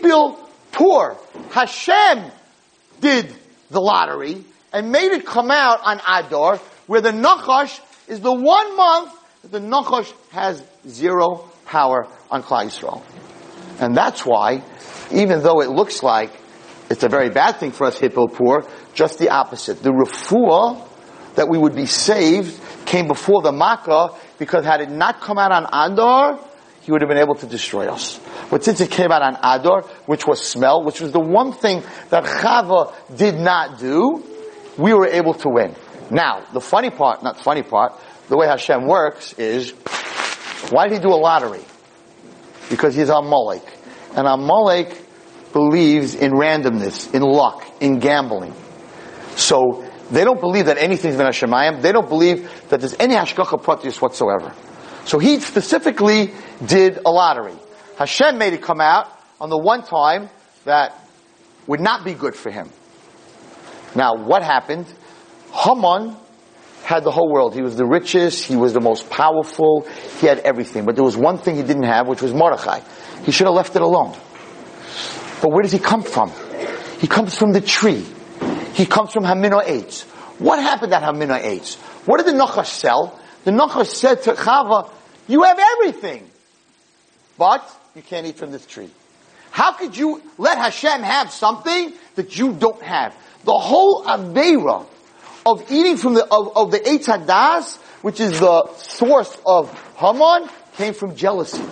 built 0.02 0.38
poor. 0.72 1.16
Hashem 1.50 2.30
did 3.00 3.34
the 3.70 3.80
lottery 3.80 4.44
and 4.72 4.90
made 4.90 5.12
it 5.12 5.24
come 5.26 5.50
out 5.50 5.80
on 5.82 6.00
Adar, 6.06 6.56
where 6.86 7.00
the 7.00 7.12
Nachash 7.12 7.80
is 8.08 8.20
the 8.20 8.32
one 8.32 8.76
month 8.76 9.12
that 9.42 9.52
the 9.52 9.60
Nachash 9.60 10.12
has 10.30 10.62
zero 10.86 11.48
power 11.66 12.08
on 12.30 12.42
Klal 12.42 12.66
Yisrael. 12.66 13.02
And 13.80 13.96
that's 13.96 14.24
why, 14.24 14.62
even 15.12 15.42
though 15.42 15.60
it 15.60 15.70
looks 15.70 16.02
like 16.02 16.32
it's 16.90 17.02
a 17.02 17.08
very 17.08 17.28
bad 17.28 17.56
thing 17.56 17.72
for 17.72 17.86
us 17.86 17.98
Hippopur, 17.98 18.68
just 18.94 19.18
the 19.18 19.28
opposite. 19.28 19.82
The 19.82 19.90
refuah 19.90 20.88
that 21.39 21.49
we 21.49 21.57
would 21.57 21.74
be 21.74 21.86
saved 21.86 22.61
came 22.84 23.07
before 23.07 23.43
the 23.43 23.53
Makkah 23.53 24.11
because 24.39 24.64
had 24.64 24.80
it 24.80 24.91
not 24.91 25.20
come 25.20 25.39
out 25.39 25.53
on 25.53 25.66
Adar, 25.72 26.41
he 26.80 26.91
would 26.91 27.01
have 27.01 27.09
been 27.09 27.18
able 27.18 27.36
to 27.36 27.47
destroy 27.47 27.86
us. 27.86 28.20
But 28.51 28.64
since 28.64 28.80
it 28.80 28.91
came 28.91 29.12
out 29.12 29.22
on 29.22 29.36
Adar, 29.36 29.82
which 30.07 30.26
was 30.26 30.43
smell, 30.43 30.82
which 30.82 31.01
was 31.01 31.12
the 31.12 31.20
one 31.20 31.53
thing 31.53 31.84
that 32.11 32.24
Chava 32.24 32.93
did 33.16 33.36
not 33.36 33.78
do, 33.78 34.24
we 34.76 34.93
were 34.93 35.07
able 35.07 35.34
to 35.34 35.49
win. 35.49 35.76
Now, 36.11 36.45
the 36.53 36.61
funny 36.61 36.91
part, 36.91 37.22
not 37.22 37.39
funny 37.41 37.62
part, 37.62 37.93
the 38.28 38.36
way 38.36 38.49
Hashem 38.49 38.89
works 38.89 39.34
is, 39.34 39.70
Why 40.70 40.89
did 40.89 40.95
he 40.95 41.01
do 41.01 41.11
a 41.11 41.20
lottery? 41.20 41.64
Because 42.68 42.97
he's 42.97 43.11
Amalek. 43.11 43.62
And 44.16 44.26
Amalek 44.26 45.05
believes 45.53 46.16
in 46.16 46.32
randomness, 46.32 47.14
in 47.14 47.22
luck, 47.22 47.64
in 47.80 48.01
gambling. 48.01 48.55
So 49.36 49.88
they 50.11 50.24
don't 50.24 50.40
believe 50.40 50.66
that 50.66 50.78
anything's 50.78 51.16
been 51.16 51.26
Hashemayim. 51.26 51.82
They 51.82 51.92
don't 51.92 52.09
believe 52.09 52.50
that 52.70 52.80
there's 52.80 52.96
any 52.98 53.14
Hashgacha 53.14 53.62
Pratis 53.62 54.00
whatsoever. 54.00 54.54
So 55.04 55.18
he 55.18 55.40
specifically 55.40 56.32
did 56.64 56.98
a 57.04 57.11
lottery. 57.11 57.56
Hashem 57.96 58.38
made 58.38 58.52
it 58.52 58.62
come 58.62 58.80
out 58.80 59.06
on 59.40 59.50
the 59.50 59.59
one 59.59 59.82
time 59.82 60.30
that 60.64 60.94
would 61.66 61.80
not 61.80 62.04
be 62.04 62.14
good 62.14 62.34
for 62.34 62.50
him. 62.50 62.70
Now, 63.94 64.14
what 64.14 64.42
happened? 64.42 64.86
Haman 65.52 66.16
had 66.84 67.04
the 67.04 67.11
whole 67.11 67.30
world. 67.30 67.54
He 67.54 67.62
was 67.62 67.76
the 67.76 67.86
richest, 67.86 68.44
he 68.44 68.56
was 68.56 68.72
the 68.72 68.80
most 68.80 69.11
powerful, 69.11 69.86
he 70.20 70.26
had 70.26 70.38
everything. 70.38 70.86
But 70.86 70.94
there 70.94 71.04
was 71.04 71.16
one 71.16 71.38
thing 71.38 71.56
he 71.56 71.62
didn't 71.62 71.84
have, 71.84 72.06
which 72.06 72.22
was 72.22 72.32
Mordechai. 72.32 72.80
He 73.24 73.32
should 73.32 73.46
have 73.46 73.54
left 73.54 73.76
it 73.76 73.82
alone. 73.82 74.16
But 75.42 75.50
where 75.50 75.62
does 75.62 75.72
he 75.72 75.78
come 75.78 76.02
from? 76.02 76.32
He 76.98 77.06
comes 77.06 77.36
from 77.36 77.52
the 77.52 77.61
tree. 77.61 78.06
He 78.79 78.87
comes 78.87 79.12
from 79.12 79.24
Hamin 79.24 79.51
ha'etz. 79.51 80.03
What 80.39 80.61
happened 80.61 80.95
at 80.95 81.03
Hamin 81.03 81.31
ha'etz? 81.31 81.74
What 82.07 82.18
did 82.18 82.33
the 82.33 82.39
Nachash 82.39 82.66
sell? 82.66 83.18
The 83.43 83.51
Nachash 83.51 83.89
said 83.89 84.22
to 84.22 84.35
Chava, 84.35 84.89
you 85.26 85.43
have 85.43 85.59
everything, 85.59 86.31
but 87.37 87.68
you 87.97 88.03
can't 88.03 88.24
eat 88.24 88.39
from 88.39 88.53
this 88.53 88.64
tree. 88.64 88.89
How 89.51 89.72
could 89.72 89.97
you 89.97 90.22
let 90.39 90.59
Hashem 90.59 91.03
have 91.03 91.33
something 91.33 91.93
that 92.14 92.39
you 92.39 92.53
don't 92.53 92.81
have? 92.81 93.16
The 93.43 93.59
whole 93.59 94.05
Aveira 94.05 94.87
of 95.45 95.72
eating 95.72 95.97
from 95.97 96.14
the, 96.14 96.24
of, 96.26 96.57
of 96.57 96.70
the 96.70 96.79
Eitz 96.79 97.07
Hadas, 97.07 97.79
which 98.03 98.20
is 98.20 98.39
the 98.39 98.72
source 98.76 99.37
of 99.45 99.72
Haman, 99.97 100.49
came 100.76 100.95
from 100.95 101.16
jealousy. 101.16 101.64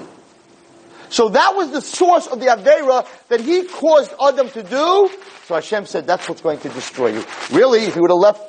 So 1.08 1.28
that 1.28 1.54
was 1.54 1.70
the 1.70 1.80
source 1.80 2.26
of 2.26 2.40
the 2.40 2.46
Aveira 2.46 3.06
that 3.28 3.40
he 3.40 3.64
caused 3.64 4.12
Adam 4.20 4.48
to 4.50 4.62
do. 4.62 5.10
So 5.44 5.54
Hashem 5.54 5.86
said, 5.86 6.06
that's 6.06 6.28
what's 6.28 6.40
going 6.40 6.58
to 6.60 6.68
destroy 6.68 7.08
you. 7.08 7.24
Really, 7.52 7.84
if 7.84 7.94
he 7.94 8.00
would 8.00 8.10
have 8.10 8.18
left 8.18 8.42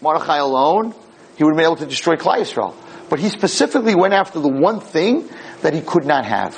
Mordechai 0.00 0.38
alone, 0.38 0.94
he 1.36 1.44
would 1.44 1.50
have 1.50 1.56
been 1.56 1.66
able 1.66 1.76
to 1.76 1.86
destroy 1.86 2.16
Klal 2.16 2.40
Yisrael. 2.40 2.74
But 3.10 3.20
he 3.20 3.28
specifically 3.28 3.94
went 3.94 4.14
after 4.14 4.40
the 4.40 4.48
one 4.48 4.80
thing 4.80 5.28
that 5.62 5.74
he 5.74 5.80
could 5.80 6.04
not 6.04 6.24
have. 6.24 6.56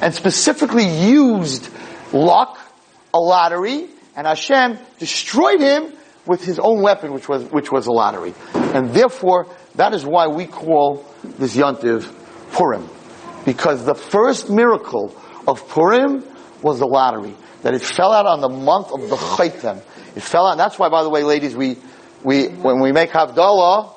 And 0.00 0.14
specifically 0.14 0.86
used 0.86 1.68
luck, 2.12 2.58
a 3.12 3.18
lottery, 3.18 3.88
and 4.16 4.26
Hashem 4.26 4.78
destroyed 4.98 5.60
him 5.60 5.92
with 6.26 6.44
his 6.44 6.58
own 6.58 6.82
weapon, 6.82 7.12
which 7.12 7.28
was, 7.28 7.44
which 7.44 7.70
was 7.70 7.86
a 7.86 7.92
lottery. 7.92 8.34
And 8.54 8.90
therefore, 8.90 9.46
that 9.76 9.94
is 9.94 10.04
why 10.04 10.26
we 10.28 10.46
call 10.46 11.04
this 11.22 11.56
Yontiv 11.56 12.12
Purim. 12.52 12.88
Because 13.46 13.86
the 13.86 13.94
first 13.94 14.50
miracle 14.50 15.16
of 15.48 15.66
Purim 15.70 16.24
was 16.60 16.80
the 16.80 16.86
lottery. 16.86 17.34
That 17.62 17.72
it 17.72 17.80
fell 17.80 18.12
out 18.12 18.26
on 18.26 18.40
the 18.40 18.48
month 18.50 18.92
of 18.92 19.08
the 19.08 19.16
Chaitem. 19.16 19.82
It 20.14 20.22
fell 20.22 20.46
out. 20.46 20.58
That's 20.58 20.78
why, 20.78 20.90
by 20.90 21.02
the 21.02 21.08
way, 21.08 21.22
ladies, 21.22 21.56
we, 21.56 21.78
we, 22.22 22.48
when 22.48 22.80
we 22.80 22.92
make 22.92 23.10
Havdalah, 23.10 23.92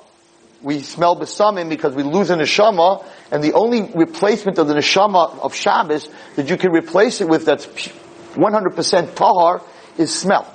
we 0.62 0.82
smell 0.82 1.16
besamim 1.16 1.70
because 1.70 1.96
we 1.96 2.04
lose 2.04 2.30
a 2.30 2.36
neshama, 2.36 3.06
and 3.32 3.44
the 3.44 3.54
only 3.54 3.82
replacement 3.96 4.58
of 4.58 4.68
the 4.68 4.74
neshama 4.74 5.40
of 5.40 5.56
Shabbos 5.56 6.10
that 6.36 6.50
you 6.50 6.58
can 6.58 6.72
replace 6.72 7.22
it 7.22 7.28
with 7.28 7.46
that's 7.46 7.66
100% 7.66 9.16
tahar 9.16 9.62
is 9.98 10.14
smell. 10.14 10.54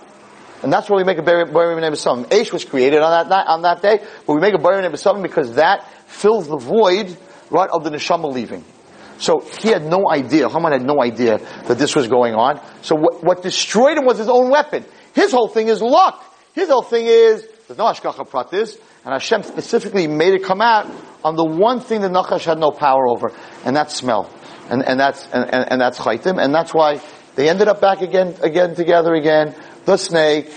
And 0.62 0.72
that's 0.72 0.88
why 0.88 0.97
we 0.99 1.05
make 1.05 1.18
a 1.18 1.22
Borei 1.22 1.47
Minei 1.51 1.90
Besamim. 1.90 2.26
Aish 2.26 2.53
was 2.53 2.64
created 2.64 3.01
on 3.01 3.11
that, 3.11 3.28
night, 3.28 3.47
on 3.47 3.62
that 3.62 3.82
day, 3.82 4.05
but 4.26 4.34
we 4.34 4.40
make 4.40 4.55
a 4.55 4.59
Borei 4.59 4.82
Minei 4.82 4.92
Besamim 4.92 5.22
because 5.22 5.55
that 5.55 5.86
fills 6.07 6.49
the 6.49 6.57
void, 6.57 7.16
right, 7.51 7.68
of 7.70 7.84
the 7.84 7.90
neshama 7.90 8.32
leaving. 8.32 8.64
So 9.19 9.41
he 9.41 9.69
had 9.69 9.85
no 9.85 10.11
idea, 10.11 10.49
Haman 10.49 10.73
had 10.73 10.83
no 10.83 11.03
idea 11.03 11.39
that 11.67 11.79
this 11.79 11.95
was 11.95 12.09
going 12.09 12.35
on. 12.35 12.61
So 12.83 12.97
what, 12.97 13.23
what 13.23 13.43
destroyed 13.43 13.97
him 13.97 14.05
was 14.05 14.19
his 14.19 14.29
own 14.29 14.51
weapon. 14.51 14.85
His 15.15 15.33
whole 15.33 15.49
thing 15.49 15.69
is 15.69 15.81
luck. 15.81 16.25
His 16.55 16.69
whole 16.69 16.83
thing 16.83 17.07
is, 17.07 17.47
there's 17.67 17.79
no 17.79 17.85
Hashgacha 17.85 18.29
Pratis, 18.29 18.79
and 19.05 19.12
Hashem 19.12 19.43
specifically 19.43 20.07
made 20.07 20.35
it 20.35 20.45
come 20.45 20.61
out 20.61 20.91
on 21.25 21.37
the 21.37 21.45
one 21.45 21.81
thing 21.81 22.01
that 22.03 22.11
Nachash 22.11 22.45
had 22.45 22.59
no 22.59 22.71
power 22.71 23.09
over, 23.09 23.33
and 23.65 23.75
that's 23.75 23.95
smell. 23.95 24.31
And, 24.69 24.83
and 24.83 24.99
that's, 24.99 25.27
and, 25.33 25.45
and, 25.53 25.73
and 25.73 25.81
that's 25.81 25.99
Chaitim, 25.99 26.43
and 26.43 26.55
that's 26.55 26.73
why 26.73 27.01
they 27.35 27.49
ended 27.49 27.69
up 27.69 27.81
back 27.81 28.03
again, 28.03 28.35
again 28.43 28.75
together 28.75 29.15
again. 29.15 29.55
The 29.85 29.97
snake, 29.97 30.49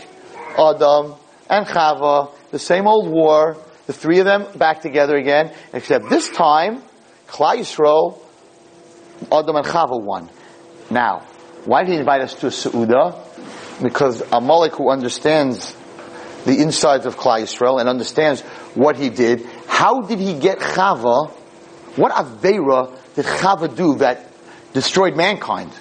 Adam, 0.57 1.15
and 1.49 1.65
Chava, 1.65 2.31
the 2.51 2.59
same 2.59 2.87
old 2.87 3.09
war, 3.09 3.57
the 3.85 3.93
three 3.93 4.19
of 4.19 4.25
them 4.25 4.45
back 4.57 4.81
together 4.81 5.15
again, 5.15 5.53
except 5.73 6.09
this 6.09 6.29
time, 6.29 6.81
Klal 7.27 7.57
Yisrael, 7.57 8.19
Adam 9.31 9.55
and 9.55 9.65
Chava 9.65 10.01
won. 10.01 10.29
Now, 10.89 11.25
why 11.65 11.83
did 11.83 11.93
he 11.93 11.99
invite 11.99 12.21
us 12.21 12.33
to 12.35 12.47
a 12.47 12.51
Su'udah? 12.51 13.81
Because 13.81 14.23
Amalek 14.31 14.73
who 14.75 14.89
understands 14.89 15.75
the 16.45 16.61
insides 16.61 17.05
of 17.05 17.17
Klal 17.17 17.41
Yisrael 17.41 17.79
and 17.79 17.89
understands 17.89 18.41
what 18.73 18.95
he 18.95 19.09
did. 19.09 19.45
How 19.67 20.01
did 20.01 20.19
he 20.19 20.33
get 20.33 20.59
Chava? 20.59 21.29
What 21.97 22.11
Aveira 22.13 22.97
did 23.15 23.25
Chava 23.25 23.75
do 23.75 23.95
that 23.95 24.29
destroyed 24.73 25.15
mankind? 25.15 25.71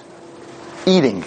Eating. 0.87 1.25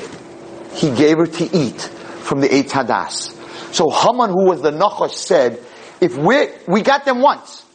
He 0.74 0.92
gave 0.92 1.18
her 1.18 1.28
to 1.28 1.58
eat 1.58 1.82
from 1.82 2.42
the 2.42 2.50
Eitz 2.50 2.72
Hadas. 2.72 3.36
So 3.74 3.90
Haman, 3.90 4.30
who 4.30 4.46
was 4.46 4.62
the 4.62 4.72
Nachash, 4.72 5.14
said, 5.14 5.64
if 6.02 6.18
we 6.18 6.50
we 6.68 6.82
got 6.82 7.06
them 7.06 7.22
once, 7.22 7.66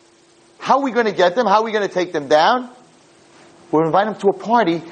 how 0.59 0.78
are 0.78 0.82
we 0.82 0.93
going 0.93 1.07
to 1.07 1.12
get 1.12 1.35
them? 1.35 1.47
How 1.47 1.61
are 1.61 1.64
we 1.64 1.72
going 1.72 1.87
to 1.87 1.93
take 1.93 2.12
them 2.12 2.28
down? 2.28 2.74
We'll 3.70 3.86
invite 3.86 4.06
them 4.06 4.14
to 4.16 4.28
a 4.28 4.32
party. 4.32 4.82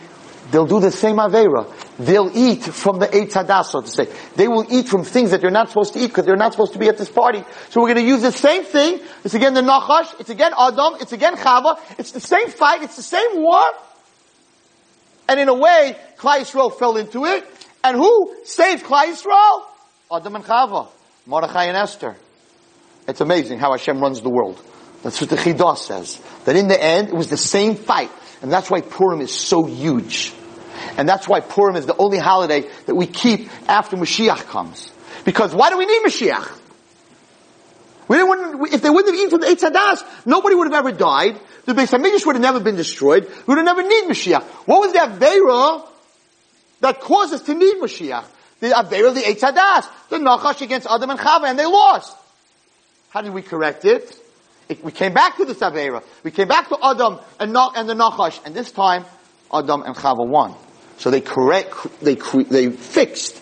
They'll 0.50 0.66
do 0.66 0.80
the 0.80 0.90
same 0.90 1.16
Aveira. 1.16 1.70
They'll 1.98 2.30
eat 2.34 2.64
from 2.64 2.98
the 2.98 3.06
Eitz 3.06 3.64
so 3.66 3.80
to 3.80 3.88
say. 3.88 4.08
They 4.34 4.48
will 4.48 4.66
eat 4.70 4.88
from 4.88 5.04
things 5.04 5.30
that 5.30 5.40
they're 5.40 5.50
not 5.50 5.68
supposed 5.68 5.94
to 5.94 6.00
eat 6.00 6.08
because 6.08 6.26
they're 6.26 6.36
not 6.36 6.52
supposed 6.52 6.72
to 6.72 6.78
be 6.78 6.88
at 6.88 6.98
this 6.98 7.08
party. 7.08 7.44
So 7.70 7.80
we're 7.80 7.94
going 7.94 8.04
to 8.04 8.10
use 8.10 8.22
the 8.22 8.32
same 8.32 8.64
thing. 8.64 9.00
It's 9.24 9.34
again 9.34 9.54
the 9.54 9.62
Nachash. 9.62 10.20
It's 10.20 10.30
again 10.30 10.52
Adam. 10.58 10.94
It's 11.00 11.12
again 11.12 11.36
Chava. 11.36 11.78
It's 11.98 12.12
the 12.12 12.20
same 12.20 12.48
fight. 12.48 12.82
It's 12.82 12.96
the 12.96 13.02
same 13.02 13.40
war. 13.40 13.62
And 15.28 15.38
in 15.38 15.48
a 15.48 15.54
way, 15.54 15.96
Klal 16.18 16.40
Yisrael 16.40 16.76
fell 16.76 16.96
into 16.96 17.24
it. 17.24 17.46
And 17.84 17.96
who 17.96 18.34
saved 18.44 18.84
Klal 18.84 19.06
Yisrael? 19.06 19.62
Adam 20.12 20.36
and 20.36 20.44
Chava. 20.44 20.88
Mordechai 21.26 21.64
and 21.64 21.76
Esther. 21.76 22.16
It's 23.06 23.20
amazing 23.20 23.58
how 23.58 23.70
Hashem 23.72 24.00
runs 24.00 24.20
the 24.20 24.30
world. 24.30 24.60
That's 25.02 25.20
what 25.20 25.30
the 25.30 25.36
Chidah 25.36 25.76
says. 25.76 26.20
That 26.44 26.56
in 26.56 26.68
the 26.68 26.82
end, 26.82 27.08
it 27.08 27.14
was 27.14 27.28
the 27.28 27.36
same 27.36 27.76
fight. 27.76 28.10
And 28.42 28.52
that's 28.52 28.68
why 28.68 28.80
Purim 28.80 29.20
is 29.20 29.32
so 29.32 29.64
huge. 29.64 30.32
And 30.98 31.08
that's 31.08 31.28
why 31.28 31.40
Purim 31.40 31.76
is 31.76 31.86
the 31.86 31.96
only 31.96 32.18
holiday 32.18 32.68
that 32.86 32.94
we 32.94 33.06
keep 33.06 33.48
after 33.68 33.96
Mashiach 33.96 34.46
comes. 34.48 34.90
Because 35.24 35.54
why 35.54 35.70
do 35.70 35.78
we 35.78 35.86
need 35.86 36.02
Mashiach? 36.02 36.58
We 38.08 38.16
didn't, 38.16 38.74
if 38.74 38.82
they 38.82 38.90
wouldn't 38.90 39.14
have 39.14 39.14
eaten 39.14 39.30
from 39.30 39.40
the 39.40 39.46
Eitz 39.46 39.70
Hadas, 39.70 40.26
nobody 40.26 40.56
would 40.56 40.66
have 40.72 40.74
ever 40.74 40.92
died. 40.92 41.40
The 41.64 41.72
Beis 41.72 41.96
Hamikdash 41.96 42.26
would 42.26 42.34
have 42.34 42.42
never 42.42 42.58
been 42.58 42.74
destroyed. 42.74 43.26
We 43.46 43.54
would 43.54 43.58
have 43.58 43.64
never 43.64 43.82
need 43.82 44.04
Mashiach. 44.04 44.42
What 44.66 44.80
was 44.80 44.92
the 44.92 44.98
Aveira 44.98 45.88
that 46.80 47.00
caused 47.00 47.32
us 47.32 47.42
to 47.42 47.54
need 47.54 47.76
Mashiach? 47.76 48.24
The 48.58 48.70
Aveira 48.70 49.08
of 49.08 49.14
the 49.14 49.22
Eitz 49.22 49.40
Hadas. 49.40 49.86
The 50.08 50.18
Nachash 50.18 50.60
against 50.62 50.88
Adam 50.90 51.10
and 51.10 51.18
Chava, 51.18 51.44
and 51.44 51.58
they 51.58 51.64
lost. 51.64 52.16
How 53.10 53.22
did 53.22 53.32
we 53.32 53.42
correct 53.42 53.84
it? 53.84 54.21
It 54.72 54.84
we 54.84 54.92
came 54.92 55.12
back 55.12 55.36
to 55.36 55.44
the 55.44 55.54
Aveira. 55.54 56.02
We 56.22 56.30
came 56.30 56.48
back 56.48 56.68
to 56.68 56.78
Adam 56.82 57.18
and, 57.38 57.56
and 57.56 57.88
the 57.88 57.94
Nachash, 57.94 58.40
and 58.44 58.54
this 58.54 58.70
time, 58.72 59.04
Adam 59.52 59.82
and 59.82 59.94
Chava 59.94 60.26
won. 60.26 60.54
So 60.98 61.10
they 61.10 61.20
correct, 61.20 61.74
they, 62.00 62.14
they 62.14 62.70
fixed 62.70 63.38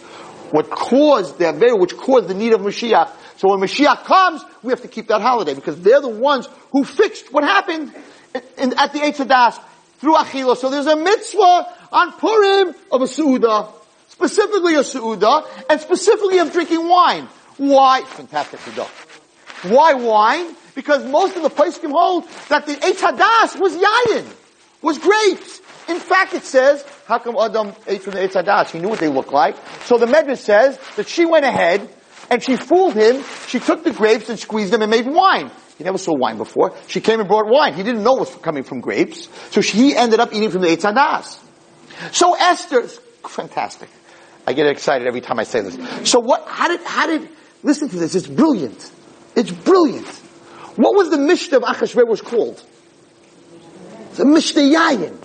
what 0.51 0.71
caused 0.71 1.39
the 1.39 1.45
Aveira, 1.45 1.79
which 1.79 1.97
caused 1.97 2.29
the 2.29 2.35
need 2.35 2.53
of 2.53 2.61
Mashiach. 2.61 3.11
So 3.37 3.49
when 3.49 3.61
Mashiach 3.61 4.05
comes, 4.05 4.43
we 4.63 4.71
have 4.71 4.83
to 4.83 4.89
keep 4.89 5.09
that 5.09 5.21
holiday 5.21 5.55
because 5.55 5.81
they're 5.81 6.01
the 6.01 6.09
ones 6.09 6.49
who 6.73 6.85
fixed 6.85 7.33
what 7.33 7.45
happened 7.45 7.93
in, 8.35 8.43
in, 8.59 8.79
at 8.79 8.93
the 8.93 9.01
Eitz 9.01 9.25
Hadas 9.25 9.61
through 9.99 10.15
Achila. 10.15 10.57
So 10.57 10.71
there's 10.71 10.87
a 10.87 10.97
mitzvah 10.97 11.67
on 11.93 12.13
Purim 12.13 12.75
of 12.91 13.03
a 13.03 13.07
Su'udah, 13.07 13.73
specifically 14.09 14.75
a 14.75 14.81
Su'udah, 14.81 15.47
and 15.71 15.81
specifically 15.81 16.39
of 16.39 16.53
drinking 16.53 16.89
wine. 16.89 17.29
Why? 17.57 18.03
Fantastic 18.03 18.61
Su'udah. 18.61 18.89
Why 19.71 19.95
wine? 19.95 20.57
Because 20.81 21.05
most 21.05 21.37
of 21.37 21.43
the 21.43 21.51
Paiskim 21.51 21.91
hold 21.91 22.27
that 22.49 22.65
the 22.65 22.73
Eitz 22.73 23.03
Hadas 23.03 23.61
was 23.61 23.77
yayin, 23.77 24.25
was 24.81 24.97
grapes. 24.97 25.61
In 25.91 25.99
fact, 25.99 26.33
it 26.33 26.43
says, 26.43 26.83
how 27.05 27.19
come 27.19 27.37
Adam 27.39 27.75
ate 27.87 28.01
from 28.01 28.15
the 28.15 28.21
Eitz 28.21 28.33
Hadas? 28.33 28.71
He 28.71 28.79
knew 28.79 28.89
what 28.89 28.99
they 28.99 29.09
looked 29.09 29.31
like. 29.31 29.57
So 29.85 29.99
the 29.99 30.07
Medrash 30.07 30.39
says 30.39 30.79
that 30.97 31.07
she 31.07 31.27
went 31.27 31.45
ahead 31.45 31.87
and 32.31 32.43
she 32.43 32.57
fooled 32.57 32.95
him. 32.95 33.23
She 33.47 33.59
took 33.59 33.85
the 33.85 33.93
grapes 33.93 34.31
and 34.31 34.39
squeezed 34.39 34.73
them 34.73 34.81
and 34.81 34.91
made 34.91 35.07
wine. 35.07 35.51
He 35.77 35.85
never 35.85 35.99
saw 35.99 36.17
wine 36.17 36.39
before. 36.39 36.75
She 36.87 37.03
came 37.03 37.21
and 37.21 37.29
brought 37.29 37.45
wine. 37.47 37.75
He 37.75 37.83
didn't 37.83 38.03
know 38.03 38.17
it 38.17 38.21
was 38.21 38.35
coming 38.37 38.63
from 38.63 38.81
grapes. 38.81 39.29
So 39.51 39.61
she, 39.61 39.77
he 39.77 39.95
ended 39.95 40.19
up 40.19 40.33
eating 40.33 40.49
from 40.49 40.63
the 40.63 40.69
Eitz 40.69 40.91
Hadas. 40.91 41.39
So 42.15 42.35
Esther, 42.41 42.85
fantastic. 43.29 43.91
I 44.47 44.55
get 44.55 44.67
excited 44.67 45.07
every 45.07 45.21
time 45.21 45.39
I 45.39 45.45
say 45.45 45.61
this. 45.61 46.11
So 46.11 46.21
what, 46.21 46.49
how 46.49 46.69
did, 46.69 46.81
how 46.85 47.07
did, 47.07 47.29
listen 47.63 47.91
to 47.91 47.97
this, 47.97 48.15
it's 48.15 48.27
brilliant. 48.27 48.91
It's 49.37 49.51
brilliant. 49.51 50.09
What 50.77 50.95
was 50.95 51.11
the 51.11 51.17
Mishteh 51.17 51.57
of 51.57 51.63
Achashverosh 51.63 52.23
called? 52.25 52.63
a 54.21 54.25
Mishtayayin. 54.25 55.17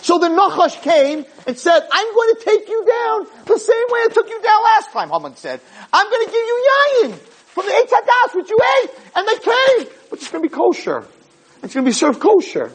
So 0.00 0.18
the 0.18 0.28
Nachash 0.28 0.80
came 0.82 1.24
and 1.46 1.58
said, 1.58 1.80
I'm 1.92 2.14
going 2.14 2.34
to 2.34 2.40
take 2.44 2.68
you 2.68 2.84
down 2.84 3.26
the 3.44 3.58
same 3.58 3.86
way 3.88 4.00
I 4.04 4.08
took 4.12 4.28
you 4.28 4.40
down 4.42 4.62
last 4.62 4.92
time, 4.92 5.10
Haman 5.10 5.36
said. 5.36 5.60
I'm 5.92 6.10
going 6.10 6.26
to 6.26 6.32
give 6.32 6.40
you 6.40 6.70
Yayin 6.70 7.14
from 7.14 7.66
the 7.66 7.72
Eitz 7.72 7.90
Hadas, 7.90 8.34
which 8.34 8.50
you 8.50 8.58
ate, 8.82 8.90
and 9.16 9.28
they 9.28 9.34
came. 9.34 9.92
But 10.10 10.20
it's 10.20 10.30
going 10.30 10.42
to 10.42 10.48
be 10.48 10.54
kosher. 10.54 11.04
It's 11.62 11.74
going 11.74 11.84
to 11.84 11.88
be 11.88 11.92
served 11.92 12.20
kosher. 12.20 12.72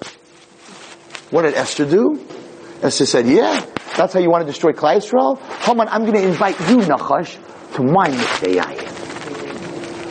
What 1.31 1.43
did 1.43 1.55
Esther 1.55 1.89
do? 1.89 2.25
Esther 2.81 3.05
said, 3.05 3.27
yeah, 3.27 3.65
that's 3.95 4.13
how 4.13 4.19
you 4.19 4.29
want 4.29 4.45
to 4.45 4.51
destroy 4.51 4.73
Klal 4.73 4.97
Yisrael? 4.97 5.39
Haman, 5.65 5.87
I'm 5.89 6.01
going 6.01 6.15
to 6.15 6.27
invite 6.27 6.59
you, 6.69 6.77
Nachash, 6.79 7.37
to 7.75 7.83
my 7.83 8.09
Mishtayayin. 8.09 8.89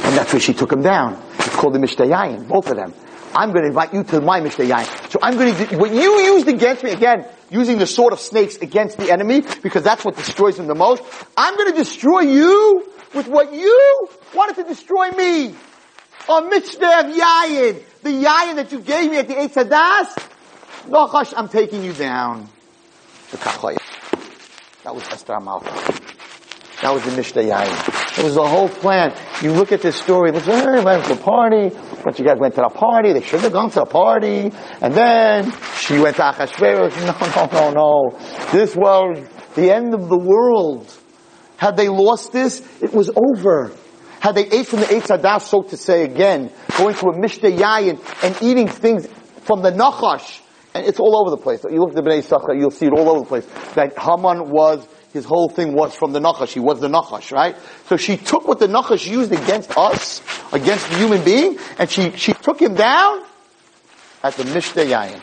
And 0.07 0.17
that's 0.17 0.33
where 0.33 0.41
she 0.41 0.55
took 0.55 0.73
him 0.73 0.83
down. 0.83 1.23
Called 1.63 1.75
the 1.75 1.79
Mishtayayin, 1.79 2.49
both 2.49 2.69
of 2.71 2.77
them. 2.77 2.93
I'm 3.37 3.53
going 3.53 3.63
to 3.63 3.69
invite 3.69 3.95
you 3.95 4.03
to 4.03 4.21
my 4.21 4.41
Mishtayayin. 4.41 5.13
So 5.13 5.21
I'm 5.23 5.37
going 5.37 5.55
to, 5.55 5.77
what 5.79 5.93
you 5.95 6.19
used 6.35 6.49
against 6.49 6.83
me, 6.83 6.91
again, 6.91 7.25
using 7.51 7.79
the 7.79 7.87
sword 7.87 8.13
of 8.13 8.19
snakes 8.19 8.57
against 8.57 8.99
the 8.99 9.13
enemy, 9.13 9.45
because 9.63 9.85
that's 9.85 10.05
what 10.05 10.17
destroys 10.17 10.57
them 10.57 10.67
the 10.67 10.75
most, 10.75 11.05
I'm 11.37 11.57
going 11.57 11.71
to 11.71 11.79
destroy 11.79 12.23
you 12.23 12.85
with 13.15 13.29
what 13.29 13.53
you 13.53 14.09
wanted 14.35 14.57
to 14.57 14.65
destroy 14.65 15.13
me. 15.13 15.55
On 16.29 16.51
Mishtav 16.51 17.15
Yayin, 17.15 17.81
the 18.03 18.11
Yayin 18.11 18.57
that 18.57 18.73
you 18.73 18.81
gave 18.81 19.13
me 19.13 19.19
at 19.19 19.29
the 19.29 19.35
Eitz 19.35 19.55
Hadas, 19.55 20.31
Nachash, 20.89 21.33
I'm 21.37 21.49
taking 21.49 21.85
you 21.85 21.93
down. 21.93 22.49
The 23.31 23.37
Kachayim. 23.37 23.79
That 24.83 24.97
was 24.97 25.05
Esther 25.05 25.35
Hamalka. 25.35 26.22
That 26.83 26.93
was 26.93 27.05
the 27.05 27.13
Mishnah. 27.13 27.43
It 27.43 28.25
was 28.25 28.35
the 28.35 28.45
whole 28.45 28.69
plan. 28.69 29.15
You 29.41 29.53
look 29.53 29.71
at 29.71 29.83
this 29.83 29.95
story, 29.95 30.33
looks 30.33 30.49
like, 30.49 30.65
hey, 30.65 30.83
went 30.83 31.05
to 31.05 31.13
a 31.13 31.17
party, 31.17 31.71
but 32.05 32.19
you 32.19 32.25
guys 32.25 32.39
went 32.39 32.57
to 32.57 32.63
the 32.63 32.69
party, 32.71 33.13
they 33.13 33.23
shouldn't 33.23 33.45
have 33.45 33.53
gone 33.53 33.71
to 33.71 33.81
the 33.81 33.87
party, 33.87 34.51
and 34.81 34.93
then 34.93 35.53
she 35.77 36.01
went 36.01 36.17
to 36.17 36.23
Achashverosh. 36.23 36.93
No, 37.53 37.71
no, 37.71 37.71
no, 37.71 38.11
no. 38.11 38.19
This 38.51 38.75
was 38.75 39.25
the 39.55 39.71
end 39.71 39.95
of 39.95 40.09
the 40.09 40.19
world. 40.19 40.93
Had 41.57 41.77
they 41.77 41.89
lost 41.89 42.33
this, 42.33 42.67
it 42.83 42.93
was 42.93 43.11
over. 43.15 43.71
Had 44.19 44.35
they 44.35 44.47
ate 44.47 44.67
from 44.67 44.81
the 44.81 44.87
Eitz 44.87 45.17
Hadas, 45.17 45.43
so 45.43 45.63
to 45.63 45.77
say 45.77 46.03
again, 46.03 46.51
going 46.77 46.97
to 46.97 47.07
a 47.07 47.13
Mishteh 47.13 48.25
and 48.25 48.43
eating 48.43 48.67
things 48.67 49.07
from 49.43 49.63
the 49.63 49.71
Nachash, 49.71 50.41
and 50.75 50.85
it's 50.85 50.99
all 50.99 51.17
over 51.21 51.31
the 51.31 51.41
place. 51.41 51.63
You 51.63 51.79
look 51.79 51.91
at 51.91 51.97
the 51.97 52.03
Bnei 52.03 52.23
Yisachar, 52.23 52.59
you'll 52.59 52.73
see 52.73 52.87
it 52.87 52.93
all 52.93 53.09
over 53.09 53.21
the 53.21 53.27
place. 53.27 53.47
That 53.75 53.97
Haman 53.97 54.51
was 54.51 54.87
his 55.13 55.25
whole 55.25 55.49
thing 55.49 55.75
was 55.75 55.95
from 55.95 56.13
the 56.13 56.21
Nachash. 56.21 56.53
He 56.53 56.61
was 56.61 56.81
the 56.81 56.89
Nachash, 56.89 57.33
right? 57.33 57.57
So 57.87 57.97
she 57.97 58.17
took 58.17 58.49
what 58.49 58.59
the 58.59 58.67
Nachash 58.67 59.09
used 59.09 59.33
against 59.33 59.77
us, 59.77 60.23
against 60.53 60.89
the 60.89 60.97
human 60.97 61.23
being, 61.23 61.59
and 61.79 61.91
she, 61.91 62.13
she 62.13 62.33
took 62.33 62.61
him 62.61 62.75
down 62.75 63.23
at 64.23 64.35
the 64.35 64.45
Mishteh 64.45 64.87
Yayin. 64.87 65.21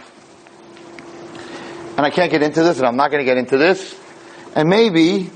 And 1.97 2.05
I 2.05 2.11
can't 2.11 2.31
get 2.31 2.43
into 2.43 2.61
this, 2.63 2.77
and 2.77 2.87
I'm 2.87 2.95
not 2.95 3.11
going 3.11 3.19
to 3.19 3.25
get 3.25 3.37
into 3.37 3.57
this. 3.57 3.99
And 4.55 4.69
maybe, 4.69 5.31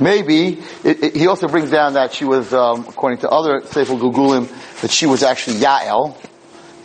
maybe, 0.00 0.60
it, 0.84 1.02
it, 1.02 1.16
he 1.16 1.26
also 1.26 1.48
brings 1.48 1.70
down 1.70 1.94
that 1.94 2.12
she 2.12 2.24
was, 2.24 2.52
um, 2.52 2.86
according 2.88 3.20
to 3.20 3.28
other 3.28 3.62
Sefer 3.66 3.94
Gilgulim, 3.94 4.48
that 4.80 4.90
she 4.90 5.06
was 5.06 5.22
actually 5.22 5.56
Yael, 5.56 6.16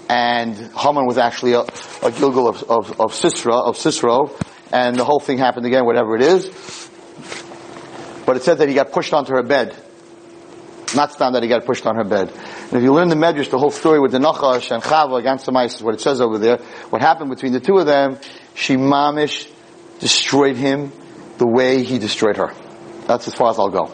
and 0.08 0.56
Haman 0.78 1.08
was 1.08 1.18
actually 1.18 1.54
a, 1.54 1.62
a 1.62 2.12
Gilgul 2.12 2.48
of, 2.48 2.64
of, 2.70 3.02
of 3.02 3.14
Sisera, 3.14 3.56
of 3.56 3.76
Sisera, 3.76 4.28
and 4.76 4.98
the 4.98 5.06
whole 5.06 5.22
thing 5.22 5.38
happened 5.38 5.66
again, 5.66 5.86
whatever 5.86 6.18
it 6.18 6.22
is. 6.22 6.50
But 8.26 8.36
it 8.36 8.44
said 8.44 8.58
that 8.58 8.68
he 8.68 8.76
got 8.76 8.92
pushed 8.92 9.14
onto 9.14 9.34
her 9.34 9.42
bed. 9.42 9.74
Not 10.94 11.18
found 11.18 11.36
that 11.36 11.44
he 11.44 11.50
got 11.50 11.66
pushed 11.66 11.86
on 11.86 11.96
her 11.96 12.04
bed. 12.04 12.30
And 12.30 12.74
if 12.74 12.84
you 12.84 12.94
learn 12.94 13.08
the 13.08 13.16
Medrash, 13.16 13.50
the 13.50 13.58
whole 13.58 13.72
story 13.72 14.02
with 14.02 14.12
the 14.12 14.20
Nachash 14.20 14.72
and 14.72 14.84
Chava 14.84 15.18
against 15.18 15.46
the 15.46 15.54
mice 15.54 15.82
what 15.82 15.94
it 15.94 16.02
says 16.02 16.20
over 16.20 16.38
there. 16.40 16.58
What 16.90 17.02
happened 17.02 17.30
between 17.30 17.54
the 17.54 17.62
two 17.62 17.78
of 17.78 17.86
them, 17.86 18.20
she 18.54 18.76
mamish 18.76 19.50
destroyed 20.00 20.58
him 20.58 20.92
the 21.38 21.48
way 21.48 21.84
he 21.84 21.98
destroyed 21.98 22.36
her. 22.36 22.54
That's 23.08 23.30
as 23.30 23.34
far 23.34 23.52
as 23.52 23.60
I'll 23.60 23.70
go. 23.70 23.86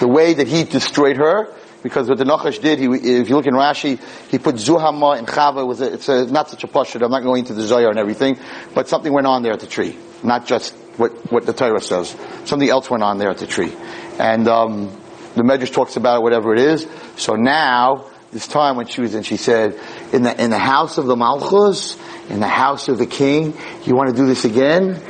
The 0.00 0.08
way 0.08 0.34
that 0.34 0.48
he 0.48 0.64
destroyed 0.64 1.18
her, 1.18 1.54
because 1.82 2.08
what 2.08 2.18
the 2.18 2.24
Nachash 2.24 2.60
did, 2.60 2.78
he, 2.78 2.86
if 2.86 3.28
you 3.28 3.36
look 3.36 3.46
in 3.46 3.54
Rashi, 3.54 4.00
he 4.30 4.38
put 4.38 4.56
Zuhama 4.56 5.18
and 5.18 5.26
Chava, 5.26 5.66
was 5.66 5.80
a, 5.80 5.94
it's 5.94 6.08
a, 6.08 6.26
not 6.26 6.48
such 6.48 6.64
a 6.64 6.68
pashut, 6.68 7.02
I'm 7.02 7.10
not 7.10 7.22
going 7.22 7.40
into 7.40 7.54
the 7.54 7.62
Zohar 7.62 7.90
and 7.90 7.98
everything, 7.98 8.38
but 8.74 8.88
something 8.88 9.12
went 9.12 9.26
on 9.26 9.42
there 9.42 9.52
at 9.52 9.60
the 9.60 9.66
tree. 9.66 9.98
Not 10.22 10.46
just 10.46 10.74
what, 10.96 11.12
what 11.32 11.46
the 11.46 11.52
Torah 11.52 11.80
says. 11.80 12.16
Something 12.44 12.68
else 12.68 12.88
went 12.88 13.02
on 13.02 13.18
there 13.18 13.30
at 13.30 13.38
the 13.38 13.46
tree. 13.46 13.72
And, 14.18 14.46
um, 14.48 14.96
the 15.34 15.42
Medrash 15.42 15.72
talks 15.72 15.96
about 15.96 16.18
it, 16.18 16.22
whatever 16.22 16.52
it 16.52 16.60
is. 16.60 16.86
So 17.16 17.34
now, 17.34 18.10
this 18.32 18.46
time 18.46 18.76
when 18.76 18.86
she 18.86 19.00
was 19.00 19.14
in, 19.14 19.22
she 19.22 19.38
said, 19.38 19.78
in 20.12 20.22
the, 20.22 20.42
in 20.42 20.50
the 20.50 20.58
house 20.58 20.98
of 20.98 21.06
the 21.06 21.16
Malchus, 21.16 21.96
in 22.28 22.40
the 22.40 22.48
house 22.48 22.88
of 22.88 22.98
the 22.98 23.06
king, 23.06 23.54
you 23.84 23.94
want 23.94 24.10
to 24.10 24.14
do 24.14 24.26
this 24.26 24.44
again? 24.44 25.00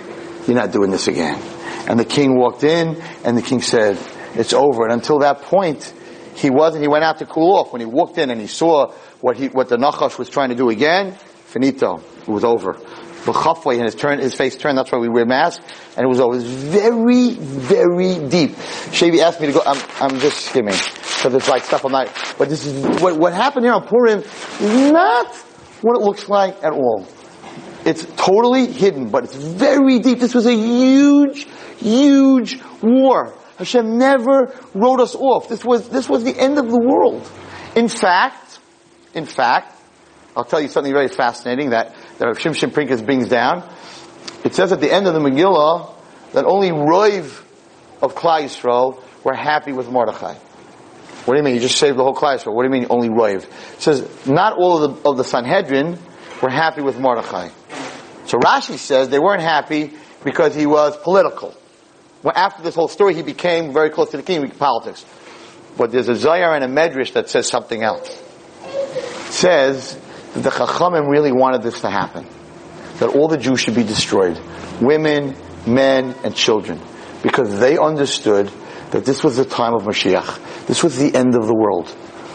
You're 0.47 0.57
not 0.57 0.71
doing 0.71 0.91
this 0.91 1.09
again. 1.09 1.41
And 1.89 1.99
the 1.99 2.05
king 2.05 2.37
walked 2.37 2.63
in, 2.63 3.01
and 3.25 3.37
the 3.37 3.43
king 3.43 3.63
said, 3.63 3.99
it's 4.35 4.53
over. 4.53 4.85
And 4.85 4.93
until 4.93 5.21
that 5.21 5.43
point, 5.43 5.93
he 6.35 6.51
wasn't, 6.51 6.83
he 6.83 6.89
went 6.89 7.05
out 7.05 7.19
to 7.19 7.27
cool 7.27 7.57
off. 7.57 7.73
When 7.73 7.81
he 7.81 7.87
walked 7.87 8.19
in 8.19 8.31
and 8.31 8.41
he 8.41 8.47
saw 8.47 8.93
what 9.21 9.37
he, 9.37 9.49
what 9.49 9.69
the 9.69 9.77
Nachash 9.77 10.19
was 10.19 10.29
trying 10.29 10.51
to 10.51 10.55
do 10.55 10.71
again, 10.71 11.15
finito. 11.47 12.01
It 12.21 12.29
was 12.29 12.45
over. 12.45 12.75
B'chafway, 13.23 13.77
and 13.77 13.85
his 13.85 13.95
turn, 13.95 14.19
his 14.19 14.35
face 14.35 14.57
turned, 14.57 14.77
that's 14.77 14.91
why 14.91 14.99
we 14.99 15.09
wear 15.09 15.25
masks, 15.25 15.65
and 15.97 16.05
it 16.05 16.09
was 16.09 16.19
always 16.19 16.43
very, 16.43 17.31
very 17.35 18.29
deep. 18.29 18.51
Shavi 18.91 19.21
asked 19.21 19.41
me 19.41 19.47
to 19.47 19.53
go, 19.53 19.63
I'm, 19.65 19.81
I'm 20.01 20.19
just 20.19 20.47
skimming, 20.47 20.75
because 20.75 21.33
it's 21.33 21.49
like 21.49 21.63
stuff 21.63 21.85
I'm 21.85 21.93
not, 21.93 22.09
but 22.37 22.49
this 22.49 22.67
is, 22.67 23.01
what, 23.01 23.17
what 23.17 23.33
happened 23.33 23.65
here 23.65 23.75
on 23.75 23.87
Purim 23.87 24.25
is 24.59 24.91
not 24.91 25.33
what 25.83 25.97
it 25.97 26.03
looks 26.03 26.29
like 26.29 26.65
at 26.65 26.73
all. 26.73 27.07
It's 27.85 28.05
totally 28.17 28.67
hidden, 28.67 29.11
but 29.11 29.23
it's 29.23 29.37
very 29.37 30.01
deep. 30.01 30.19
This 30.19 30.35
was 30.35 30.47
a 30.47 30.55
huge, 30.55 31.47
huge 31.79 32.61
war. 32.83 33.35
Hashem 33.63 33.99
never 33.99 34.55
wrote 34.75 35.01
us 35.01 35.15
off. 35.15 35.49
This 35.49 35.65
was, 35.65 35.89
this 35.89 36.09
was 36.09 36.25
the 36.25 36.39
end 36.39 36.59
of 36.59 36.71
the 36.71 36.79
world. 36.79 37.29
In 37.75 37.89
fact, 37.89 38.59
in 39.15 39.27
fact, 39.27 39.81
I'll 40.37 40.45
tell 40.45 40.61
you 40.61 40.69
something 40.69 40.93
very 40.93 41.09
fascinating 41.09 41.71
that, 41.71 41.95
that 42.19 42.27
Rav 42.27 42.39
Shimshon 42.39 42.75
Pincus 42.75 43.03
brings 43.03 43.29
down. 43.29 43.69
It 44.45 44.55
says 44.55 44.73
at 44.73 44.81
the 44.81 44.93
end 44.93 45.07
of 45.07 45.15
the 45.15 45.21
Megillah 45.21 45.95
that 46.33 46.45
only 46.45 46.71
Roiv 46.71 47.45
of 48.01 48.15
Klal 48.15 48.43
Yisrael 48.43 49.03
were 49.25 49.35
happy 49.35 49.73
with 49.73 49.89
Mordechai. 49.91 50.35
What 51.25 51.35
do 51.35 51.39
you 51.39 51.45
mean? 51.45 51.55
You 51.55 51.61
just 51.61 51.79
saved 51.79 51.97
the 51.97 52.03
whole 52.03 52.15
Klal 52.15 52.37
Yisrael. 52.37 52.55
What 52.55 52.63
do 52.63 52.75
you 52.75 52.81
mean 52.81 52.89
only 52.91 53.09
Roiv? 53.09 53.45
It 53.45 53.83
says 53.83 54.27
not 54.27 54.57
all 54.57 54.83
of 54.83 55.03
the, 55.03 55.09
of 55.09 55.17
the 55.17 55.25
Sanhedrin 55.25 55.99
were 56.43 56.51
happy 56.51 56.83
with 56.83 56.99
Mordechai. 56.99 57.51
So 58.27 58.39
Rashi 58.39 58.79
says 58.79 59.09
they 59.09 59.19
weren't 59.19 59.43
happy 59.43 59.93
because 60.25 60.55
he 60.55 60.67
was 60.67 60.97
political. 60.97 61.55
Well, 62.23 62.35
after 62.37 62.63
this 62.63 62.75
whole 62.75 62.89
story, 62.89 63.15
he 63.15 63.23
became 63.23 63.73
very 63.73 63.91
close 63.91 64.11
to 64.11 64.17
the 64.17 64.23
king, 64.23 64.49
politics. 64.51 65.05
But 65.77 65.91
there's 65.91 66.09
a 66.09 66.15
Zayar 66.15 66.55
and 66.55 66.65
a 66.65 66.69
Medrash 66.69 67.15
that 67.15 67.29
says 67.29 67.49
something 67.49 67.83
else. 67.83 68.09
It 68.63 69.33
says 69.33 69.99
that 70.35 70.43
the 70.43 70.51
Chachamim 70.51 71.09
really 71.11 71.33
wanted 71.33 71.63
this 71.63 71.81
to 71.81 71.91
happen. 71.91 72.27
That 72.99 73.17
all 73.17 73.29
the 73.29 73.39
Jews 73.39 73.61
should 73.61 73.75
be 73.75 73.83
destroyed. 73.83 74.39
Women, 74.81 75.35
men, 75.67 76.15
and 76.23 76.35
children. 76.35 76.81
Because 77.23 77.59
they 77.59 77.79
understood 77.79 78.51
that 78.91 79.05
this 79.05 79.25
was 79.25 79.37
the 79.37 79.45
time 79.45 79.75
of 79.75 79.83
Mashiach. 79.83 80.67
This 80.67 80.83
was 80.83 80.99
the 80.99 81.15
end 81.15 81.35
of 81.35 81.47
the 81.47 81.55
world. 81.55 81.87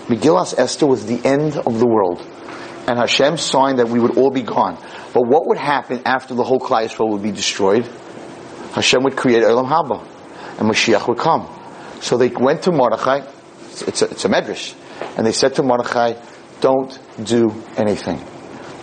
Megillas 0.07 0.57
Esther 0.57 0.87
was 0.87 1.05
the 1.05 1.23
end 1.25 1.55
of 1.57 1.79
the 1.79 1.87
world. 1.87 2.25
And 2.87 2.97
Hashem 2.97 3.37
signed 3.37 3.79
that 3.79 3.89
we 3.89 3.99
would 3.99 4.17
all 4.17 4.31
be 4.31 4.41
gone. 4.41 4.77
But 5.13 5.27
what 5.27 5.47
would 5.47 5.57
happen 5.57 6.01
after 6.05 6.33
the 6.33 6.43
whole 6.43 6.59
Klal 6.59 6.85
Yisrael 6.85 7.11
would 7.11 7.23
be 7.23 7.31
destroyed? 7.31 7.87
Hashem 8.77 9.01
would 9.01 9.15
create 9.15 9.43
Olam 9.43 9.67
Haba. 9.67 10.07
And 10.59 10.69
Mashiach 10.69 11.07
would 11.07 11.17
come. 11.17 11.47
So 11.99 12.15
they 12.15 12.27
went 12.27 12.61
to 12.63 12.71
Mordechai. 12.71 13.27
It's 13.71 14.03
a, 14.03 14.05
it's 14.05 14.23
a 14.23 14.29
medrash. 14.29 14.75
And 15.17 15.25
they 15.25 15.31
said 15.31 15.55
to 15.55 15.63
Mordechai, 15.63 16.13
don't 16.61 16.97
do 17.23 17.51
anything. 17.75 18.21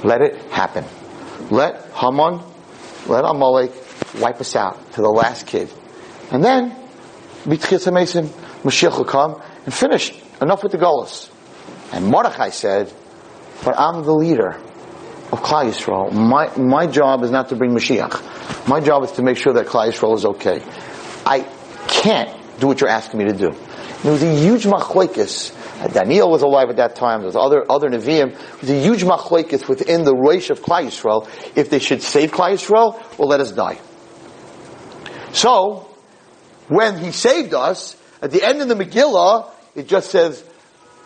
Let 0.03 0.21
it 0.21 0.37
happen. 0.51 0.85
Let 1.51 1.93
Haman, 1.93 2.41
let 3.07 3.25
Amalek 3.25 3.71
wipe 4.19 4.41
us 4.41 4.57
out 4.57 4.93
to 4.95 5.01
the 5.01 5.09
last 5.09 5.47
kid. 5.47 5.71
And 6.33 6.43
then, 6.43 6.75
Mashiach 7.45 8.99
will 8.99 9.05
come 9.05 9.41
and 9.65 9.73
finish. 9.73 10.13
Enough 10.41 10.65
with 10.65 10.73
the 10.73 10.79
Golos. 10.79 11.31
And 11.93 12.07
Mordechai 12.07 12.51
said, 12.51 12.93
but 13.65 13.79
I'm 13.79 14.03
the 14.03 14.13
leader 14.13 14.61
of 15.33 15.43
Klal 15.43 15.65
Yisrael. 15.65 16.13
My, 16.13 16.55
my 16.57 16.87
job 16.87 17.23
is 17.23 17.31
not 17.31 17.49
to 17.49 17.57
bring 17.57 17.73
Mashiach. 17.73 18.69
My 18.69 18.81
job 18.81 19.05
is 19.05 19.13
to 19.13 19.23
make 19.23 19.37
sure 19.37 19.53
that 19.55 19.67
Klal 19.67 19.89
Yisrael 19.89 20.15
is 20.17 20.25
okay. 20.25 20.63
I 21.27 21.41
can't 21.89 22.31
do 22.61 22.67
what 22.67 22.81
you're 22.81 22.91
asking 22.91 23.21
me 23.21 23.27
to 23.27 23.33
do. 23.33 23.51
There 24.03 24.13
was 24.13 24.23
a 24.23 24.35
huge 24.35 24.65
machlekes. 24.65 25.53
Daniel 25.93 26.31
was 26.31 26.43
alive 26.43 26.69
at 26.71 26.77
that 26.77 26.97
time. 26.97 27.21
There 27.21 27.27
was 27.27 27.37
other 27.37 27.65
other 27.71 27.89
neviim. 27.89 28.37
There 28.37 28.61
was 28.61 28.71
a 28.71 28.81
huge 28.81 29.03
machlekes 29.03 29.69
within 29.69 30.05
the 30.05 30.15
Rosh 30.15 30.51
of 30.51 30.61
Klal 30.61 30.85
Yisrael 30.85 31.29
if 31.57 31.71
they 31.71 31.79
should 31.79 32.03
save 32.03 32.31
Klal 32.31 32.53
Yisrael 32.53 33.03
or 33.19 33.27
let 33.27 33.41
us 33.41 33.53
die. 33.53 33.79
So 35.33 35.89
when 36.69 36.99
he 36.99 37.13
saved 37.13 37.55
us, 37.55 37.97
at 38.23 38.31
the 38.31 38.43
end 38.43 38.63
of 38.63 38.69
the 38.69 38.75
Megillah, 38.75 39.51
it 39.75 39.89
just 39.89 40.11
says 40.11 40.43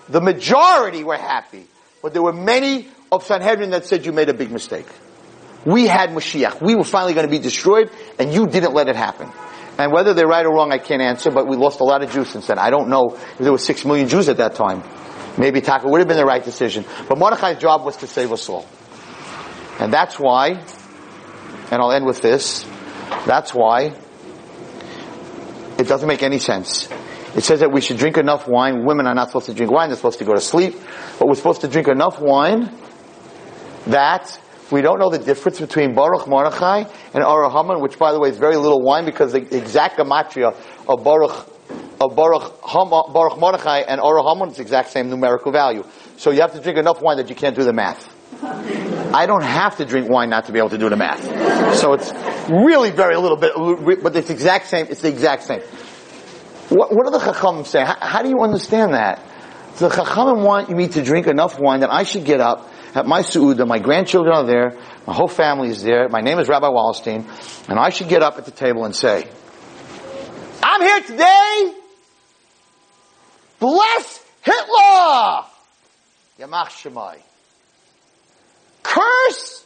the 0.09 0.21
majority 0.21 1.03
were 1.03 1.17
happy, 1.17 1.67
but 2.03 2.13
there 2.13 2.23
were 2.23 2.33
many 2.33 2.89
of 3.11 3.25
Sanhedrin 3.25 3.71
that 3.71 3.87
said 3.87 4.05
you 4.05 4.13
made 4.13 4.29
a 4.29 4.35
big 4.35 4.51
mistake. 4.51 4.87
We 5.65 5.87
had 5.87 6.11
Mashiach. 6.11 6.61
We 6.61 6.75
were 6.75 6.85
finally 6.85 7.15
going 7.15 7.27
to 7.27 7.31
be 7.31 7.39
destroyed, 7.39 7.91
and 8.19 8.33
you 8.33 8.47
didn't 8.47 8.75
let 8.75 8.89
it 8.89 8.97
happen. 8.97 9.31
And 9.79 9.93
whether 9.93 10.15
they're 10.15 10.27
right 10.27 10.45
or 10.45 10.53
wrong, 10.53 10.73
I 10.73 10.79
can't 10.79 11.03
answer, 11.03 11.31
but 11.31 11.47
we 11.47 11.57
lost 11.57 11.81
a 11.81 11.85
lot 11.85 12.03
of 12.03 12.11
Jews 12.11 12.29
since 12.29 12.47
then. 12.49 12.59
I 12.59 12.71
don't 12.71 12.89
know 12.89 13.15
if 13.15 13.39
there 13.39 13.53
were 13.53 13.59
six 13.59 13.85
million 13.85 14.09
Jews 14.09 14.29
at 14.29 14.39
that 14.39 14.55
time. 14.55 14.83
Maybe 15.39 15.61
Taka 15.61 15.89
would 15.89 15.99
have 16.01 16.09
been 16.09 16.17
the 16.17 16.25
right 16.25 16.43
decision. 16.43 16.85
But 17.09 17.19
Mordechai's 17.19 17.59
job 17.59 17.85
was 17.85 17.97
to 17.99 18.09
save 18.09 18.33
us 18.33 18.49
all. 18.49 18.67
And 19.79 19.93
that's 19.93 20.19
why, 20.19 20.65
and 21.71 21.81
I'll 21.81 21.93
end 21.93 22.07
with 22.07 22.21
this, 22.21 22.67
that's 23.25 23.55
why 23.55 23.95
it 25.79 25.87
doesn't 25.87 26.09
make 26.09 26.25
any 26.25 26.41
sense. 26.41 26.89
It 27.37 27.45
says 27.45 27.61
that 27.61 27.71
we 27.71 27.81
should 27.81 27.99
drink 27.99 28.17
enough 28.17 28.49
wine. 28.49 28.85
Women 28.85 29.07
are 29.07 29.15
not 29.15 29.29
supposed 29.29 29.47
to 29.47 29.55
drink 29.55 29.71
wine, 29.71 29.91
they're 29.91 29.97
supposed 29.97 30.19
to 30.19 30.25
go 30.25 30.35
to 30.35 30.41
sleep. 30.41 30.75
But 31.21 31.29
we're 31.29 31.37
supposed 31.37 31.61
to 31.61 31.69
drink 31.69 31.87
enough 31.87 32.21
wine 32.21 32.75
that 33.89 34.41
we 34.71 34.83
don't 34.83 34.99
know 34.99 35.11
the 35.11 35.19
difference 35.19 35.61
between 35.61 35.95
Baruch 35.95 36.29
Mordechai 36.29 36.85
and 37.15 37.25
Arur 37.25 37.49
Haman, 37.49 37.81
which 37.81 37.99
by 37.99 38.13
the 38.13 38.21
way 38.21 38.29
is 38.29 38.39
very 38.39 38.57
little 38.57 38.83
wine 38.83 39.05
because 39.05 39.33
the 39.33 39.57
exact 39.57 39.99
gematria 39.99 40.55
of 40.87 41.05
Baruch 41.05 41.47
of 42.01 42.15
Baruch, 42.15 42.61
Baruch 42.63 43.39
Mordechai 43.39 43.81
and 43.81 44.01
Arur 44.01 44.23
Haman 44.23 44.51
is 44.51 44.57
the 44.57 44.63
exact 44.63 44.91
same 44.91 45.09
numerical 45.11 45.53
value. 45.53 45.85
So 46.17 46.31
you 46.31 46.41
have 46.43 46.53
to 46.53 46.61
drink 46.61 46.79
enough 46.79 47.03
wine 47.03 47.17
that 47.17 47.29
you 47.29 47.35
can't 47.35 47.57
do 47.57 47.65
the 47.65 47.73
math. 47.73 48.15
I 49.15 49.27
don't 49.27 49.43
have 49.43 49.77
to 49.79 49.85
drink 49.85 50.09
wine 50.09 50.31
not 50.31 50.47
to 50.47 50.53
be 50.53 50.59
able 50.59 50.71
to 50.71 50.79
do 50.79 50.89
the 50.89 50.97
math. 50.97 51.77
So 51.77 51.95
it's 51.95 52.13
really 52.49 52.91
very 52.91 53.17
little 53.17 53.37
bit, 53.37 54.03
but 54.03 54.15
it's 54.15 54.31
exact 54.31 54.67
same. 54.67 54.87
It's 54.91 55.01
the 55.01 55.09
exact 55.09 55.43
same. 55.45 55.61
What, 56.69 56.93
what 56.93 57.07
do 57.07 57.11
the 57.11 57.19
Chachamim 57.19 57.67
say? 57.67 57.83
How, 57.83 57.97
how 58.01 58.23
do 58.23 58.29
you 58.29 58.41
understand 58.43 58.93
that? 58.93 59.25
The 59.79 59.89
Chachamim 59.89 60.45
want 60.45 60.71
me 60.71 60.89
to 60.89 61.03
drink 61.05 61.29
enough 61.29 61.61
wine 61.61 61.81
that 61.81 61.93
I 61.93 62.03
should 62.03 62.25
get 62.25 62.41
up 62.41 62.69
at 62.97 63.07
my 63.07 63.23
Su'udah, 63.23 63.65
my 63.65 63.79
grandchildren 63.79 64.35
are 64.35 64.45
there, 64.45 64.77
my 65.07 65.15
whole 65.15 65.29
family 65.29 65.69
is 65.69 65.85
there, 65.85 66.09
my 66.09 66.21
name 66.21 66.41
is 66.41 66.49
Rabbi 66.49 66.67
Wallerstein, 66.67 67.25
and 67.69 67.79
I 67.79 67.91
should 67.91 68.09
get 68.09 68.23
up 68.23 68.39
at 68.39 68.45
the 68.45 68.51
table 68.51 68.85
and 68.85 68.97
say, 68.97 69.29
I'm 70.65 70.81
here 70.81 71.01
today! 71.03 71.75
Bless 73.61 74.27
Hitler! 74.43 75.45
Yamach 76.41 76.71
Shemai. 76.71 77.19
Curse 78.83 79.65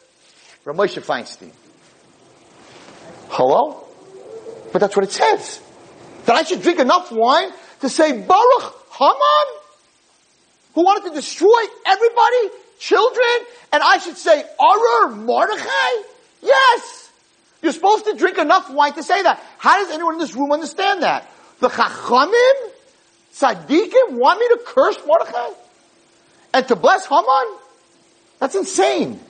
Rav 0.67 0.77
Moshe 0.77 1.01
Feinstein. 1.03 1.53
Hello? 3.29 3.87
But 4.73 4.81
that's 4.81 4.95
what 4.95 5.07
it 5.07 5.13
says. 5.13 5.63
That 6.27 6.37
I 6.37 6.43
should 6.43 6.61
drink 6.61 6.81
enough 6.81 7.11
wine 7.11 7.51
to 7.81 7.89
say 7.89 8.13
Baruch 8.13 8.75
Haman, 8.93 9.62
who 10.75 10.83
wanted 10.83 11.09
to 11.11 11.15
destroy 11.15 11.63
everybody, 11.87 12.57
children, 12.79 13.47
and 13.73 13.83
I 13.83 13.99
should 13.99 14.17
say 14.17 14.43
Arur 14.61 15.15
Mordechai? 15.17 16.03
Yes! 16.43 17.11
You're 17.63 17.73
supposed 17.73 18.07
to 18.07 18.15
drink 18.15 18.39
enough 18.39 18.71
wine 18.71 18.95
to 18.95 19.03
say 19.03 19.23
that. 19.23 19.43
How 19.59 19.83
does 19.83 19.95
anyone 19.95 20.15
in 20.15 20.21
this 20.21 20.35
room 20.35 20.51
understand 20.51 21.03
that? 21.03 21.31
The 21.61 21.69
Chachamim, 21.69 22.71
Tzaddikim 23.35 24.19
want 24.19 24.41
me 24.41 24.49
to 24.49 24.61
curse 24.67 24.99
Mordechai? 25.07 25.51
And 26.55 26.69
to 26.69 26.77
bless 26.77 27.07
Haman? 27.07 27.59
That's 28.41 28.57
insane. 28.57 29.21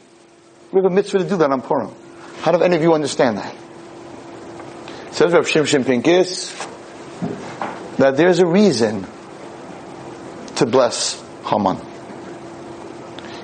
We 0.73 0.79
have 0.79 0.91
a 0.91 0.95
mitzvah 0.95 1.19
to 1.19 1.29
do 1.29 1.37
that 1.37 1.51
on 1.51 1.61
Purim. 1.61 1.95
How 2.41 2.53
do 2.53 2.63
any 2.63 2.77
of 2.77 2.83
you 2.83 2.95
understand 2.95 3.37
that? 3.37 3.55
Says 5.13 5.33
Rav 5.33 5.47
Shimshon 5.47 5.85
Pincus 5.85 6.51
that 7.99 8.17
there's 8.17 8.39
a 8.39 8.47
reason 8.47 9.07
to 10.57 10.67
bless 10.67 11.23
Haman. 11.45 11.79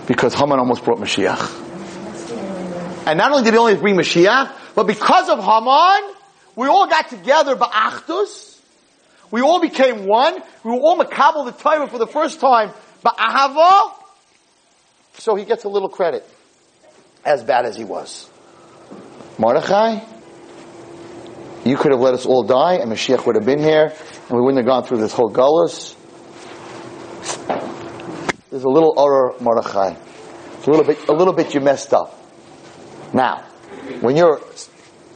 Because 0.06 0.34
Haman 0.34 0.58
almost 0.58 0.84
brought 0.84 0.98
Mashiach. 0.98 1.66
And 3.06 3.18
not 3.18 3.30
only 3.32 3.44
did 3.44 3.54
he 3.54 3.58
only 3.58 3.76
bring 3.76 3.96
Mashiach, 3.96 4.52
but 4.74 4.86
because 4.86 5.28
of 5.28 5.38
Haman, 5.38 6.14
we 6.56 6.66
all 6.66 6.88
got 6.88 7.08
together 7.08 7.56
ba'achdus. 7.56 8.58
We 9.30 9.42
all 9.42 9.60
became 9.60 10.06
one. 10.06 10.34
We 10.64 10.70
were 10.70 10.78
all 10.78 10.98
makabel 10.98 11.44
the 11.44 11.52
Torah 11.52 11.86
for 11.88 11.98
the 11.98 12.06
first 12.06 12.40
time 12.40 12.72
ba'ahava. 13.04 13.92
So 15.18 15.34
he 15.34 15.44
gets 15.44 15.64
a 15.64 15.68
little 15.68 15.88
credit. 15.88 16.28
As 17.24 17.42
bad 17.42 17.66
as 17.66 17.76
he 17.76 17.84
was. 17.84 18.30
Mordechai, 19.38 20.00
you 21.64 21.76
could 21.76 21.92
have 21.92 22.00
let 22.00 22.14
us 22.14 22.24
all 22.26 22.42
die 22.42 22.74
and 22.74 22.90
Mashiach 22.90 23.26
would 23.26 23.36
have 23.36 23.44
been 23.44 23.58
here 23.58 23.92
and 24.28 24.30
we 24.30 24.40
wouldn't 24.40 24.58
have 24.58 24.66
gone 24.66 24.84
through 24.84 24.98
this 24.98 25.12
whole 25.12 25.30
gullus. 25.30 25.94
There's 28.50 28.64
a 28.64 28.68
little 28.68 28.94
error, 28.98 29.34
Mordechai. 29.40 29.94
It's 30.56 30.66
a 30.66 30.70
little 30.70 30.86
bit, 30.86 31.08
a 31.08 31.12
little 31.12 31.34
bit 31.34 31.54
you 31.54 31.60
messed 31.60 31.92
up. 31.92 32.18
Now, 33.12 33.44
when 34.00 34.16
you're 34.16 34.40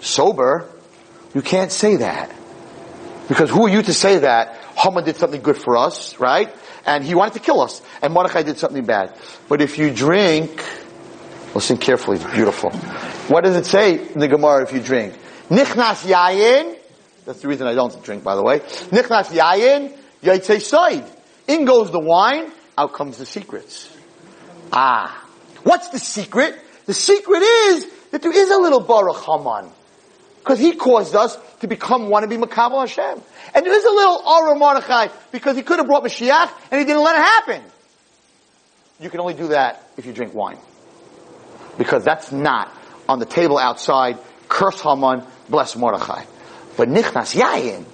sober, 0.00 0.68
you 1.34 1.40
can't 1.40 1.72
say 1.72 1.96
that. 1.96 2.30
Because 3.28 3.48
who 3.48 3.66
are 3.66 3.70
you 3.70 3.82
to 3.82 3.94
say 3.94 4.18
that? 4.18 4.56
Haman 4.76 5.04
did 5.04 5.16
something 5.16 5.40
good 5.40 5.56
for 5.56 5.76
us, 5.76 6.18
right? 6.18 6.54
And 6.84 7.04
he 7.04 7.14
wanted 7.14 7.34
to 7.34 7.40
kill 7.40 7.60
us. 7.60 7.80
And 8.02 8.12
Mordechai 8.12 8.42
did 8.42 8.58
something 8.58 8.84
bad. 8.84 9.16
But 9.48 9.62
if 9.62 9.78
you 9.78 9.90
drink, 9.90 10.62
listen 11.54 11.78
carefully, 11.78 12.18
beautiful. 12.34 12.70
What 13.28 13.44
does 13.44 13.56
it 13.56 13.64
say 13.64 14.08
in 14.08 14.18
the 14.18 14.28
Gemara 14.28 14.62
if 14.64 14.72
you 14.72 14.80
drink? 14.80 15.14
Nichnas 15.48 16.06
yayin, 16.06 16.76
that's 17.24 17.40
the 17.40 17.48
reason 17.48 17.66
I 17.66 17.74
don't 17.74 18.02
drink, 18.02 18.24
by 18.24 18.34
the 18.34 18.42
way. 18.42 18.60
Nichnas 18.60 19.30
yayin, 19.30 19.96
yaitse 20.22 20.56
soid. 20.60 21.08
In 21.46 21.64
goes 21.64 21.90
the 21.90 22.00
wine, 22.00 22.52
out 22.76 22.92
comes 22.92 23.18
the 23.18 23.26
secrets. 23.26 23.94
Ah. 24.72 25.26
What's 25.62 25.88
the 25.88 25.98
secret? 25.98 26.58
The 26.86 26.94
secret 26.94 27.42
is 27.42 27.86
that 28.10 28.22
there 28.22 28.32
is 28.32 28.50
a 28.50 28.58
little 28.58 28.80
Baruch 28.80 29.22
Haman. 29.24 29.70
Because 30.38 30.58
he 30.58 30.74
caused 30.74 31.14
us 31.14 31.38
to 31.60 31.68
become 31.68 32.08
one 32.08 32.24
and 32.24 32.30
be 32.30 32.36
Makabal 32.36 32.80
Hashem. 32.80 33.22
And 33.54 33.64
there 33.64 33.72
is 33.72 33.84
a 33.84 33.90
little 33.90 34.28
Arur 34.28 34.56
Mordechai 34.56 35.08
because 35.30 35.56
he 35.56 35.62
could 35.62 35.78
have 35.78 35.86
brought 35.86 36.02
Mashiach 36.02 36.50
and 36.70 36.80
he 36.80 36.84
didn't 36.84 37.02
let 37.02 37.14
it 37.14 37.22
happen. 37.22 37.62
You 38.98 39.08
can 39.08 39.20
only 39.20 39.34
do 39.34 39.48
that 39.48 39.86
if 39.96 40.04
you 40.04 40.12
drink 40.12 40.34
wine. 40.34 40.58
Because 41.78 42.04
that's 42.04 42.32
not 42.32 42.76
on 43.08 43.20
the 43.20 43.26
table 43.26 43.56
outside, 43.58 44.18
curse 44.48 44.80
Haman, 44.80 45.24
bless 45.48 45.76
Mordechai. 45.76 46.24
But 46.76 46.88
Nichnas 46.88 47.36
Yayin, 47.36 47.84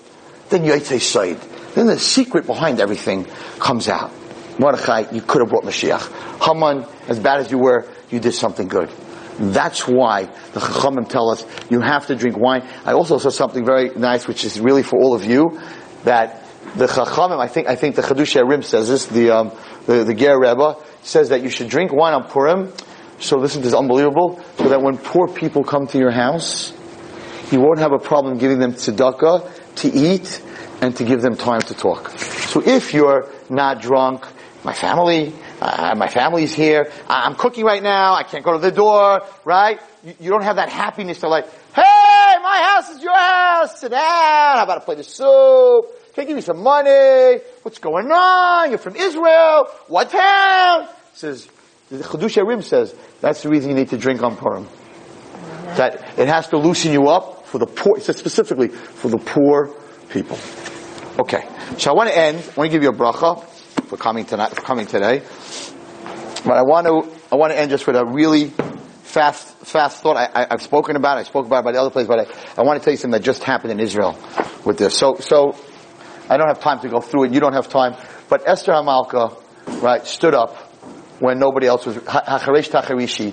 then 0.49 0.64
Yotzei 0.64 0.99
Soid. 0.99 1.74
Then 1.74 1.87
the 1.87 1.99
secret 1.99 2.47
behind 2.47 2.81
everything 2.81 3.26
comes 3.59 3.89
out. 3.89 4.11
Mordechai, 4.59 5.11
you 5.12 5.22
could 5.22 5.40
have 5.40 5.50
brought 5.50 5.64
Mashiach. 5.64 6.44
Haman, 6.44 6.84
as 7.09 7.18
bad 7.18 7.40
as 7.40 7.50
you 7.50 7.59
were, 7.59 7.86
you 8.11 8.20
did 8.20 8.32
something 8.32 8.68
good. 8.68 8.90
That's 9.38 9.86
why 9.86 10.24
the 10.52 10.61
Chachamim 10.61 11.09
tell 11.09 11.30
us 11.30 11.46
you 11.70 11.80
have 11.80 12.06
to 12.09 12.16
drink 12.16 12.36
wine. 12.36 12.68
I 12.84 12.92
also 12.92 13.18
saw 13.18 13.30
something 13.30 13.64
very 13.64 13.90
nice, 13.90 14.26
which 14.26 14.44
is 14.44 14.61
really 14.61 14.82
for 14.82 14.98
all 14.98 15.14
of 15.14 15.24
you, 15.24 15.61
that 16.04 16.42
the 16.74 16.86
Chachamim, 16.86 17.38
I 17.38 17.46
think, 17.46 17.68
I 17.68 17.76
think 17.76 17.94
the 17.94 18.02
Chiddushei 18.02 18.42
HaRim 18.42 18.64
says 18.64 18.88
this, 18.88 19.06
the, 19.06 19.30
um, 19.30 19.52
the, 19.86 20.04
the 20.04 20.14
Ger 20.14 20.38
Rebbe 20.38 20.76
says 21.02 21.28
that 21.28 21.42
you 21.42 21.50
should 21.50 21.68
drink 21.68 21.92
wine 21.92 22.14
on 22.14 22.28
Purim. 22.28 22.72
So 23.20 23.38
listen, 23.38 23.62
this 23.62 23.68
is 23.68 23.74
unbelievable. 23.74 24.42
So 24.56 24.70
that 24.70 24.82
when 24.82 24.98
poor 24.98 25.28
people 25.28 25.62
come 25.62 25.86
to 25.88 25.98
your 25.98 26.11
house, 26.11 26.72
you 27.52 27.61
won't 27.61 27.78
have 27.78 27.92
a 27.92 27.98
problem 27.98 28.38
giving 28.38 28.59
them 28.59 28.74
tzedakah 28.74 29.76
to 29.76 29.88
eat 29.88 30.42
and 30.80 30.96
to 30.96 31.04
give 31.04 31.22
them 31.22 31.36
time 31.36 31.61
to 31.61 31.74
talk. 31.74 32.11
So 32.18 32.62
if 32.64 32.92
you're 32.92 33.28
not 33.48 33.80
drunk, 33.80 34.26
my 34.68 34.74
family, 34.74 35.32
uh, 35.62 35.94
my 35.96 36.08
family's 36.08 36.52
here, 36.52 36.92
I'm 37.08 37.36
cooking 37.36 37.64
right 37.64 37.82
now, 37.82 38.12
I 38.12 38.22
can't 38.22 38.44
go 38.44 38.52
to 38.52 38.58
the 38.58 38.70
door, 38.70 39.22
right? 39.42 39.80
You, 40.04 40.14
you, 40.20 40.30
don't 40.30 40.42
have 40.42 40.56
that 40.56 40.68
happiness 40.68 41.20
to 41.20 41.28
like, 41.28 41.46
hey, 41.74 42.34
my 42.42 42.60
house 42.68 42.90
is 42.90 43.02
your 43.02 43.16
house, 43.16 43.80
sit 43.80 43.92
down, 43.92 44.58
how 44.58 44.64
about 44.64 44.76
a 44.76 44.80
plate 44.82 44.98
of 44.98 45.06
soup? 45.06 45.86
Can 46.12 46.24
I 46.24 46.26
give 46.26 46.36
you 46.36 46.42
some 46.42 46.62
money? 46.62 47.40
What's 47.62 47.78
going 47.78 48.12
on? 48.12 48.68
You're 48.68 48.78
from 48.78 48.96
Israel? 48.96 49.68
What 49.86 50.10
town? 50.10 50.88
says, 51.14 51.48
the 51.88 52.04
Chiddushei 52.04 52.44
HaRim 52.44 52.62
says, 52.62 52.94
that's 53.22 53.42
the 53.42 53.48
reason 53.48 53.70
you 53.70 53.76
need 53.76 53.88
to 53.88 53.96
drink 53.96 54.22
on 54.22 54.36
Purim. 54.36 54.68
That 55.78 56.18
it 56.18 56.28
has 56.28 56.48
to 56.48 56.58
loosen 56.58 56.92
you 56.92 57.08
up 57.08 57.46
for 57.46 57.56
the 57.56 57.66
poor, 57.66 58.00
specifically, 58.00 58.68
for 58.68 59.08
the 59.08 59.16
poor 59.16 59.74
people. 60.10 60.38
Okay. 61.18 61.48
So 61.78 61.90
I 61.90 61.94
want 61.94 62.10
to 62.10 62.18
end, 62.18 62.36
I 62.36 62.60
want 62.60 62.70
to 62.70 62.76
give 62.76 62.82
you 62.82 62.90
a 62.90 62.92
bracha 62.92 63.48
for 63.89 63.97
coming 63.97 64.24
tonight, 64.24 64.51
for 64.51 64.62
coming 64.62 64.86
today. 64.86 65.22
But 66.45 66.57
I 66.57 66.62
want 66.62 66.86
to, 66.86 67.18
I 67.32 67.36
want 67.36 67.53
to 67.53 67.59
end 67.59 67.70
just 67.70 67.86
with 67.86 67.97
a 67.97 68.05
really 68.05 68.53
fast, 69.03 69.49
fast 69.66 70.03
thought. 70.03 70.16
I, 70.16 70.47
have 70.51 70.62
spoken 70.62 70.97
about 70.97 71.18
it, 71.18 71.22
I 71.22 71.24
spoke 71.24 71.47
about 71.47 71.61
it 71.61 71.64
by 71.64 71.72
the 71.72 71.80
other 71.80 71.91
place, 71.91 72.07
but 72.07 72.20
I, 72.20 72.61
I 72.61 72.64
want 72.64 72.80
to 72.80 72.84
tell 72.84 72.93
you 72.93 72.99
something 72.99 73.18
that 73.18 73.24
just 73.24 73.43
happened 73.43 73.72
in 73.72 73.80
Israel 73.80 74.18
with 74.64 74.78
this. 74.78 74.97
So, 74.97 75.16
so, 75.16 75.57
I 76.28 76.36
don't 76.36 76.49
have 76.49 76.61
time 76.61 76.80
to 76.80 76.89
go 76.89 77.01
through 77.01 77.24
it, 77.24 77.32
you 77.32 77.41
don't 77.41 77.55
have 77.55 77.68
time, 77.68 77.97
but 78.28 78.47
Esther 78.47 78.72
Hamalka, 78.72 79.43
right, 79.82 80.07
stood 80.07 80.34
up 80.34 80.55
when 81.20 81.39
nobody 81.39 81.66
else 81.66 81.86
was, 81.86 81.97
Hacharesh 81.97 82.68
Tacharishi, 82.68 83.32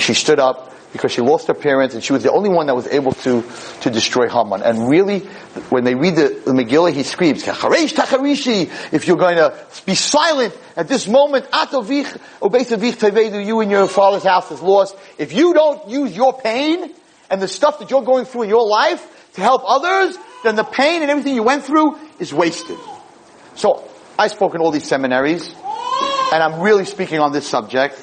she 0.00 0.14
stood 0.14 0.40
up 0.40 0.73
because 0.94 1.10
she 1.10 1.20
lost 1.20 1.48
her 1.48 1.54
parents 1.54 1.96
and 1.96 2.04
she 2.04 2.12
was 2.12 2.22
the 2.22 2.30
only 2.30 2.48
one 2.48 2.68
that 2.68 2.76
was 2.76 2.86
able 2.86 3.10
to, 3.10 3.42
to 3.80 3.90
destroy 3.90 4.28
Haman. 4.28 4.62
And 4.62 4.88
really, 4.88 5.18
when 5.68 5.82
they 5.82 5.96
read 5.96 6.14
the, 6.14 6.40
the 6.44 6.52
Megillah, 6.52 6.92
he 6.92 7.02
screams, 7.02 7.42
"Kacharesh 7.42 7.94
tacharishi, 7.94 8.70
if 8.92 9.08
you're 9.08 9.16
going 9.16 9.36
to 9.36 9.58
be 9.84 9.96
silent 9.96 10.56
at 10.76 10.86
this 10.86 11.08
moment, 11.08 11.50
atovich, 11.50 12.06
obeisavich 12.40 12.92
tevedu, 12.92 13.44
you 13.44 13.58
and 13.58 13.72
your 13.72 13.88
father's 13.88 14.22
house 14.22 14.52
is 14.52 14.62
lost. 14.62 14.96
If 15.18 15.32
you 15.32 15.52
don't 15.52 15.88
use 15.88 16.16
your 16.16 16.32
pain 16.32 16.94
and 17.28 17.42
the 17.42 17.48
stuff 17.48 17.80
that 17.80 17.90
you're 17.90 18.02
going 18.04 18.24
through 18.24 18.42
in 18.44 18.48
your 18.48 18.64
life 18.64 19.32
to 19.34 19.40
help 19.40 19.62
others, 19.66 20.16
then 20.44 20.54
the 20.54 20.62
pain 20.62 21.02
and 21.02 21.10
everything 21.10 21.34
you 21.34 21.42
went 21.42 21.64
through 21.64 21.98
is 22.20 22.32
wasted. 22.32 22.78
So, 23.56 23.90
I 24.16 24.28
spoke 24.28 24.54
in 24.54 24.60
all 24.60 24.70
these 24.70 24.86
seminaries, 24.86 25.52
and 26.32 26.40
I'm 26.40 26.60
really 26.60 26.84
speaking 26.84 27.18
on 27.18 27.32
this 27.32 27.48
subject. 27.48 28.00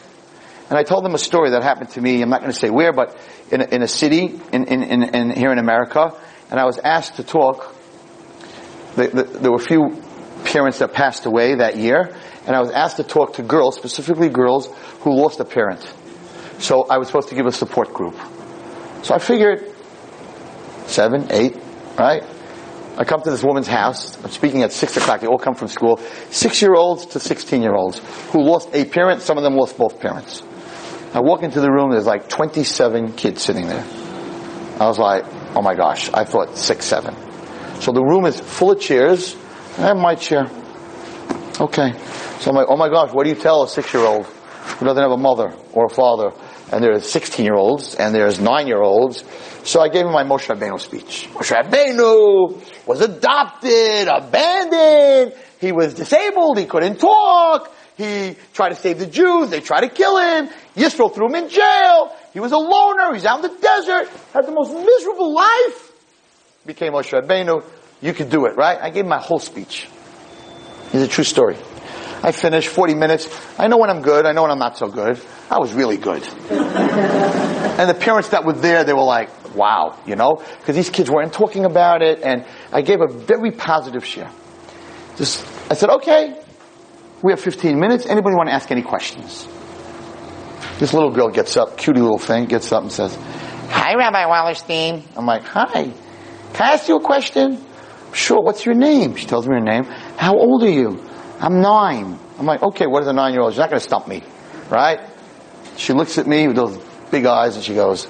And 0.71 0.77
I 0.79 0.83
told 0.83 1.03
them 1.03 1.13
a 1.13 1.17
story 1.17 1.49
that 1.49 1.63
happened 1.63 1.89
to 1.91 2.01
me. 2.01 2.21
I'm 2.21 2.29
not 2.29 2.39
going 2.39 2.53
to 2.53 2.57
say 2.57 2.69
where, 2.69 2.93
but 2.93 3.17
in 3.51 3.59
a, 3.59 3.65
in 3.65 3.81
a 3.81 3.89
city 3.89 4.39
in, 4.53 4.63
in, 4.63 4.83
in, 4.83 5.03
in 5.03 5.29
here 5.31 5.51
in 5.51 5.59
America. 5.59 6.17
And 6.49 6.57
I 6.57 6.63
was 6.63 6.77
asked 6.77 7.17
to 7.17 7.25
talk. 7.25 7.75
The, 8.95 9.09
the, 9.09 9.23
there 9.23 9.51
were 9.51 9.57
a 9.57 9.59
few 9.59 10.01
parents 10.45 10.79
that 10.79 10.93
passed 10.93 11.25
away 11.25 11.55
that 11.55 11.75
year, 11.75 12.15
and 12.47 12.55
I 12.55 12.61
was 12.61 12.71
asked 12.71 12.97
to 12.97 13.03
talk 13.03 13.33
to 13.33 13.43
girls, 13.43 13.75
specifically 13.75 14.29
girls 14.29 14.69
who 15.01 15.13
lost 15.13 15.41
a 15.41 15.45
parent. 15.45 15.81
So 16.59 16.87
I 16.89 16.99
was 16.99 17.07
supposed 17.07 17.27
to 17.29 17.35
give 17.35 17.47
a 17.47 17.51
support 17.51 17.93
group. 17.93 18.15
So 19.03 19.13
I 19.13 19.19
figured 19.19 19.75
seven, 20.85 21.27
eight, 21.31 21.57
right? 21.99 22.23
I 22.95 23.03
come 23.03 23.21
to 23.23 23.29
this 23.29 23.43
woman's 23.43 23.67
house. 23.67 24.17
I'm 24.23 24.31
speaking 24.31 24.63
at 24.63 24.71
six 24.71 24.95
o'clock. 24.95 25.19
They 25.19 25.27
all 25.27 25.37
come 25.37 25.55
from 25.55 25.67
school. 25.67 25.97
Six 26.29 26.61
year 26.61 26.75
olds 26.75 27.07
to 27.07 27.19
16 27.19 27.61
year 27.61 27.75
olds 27.75 27.99
who 28.31 28.41
lost 28.41 28.69
a 28.73 28.85
parent. 28.85 29.21
Some 29.21 29.37
of 29.37 29.43
them 29.43 29.55
lost 29.55 29.77
both 29.77 29.99
parents. 29.99 30.43
I 31.13 31.19
walk 31.19 31.43
into 31.43 31.59
the 31.59 31.69
room, 31.69 31.91
there's 31.91 32.05
like 32.05 32.29
27 32.29 33.13
kids 33.13 33.41
sitting 33.41 33.67
there. 33.67 33.83
I 34.79 34.87
was 34.87 34.97
like, 34.97 35.25
oh 35.55 35.61
my 35.61 35.75
gosh, 35.75 36.09
I 36.13 36.23
thought 36.23 36.57
six, 36.57 36.85
seven. 36.85 37.15
So 37.81 37.91
the 37.91 38.01
room 38.01 38.25
is 38.25 38.39
full 38.39 38.71
of 38.71 38.79
chairs. 38.79 39.35
I 39.77 39.81
have 39.81 39.97
my 39.97 40.15
chair. 40.15 40.49
Okay. 41.59 41.93
So 42.39 42.49
I'm 42.49 42.55
like, 42.55 42.67
oh 42.69 42.77
my 42.77 42.89
gosh, 42.89 43.11
what 43.11 43.25
do 43.25 43.29
you 43.29 43.35
tell 43.35 43.63
a 43.63 43.67
six 43.67 43.93
year 43.93 44.03
old 44.03 44.25
who 44.25 44.85
doesn't 44.85 45.01
have 45.01 45.11
a 45.11 45.17
mother 45.17 45.53
or 45.73 45.85
a 45.85 45.89
father? 45.89 46.31
And 46.71 46.81
there's 46.81 47.11
16 47.11 47.45
year 47.45 47.55
olds 47.55 47.95
and 47.95 48.15
there's 48.15 48.39
nine 48.39 48.67
year 48.67 48.81
olds. 48.81 49.25
So 49.63 49.81
I 49.81 49.89
gave 49.89 50.05
him 50.05 50.13
my 50.13 50.23
Moshe 50.23 50.47
Rabbeinu 50.47 50.79
speech. 50.79 51.27
Moshe 51.33 51.51
Rabbeinu 51.51 52.87
was 52.87 53.01
adopted, 53.01 54.07
abandoned. 54.07 55.33
He 55.59 55.71
was 55.73 55.93
disabled. 55.93 56.57
He 56.57 56.65
couldn't 56.65 56.99
talk. 56.99 57.71
He 58.01 58.35
tried 58.53 58.69
to 58.69 58.75
save 58.75 58.97
the 58.97 59.05
Jews. 59.05 59.51
They 59.51 59.59
tried 59.59 59.81
to 59.81 59.89
kill 59.89 60.17
him. 60.17 60.49
Yisro 60.75 61.13
threw 61.13 61.27
him 61.27 61.35
in 61.35 61.49
jail. 61.49 62.15
He 62.33 62.39
was 62.39 62.51
a 62.51 62.57
loner. 62.57 63.13
He's 63.13 63.25
out 63.25 63.45
in 63.45 63.51
the 63.51 63.61
desert. 63.61 64.09
Had 64.33 64.47
the 64.47 64.51
most 64.51 64.73
miserable 64.73 65.35
life. 65.35 65.91
Became 66.65 66.93
Moshe 66.93 67.11
Rabbeinu. 67.11 67.63
You 68.01 68.13
could 68.13 68.31
do 68.31 68.47
it, 68.47 68.57
right? 68.57 68.79
I 68.81 68.89
gave 68.89 69.05
my 69.05 69.19
whole 69.19 69.37
speech. 69.37 69.87
It's 70.85 71.03
a 71.03 71.07
true 71.07 71.23
story. 71.23 71.57
I 72.23 72.31
finished 72.31 72.69
40 72.69 72.95
minutes. 72.95 73.29
I 73.59 73.67
know 73.67 73.77
when 73.77 73.91
I'm 73.91 74.01
good. 74.01 74.25
I 74.25 74.31
know 74.31 74.41
when 74.41 74.51
I'm 74.51 74.59
not 74.59 74.77
so 74.79 74.87
good. 74.87 75.21
I 75.51 75.59
was 75.59 75.71
really 75.71 75.97
good. 75.97 76.23
and 76.49 77.87
the 77.87 77.97
parents 77.99 78.29
that 78.29 78.45
were 78.45 78.53
there, 78.53 78.83
they 78.83 78.93
were 78.93 79.03
like, 79.03 79.55
wow, 79.55 79.95
you 80.07 80.15
know? 80.15 80.43
Because 80.59 80.75
these 80.75 80.89
kids 80.89 81.11
weren't 81.11 81.33
talking 81.33 81.65
about 81.65 82.01
it. 82.01 82.21
And 82.23 82.45
I 82.71 82.81
gave 82.81 82.99
a 82.99 83.07
very 83.07 83.51
positive 83.51 84.03
share. 84.03 84.31
Just, 85.17 85.45
I 85.69 85.75
said, 85.75 85.89
okay, 85.89 86.40
we 87.23 87.31
have 87.31 87.39
15 87.39 87.79
minutes. 87.79 88.05
Anybody 88.05 88.35
want 88.35 88.49
to 88.49 88.53
ask 88.53 88.71
any 88.71 88.81
questions? 88.81 89.47
This 90.79 90.93
little 90.93 91.11
girl 91.11 91.29
gets 91.29 91.57
up, 91.57 91.77
cutie 91.77 92.01
little 92.01 92.17
thing, 92.17 92.45
gets 92.45 92.71
up 92.71 92.83
and 92.83 92.91
says, 92.91 93.15
Hi, 93.69 93.95
Rabbi 93.95 94.23
Wallerstein. 94.23 95.03
I'm 95.15 95.25
like, 95.25 95.43
Hi. 95.43 95.83
Can 96.53 96.67
I 96.67 96.73
ask 96.73 96.87
you 96.87 96.97
a 96.97 97.01
question? 97.01 97.63
Sure. 98.13 98.41
What's 98.41 98.65
your 98.65 98.75
name? 98.75 99.15
She 99.15 99.25
tells 99.25 99.47
me 99.47 99.55
her 99.55 99.61
name. 99.61 99.83
How 100.17 100.35
old 100.35 100.63
are 100.63 100.69
you? 100.69 101.01
I'm 101.39 101.61
nine. 101.61 102.19
I'm 102.37 102.45
like, 102.45 102.61
okay, 102.61 102.87
what 102.87 103.01
is 103.01 103.07
a 103.07 103.13
nine 103.13 103.33
year 103.33 103.41
old? 103.41 103.53
She's 103.53 103.59
not 103.59 103.69
going 103.69 103.79
to 103.79 103.83
stump 103.83 104.07
me. 104.07 104.23
Right? 104.69 104.99
She 105.77 105.93
looks 105.93 106.17
at 106.17 106.27
me 106.27 106.47
with 106.47 106.55
those 106.55 106.77
big 107.09 107.25
eyes 107.25 107.55
and 107.55 107.63
she 107.63 107.73
goes, 107.73 108.07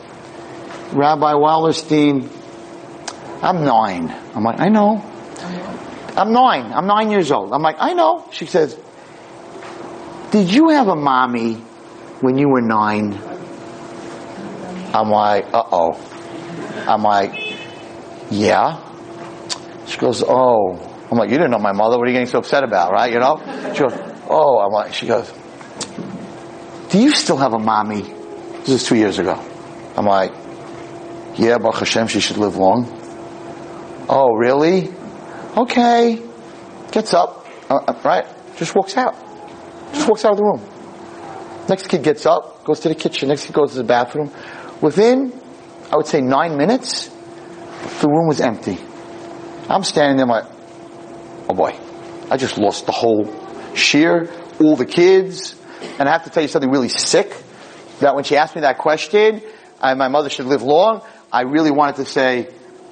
Rabbi 0.94 1.34
Wallerstein, 1.34 2.30
I'm 3.42 3.64
nine. 3.64 4.10
I'm 4.36 4.44
like, 4.44 4.60
I 4.60 4.70
know. 4.70 5.04
I'm 6.18 6.34
nine. 6.34 6.74
I'm 6.74 6.88
nine 6.88 7.10
years 7.10 7.32
old. 7.32 7.54
I'm 7.54 7.62
like, 7.62 7.78
I 7.80 7.94
know. 7.94 8.28
She 8.32 8.46
says, 8.46 8.78
did 10.32 10.54
you 10.54 10.70
have 10.70 10.88
a 10.88 10.96
mommy 10.96 11.56
when 12.22 12.38
you 12.38 12.48
were 12.50 12.62
nine? 12.62 13.14
I'm 14.94 15.10
like, 15.10 15.54
uh 15.54 15.64
oh. 15.72 16.08
I'm 16.88 17.04
like, 17.04 17.34
yeah. 18.32 18.80
She 19.86 19.98
goes, 19.98 20.24
oh. 20.26 20.80
I'm 21.12 21.18
like, 21.18 21.30
you 21.30 21.38
didn't 21.38 21.52
know 21.52 21.60
my 21.60 21.74
mother. 21.74 21.98
What 21.98 22.08
are 22.08 22.12
you 22.12 22.14
getting 22.14 22.28
so 22.28 22.40
upset 22.40 22.64
about, 22.64 22.94
right? 22.94 23.12
You 23.12 23.20
know? 23.20 23.38
She 23.74 23.80
goes, 23.82 23.94
oh. 24.30 24.60
I'm 24.60 24.72
like, 24.72 24.94
she 24.94 25.06
goes, 25.06 25.32
do 26.90 27.00
you 27.00 27.12
still 27.12 27.38
have 27.38 27.54
a 27.54 27.60
mommy? 27.60 28.02
This 28.02 28.70
is 28.70 28.84
two 28.86 28.96
years 28.96 29.20
ago. 29.20 29.34
I'm 29.98 30.06
like, 30.06 30.32
yeah, 31.36 31.58
Baruch 31.58 31.80
Hashem, 31.80 32.08
she 32.08 32.22
should 32.22 32.38
live 32.38 32.56
long. 32.56 32.86
Oh, 34.10 34.34
really? 34.34 34.94
Okay. 35.58 36.22
Gets 36.92 37.14
up, 37.14 37.46
uh, 37.70 37.76
uh 37.88 38.02
right? 38.04 38.26
Just 38.58 38.76
walks 38.76 38.96
out. 38.96 39.31
Just 39.94 40.08
walks 40.08 40.26
out 40.26 40.32
of 40.32 40.38
the 40.38 40.44
room. 40.44 40.62
Next 41.68 41.88
kid 41.88 42.04
gets 42.04 42.26
up, 42.26 42.64
goes 42.64 42.80
to 42.82 42.90
the 42.90 42.96
kitchen. 42.96 43.30
Next 43.30 43.46
kid 43.46 43.54
goes 43.54 43.72
to 43.72 43.78
the 43.78 43.84
bathroom. 43.84 44.32
Within, 44.82 45.34
I 45.92 45.98
would 45.98 46.08
say 46.08 46.22
nine 46.22 46.58
minutes, 46.58 47.08
the 48.02 48.08
room 48.08 48.28
was 48.28 48.42
empty. 48.42 48.78
I'm 49.70 49.84
standing 49.84 50.18
there 50.18 50.26
like, 50.26 50.46
oh 51.50 51.54
boy, 51.54 51.78
I 52.30 52.38
just 52.38 52.58
lost 52.58 52.86
the 52.86 52.92
whole 52.92 53.26
shiur, 53.74 54.30
all 54.60 54.76
the 54.76 54.86
kids. 54.86 55.56
And 56.00 56.10
I 56.10 56.12
have 56.12 56.24
to 56.26 56.30
tell 56.30 56.44
you 56.44 56.50
something 56.50 56.70
really 56.70 56.90
sick, 56.90 57.36
that 58.00 58.16
when 58.16 58.24
she 58.24 58.38
asked 58.38 58.56
me 58.56 58.62
that 58.62 58.78
question, 58.78 59.42
I, 59.80 59.94
my 59.94 60.08
mother 60.08 60.30
should 60.30 60.46
live 60.46 60.64
long, 60.64 61.02
I 61.32 61.42
really 61.42 61.72
wanted 61.72 61.98
to 61.98 62.06
say, 62.06 62.50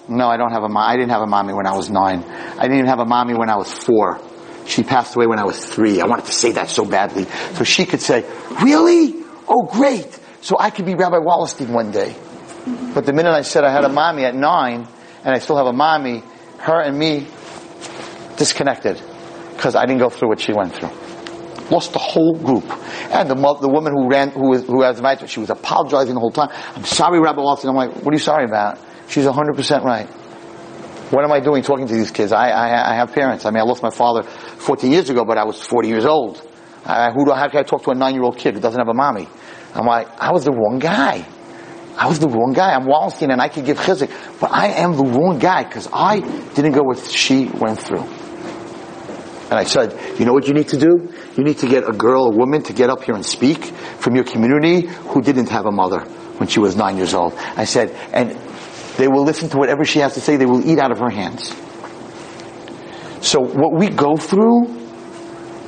no, 0.08 0.28
I 0.28 0.38
don't 0.38 0.52
have 0.52 0.64
a 0.64 0.70
mom. 0.70 0.90
I 0.90 0.96
didn't 0.96 1.12
have 1.12 1.22
a 1.22 1.28
mommy 1.28 1.54
when 1.54 1.68
I 1.68 1.76
was 1.76 1.90
nine. 1.90 2.24
I 2.24 2.62
didn't 2.64 2.78
even 2.78 2.88
have 2.88 3.00
a 3.00 3.06
mommy 3.06 3.36
when 3.36 3.50
I 3.50 3.58
was 3.58 3.72
four. 3.72 4.20
She 4.70 4.84
passed 4.84 5.16
away 5.16 5.26
when 5.26 5.40
I 5.40 5.46
was 5.46 5.66
three. 5.66 6.00
I 6.00 6.06
wanted 6.06 6.26
to 6.26 6.32
say 6.32 6.52
that 6.52 6.70
so 6.70 6.86
badly. 6.86 7.26
So 7.56 7.64
she 7.64 7.86
could 7.86 8.02
say, 8.02 8.24
really? 8.62 9.16
Oh, 9.48 9.64
great. 9.64 10.20
So 10.42 10.58
I 10.60 10.70
could 10.70 10.86
be 10.86 10.94
Rabbi 10.94 11.18
Wallerstein 11.18 11.70
one 11.70 11.92
day. 11.92 12.16
But 12.94 13.08
the 13.08 13.14
minute 13.14 13.32
I 13.32 13.42
said 13.42 13.64
I 13.64 13.72
had 13.72 13.84
a 13.84 13.90
mommy 13.90 14.26
at 14.26 14.36
nine, 14.36 14.88
and 15.24 15.36
I 15.36 15.40
still 15.40 15.58
have 15.58 15.66
a 15.66 15.74
mommy, 15.74 16.24
her 16.60 16.80
and 16.82 16.98
me 16.98 17.28
disconnected. 18.38 19.02
Because 19.56 19.76
I 19.76 19.88
didn't 19.88 20.00
go 20.00 20.10
through 20.10 20.30
what 20.30 20.40
she 20.40 20.54
went 20.54 20.76
through. 20.76 20.92
Lost 21.72 21.94
the 21.94 22.00
whole 22.00 22.38
group. 22.38 22.66
And 23.12 23.28
the, 23.28 23.36
the 23.36 23.70
woman 23.70 23.92
who 23.94 24.08
ran, 24.08 24.30
who 24.30 24.50
was, 24.50 24.66
who 24.68 24.84
has 24.84 24.98
invited, 24.98 25.32
she 25.32 25.40
was 25.40 25.50
apologizing 25.50 26.14
the 26.14 26.20
whole 26.20 26.32
time. 26.32 26.50
I'm 26.76 26.86
sorry, 26.86 27.20
Rabbi 27.20 27.42
Wallerstein. 27.42 27.70
I'm 27.70 27.76
like, 27.76 27.96
what 27.96 28.10
are 28.10 28.14
you 28.14 28.20
sorry 28.20 28.46
about? 28.46 28.78
She's 29.08 29.26
100% 29.26 29.84
right. 29.84 30.08
What 31.12 31.24
am 31.24 31.32
I 31.32 31.40
doing 31.40 31.64
talking 31.64 31.88
to 31.88 31.94
these 31.94 32.12
kids? 32.12 32.32
I, 32.32 32.50
I, 32.50 32.92
I 32.92 32.96
have 32.96 33.14
parents. 33.14 33.46
I 33.46 33.50
mean, 33.50 33.62
I 33.62 33.64
lost 33.64 33.82
my 33.82 33.90
father 33.90 34.30
14 34.60 34.92
years 34.92 35.10
ago, 35.10 35.26
but 35.26 35.38
I 35.38 35.46
was 35.46 35.62
40 35.62 35.88
years 35.88 36.06
old. 36.06 36.46
Uh, 36.86 37.12
who 37.12 37.26
do, 37.26 37.32
how 37.32 37.50
can 37.50 37.60
I 37.60 37.64
talk 37.64 37.84
to 37.84 37.92
a 37.92 37.96
nine-year-old 37.96 38.38
kid 38.38 38.56
who 38.56 38.60
doesn't 38.60 38.80
have 38.80 38.88
a 38.88 38.94
mommy? 38.94 39.28
I'm 39.74 39.86
like, 39.86 40.08
I 40.20 40.32
was 40.32 40.46
the 40.46 40.52
wrong 40.52 40.80
guy. 40.80 41.26
I 41.98 42.08
was 42.08 42.20
the 42.20 42.30
wrong 42.30 42.54
guy. 42.54 42.74
I'm 42.74 42.86
Wallerstein 42.86 43.32
and 43.32 43.42
I 43.42 43.50
could 43.50 43.66
give 43.66 43.78
chizuk, 43.78 44.10
but 44.40 44.52
I 44.52 44.68
am 44.68 44.96
the 44.96 45.04
wrong 45.04 45.38
guy 45.40 45.64
because 45.64 45.90
I 45.92 46.20
didn't 46.20 46.72
go 46.72 46.84
what 46.84 47.00
she 47.00 47.46
went 47.46 47.80
through. 47.80 48.06
And 49.50 49.58
I 49.58 49.64
said, 49.64 50.20
you 50.20 50.26
know 50.26 50.34
what 50.34 50.48
you 50.48 50.54
need 50.54 50.70
to 50.70 50.78
do? 50.78 51.12
You 51.36 51.44
need 51.44 51.58
to 51.60 51.68
get 51.68 51.88
a 51.88 51.92
girl, 51.92 52.26
a 52.26 52.36
woman 52.36 52.62
to 52.64 52.74
get 52.74 52.90
up 52.90 53.04
here 53.04 53.16
and 53.16 53.26
speak 53.26 53.66
from 53.66 54.16
your 54.16 54.24
community 54.24 54.88
who 54.88 55.22
didn't 55.22 55.50
have 55.50 55.66
a 55.66 55.72
mother 55.72 56.02
when 56.38 56.48
she 56.48 56.60
was 56.60 56.76
nine 56.76 56.98
years 56.98 57.14
old. 57.14 57.34
I 57.36 57.66
said, 57.66 57.92
and 58.14 58.32
they 58.98 59.08
will 59.08 59.24
listen 59.24 59.50
to 59.50 59.58
whatever 59.58 59.86
she 59.86 60.00
has 60.00 60.14
to 60.14 60.22
say. 60.22 60.38
They 60.38 60.46
will 60.46 60.66
eat 60.70 60.80
out 60.80 60.92
of 60.92 61.00
her 61.00 61.10
hands. 61.10 61.54
So 63.22 63.42
what 63.42 63.74
we 63.74 63.90
go 63.90 64.16
through 64.16 64.68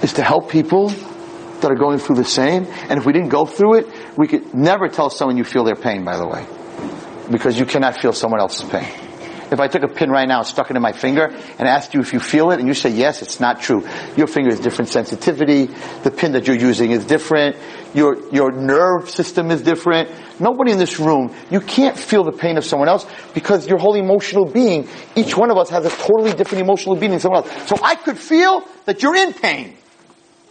is 0.02 0.14
to 0.14 0.24
help 0.24 0.50
people 0.50 0.90
that 0.90 1.72
are 1.72 1.76
going 1.76 2.00
through 2.00 2.16
the 2.16 2.26
same. 2.26 2.66
And 2.90 3.00
if 3.00 3.06
we 3.06 3.14
didn't 3.14 3.30
go 3.30 3.46
through 3.46 3.80
it, 3.80 4.18
we 4.18 4.28
could 4.28 4.54
never 4.54 4.88
tell 4.88 5.10
someone 5.10 5.38
you 5.38 5.44
feel 5.44 5.64
their 5.64 5.76
pain, 5.76 6.04
by 6.04 6.18
the 6.18 6.28
way. 6.28 6.46
Because 7.30 7.58
you 7.60 7.66
cannot 7.66 7.98
feel 7.98 8.14
someone 8.14 8.40
else's 8.40 8.70
pain. 8.70 9.11
If 9.52 9.60
I 9.60 9.68
took 9.68 9.84
a 9.84 9.90
pin 9.90 10.10
right 10.10 10.28
now 10.28 10.40
and 10.40 10.48
stuck 10.48 10.70
it 10.72 10.78
in 10.78 10.82
my 10.82 10.94
finger 10.94 11.26
and 11.26 11.68
asked 11.68 11.94
you 11.94 12.00
if 12.00 12.14
you 12.14 12.22
feel 12.22 12.52
it 12.52 12.60
and 12.60 12.68
you 12.68 12.74
say 12.74 12.90
yes, 12.90 13.22
it's 13.22 13.42
not 13.42 13.62
true. 13.62 13.86
Your 14.16 14.28
finger 14.28 14.50
is 14.50 14.62
different 14.62 14.90
sensitivity. 14.90 15.66
The 16.04 16.12
pin 16.12 16.32
that 16.32 16.48
you're 16.48 16.56
using 16.56 16.92
is 16.92 17.04
different. 17.04 17.58
Your, 17.94 18.34
your 18.34 18.54
nerve 18.54 19.10
system 19.10 19.52
is 19.52 19.62
different. 19.62 20.10
Nobody 20.40 20.72
in 20.72 20.78
this 20.78 21.00
room, 21.00 21.36
you 21.50 21.60
can't 21.60 21.98
feel 21.98 22.24
the 22.24 22.32
pain 22.32 22.58
of 22.58 22.64
someone 22.64 22.88
else 22.88 23.06
because 23.34 23.68
your 23.68 23.78
whole 23.78 23.96
emotional 23.96 24.46
being, 24.46 24.88
each 25.16 25.36
one 25.36 25.52
of 25.52 25.58
us 25.58 25.70
has 25.70 25.86
a 25.86 25.90
totally 25.90 26.32
different 26.32 26.64
emotional 26.64 26.96
being 26.96 27.12
than 27.12 27.20
someone 27.20 27.44
else. 27.44 27.70
So 27.70 27.76
I 27.84 27.96
could 27.96 28.18
feel 28.18 28.66
that 28.86 29.04
you're 29.04 29.18
in 29.18 29.34
pain. 29.34 29.76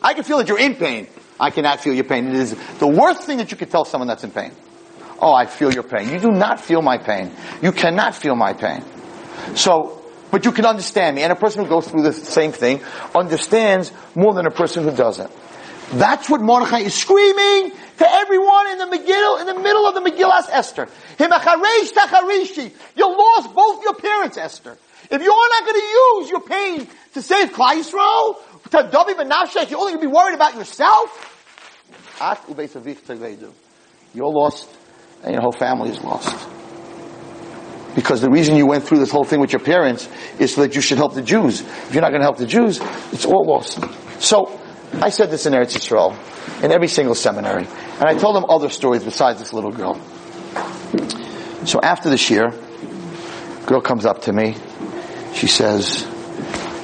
I 0.02 0.12
can 0.12 0.24
feel 0.24 0.36
that 0.38 0.48
you're 0.48 0.60
in 0.60 0.74
pain. 0.74 1.08
I 1.40 1.48
cannot 1.50 1.80
feel 1.80 1.94
your 1.94 2.04
pain. 2.04 2.28
It 2.28 2.34
is 2.34 2.54
the 2.78 2.86
worst 2.86 3.22
thing 3.22 3.38
that 3.38 3.50
you 3.50 3.56
could 3.56 3.70
tell 3.70 3.86
someone 3.86 4.08
that's 4.08 4.24
in 4.24 4.30
pain. 4.30 4.52
Oh, 5.20 5.32
I 5.32 5.46
feel 5.46 5.72
your 5.72 5.82
pain. 5.82 6.08
You 6.08 6.18
do 6.18 6.30
not 6.30 6.60
feel 6.60 6.82
my 6.82 6.98
pain. 6.98 7.30
You 7.62 7.72
cannot 7.72 8.14
feel 8.14 8.34
my 8.34 8.52
pain. 8.52 8.84
So, 9.54 10.02
but 10.30 10.44
you 10.44 10.52
can 10.52 10.66
understand 10.66 11.16
me. 11.16 11.22
And 11.22 11.32
a 11.32 11.36
person 11.36 11.64
who 11.64 11.68
goes 11.68 11.88
through 11.88 12.02
the 12.02 12.12
same 12.12 12.52
thing 12.52 12.80
understands 13.14 13.92
more 14.14 14.34
than 14.34 14.46
a 14.46 14.50
person 14.50 14.84
who 14.84 14.92
doesn't. 14.94 15.30
That's 15.92 16.30
what 16.30 16.40
Mordechai 16.40 16.80
is 16.80 16.94
screaming 16.94 17.72
to 17.98 18.10
everyone 18.10 18.68
in 18.68 18.78
the 18.78 18.84
Megillah, 18.84 19.40
in 19.40 19.46
the 19.46 19.60
middle 19.60 19.86
of 19.86 19.94
the 19.94 20.00
Megillas 20.00 20.48
Esther. 20.50 20.88
You 21.18 21.28
lost 23.16 23.54
both 23.54 23.82
your 23.82 23.94
parents, 23.94 24.36
Esther. 24.36 24.78
If 25.10 25.20
you're 25.20 25.48
not 25.48 25.66
going 25.66 25.80
to 25.80 25.86
use 25.86 26.30
your 26.30 26.40
pain 26.40 26.88
to 27.14 27.22
save 27.22 27.50
Yisrael, 27.50 28.36
to 28.70 28.78
Davi 28.84 29.14
Benafshech, 29.14 29.70
you're 29.70 29.80
only 29.80 29.94
going 29.94 30.02
to 30.02 30.08
be 30.08 30.14
worried 30.14 30.34
about 30.34 30.54
yourself. 30.54 31.26
At. 32.20 32.44
You're 34.14 34.32
lost, 34.32 34.68
and 35.22 35.32
your 35.32 35.42
whole 35.42 35.52
family 35.52 35.90
is 35.90 36.02
lost. 36.02 36.48
Because 37.94 38.20
the 38.20 38.30
reason 38.30 38.56
you 38.56 38.66
went 38.66 38.84
through 38.84 38.98
this 38.98 39.10
whole 39.10 39.24
thing 39.24 39.40
with 39.40 39.52
your 39.52 39.60
parents 39.60 40.08
is 40.38 40.54
so 40.54 40.62
that 40.62 40.74
you 40.74 40.80
should 40.80 40.98
help 40.98 41.14
the 41.14 41.22
Jews. 41.22 41.60
If 41.60 41.92
you're 41.92 42.02
not 42.02 42.10
going 42.10 42.20
to 42.20 42.26
help 42.26 42.38
the 42.38 42.46
Jews, 42.46 42.80
it's 43.12 43.26
all 43.26 43.44
lost. 43.44 43.80
So, 44.22 44.60
I 44.94 45.10
said 45.10 45.30
this 45.30 45.46
in 45.46 45.52
Eretz 45.52 45.76
Yisrael, 45.76 46.16
in 46.64 46.72
every 46.72 46.88
single 46.88 47.14
seminary. 47.14 47.66
And 47.66 48.04
I 48.04 48.14
told 48.14 48.36
them 48.36 48.44
other 48.48 48.68
stories 48.68 49.04
besides 49.04 49.38
this 49.38 49.52
little 49.52 49.70
girl. 49.70 49.94
So 51.64 51.80
after 51.80 52.08
the 52.08 52.16
shiur, 52.16 52.50
girl 53.66 53.80
comes 53.80 54.06
up 54.06 54.22
to 54.22 54.32
me. 54.32 54.56
She 55.34 55.46
says, 55.46 56.02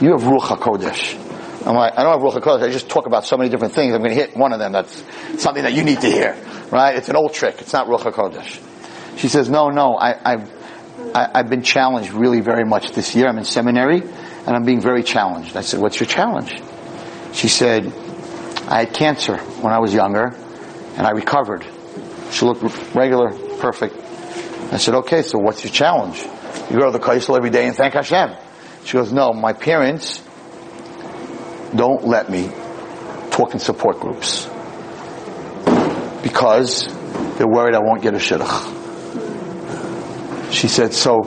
you 0.01 0.11
have 0.11 0.22
Ruach 0.22 0.57
HaKodesh. 0.57 1.26
I'm 1.66 1.74
like, 1.74 1.98
I 1.98 2.04
don't 2.04 2.12
have 2.12 2.22
Ruach 2.22 2.40
HaKodesh. 2.40 2.62
I 2.62 2.70
just 2.70 2.88
talk 2.88 3.06
about 3.06 3.24
so 3.24 3.36
many 3.36 3.50
different 3.50 3.74
things. 3.74 3.92
I'm 3.92 4.00
going 4.00 4.14
to 4.14 4.16
hit 4.16 4.36
one 4.36 4.52
of 4.52 4.60
them. 4.60 4.70
That's 4.70 5.02
something 5.42 5.64
that 5.64 5.72
you 5.72 5.82
need 5.82 6.00
to 6.00 6.06
hear. 6.06 6.36
Right? 6.70 6.94
It's 6.94 7.08
an 7.08 7.16
old 7.16 7.34
trick. 7.34 7.56
It's 7.60 7.72
not 7.72 7.88
Ruach 7.88 8.02
HaKodesh. 8.02 9.18
She 9.18 9.26
says, 9.28 9.50
no, 9.50 9.70
no, 9.70 9.96
I, 9.96 10.32
I've, 10.32 10.52
I, 11.14 11.30
I've 11.34 11.50
been 11.50 11.62
challenged 11.62 12.12
really 12.12 12.40
very 12.40 12.64
much 12.64 12.92
this 12.92 13.16
year. 13.16 13.26
I'm 13.26 13.38
in 13.38 13.44
seminary 13.44 14.00
and 14.00 14.48
I'm 14.48 14.64
being 14.64 14.80
very 14.80 15.02
challenged. 15.02 15.56
I 15.56 15.62
said, 15.62 15.80
what's 15.80 15.98
your 15.98 16.06
challenge? 16.06 16.54
She 17.32 17.48
said, 17.48 17.86
I 18.68 18.84
had 18.84 18.94
cancer 18.94 19.36
when 19.36 19.72
I 19.72 19.80
was 19.80 19.92
younger 19.92 20.36
and 20.96 21.06
I 21.06 21.10
recovered. 21.10 21.66
She 22.30 22.44
looked 22.44 22.62
regular, 22.94 23.30
perfect. 23.58 23.96
I 24.72 24.76
said, 24.76 24.94
okay, 24.94 25.22
so 25.22 25.38
what's 25.38 25.64
your 25.64 25.72
challenge? 25.72 26.22
You 26.70 26.78
go 26.78 26.86
to 26.86 26.96
the 26.96 27.04
Kaisel 27.04 27.36
every 27.36 27.50
day 27.50 27.66
and 27.66 27.76
thank 27.76 27.94
Hashem. 27.94 28.36
She 28.84 28.92
goes, 28.92 29.12
no, 29.12 29.32
my 29.32 29.52
parents 29.52 30.22
don't 31.74 32.04
let 32.04 32.30
me 32.30 32.50
talk 33.30 33.52
in 33.52 33.58
support 33.58 34.00
groups 34.00 34.48
because 36.22 36.86
they're 37.36 37.48
worried 37.48 37.74
I 37.74 37.80
won't 37.80 38.02
get 38.02 38.14
a 38.14 38.18
shidduch. 38.18 38.74
She 40.52 40.68
said, 40.68 40.94
so 40.94 41.24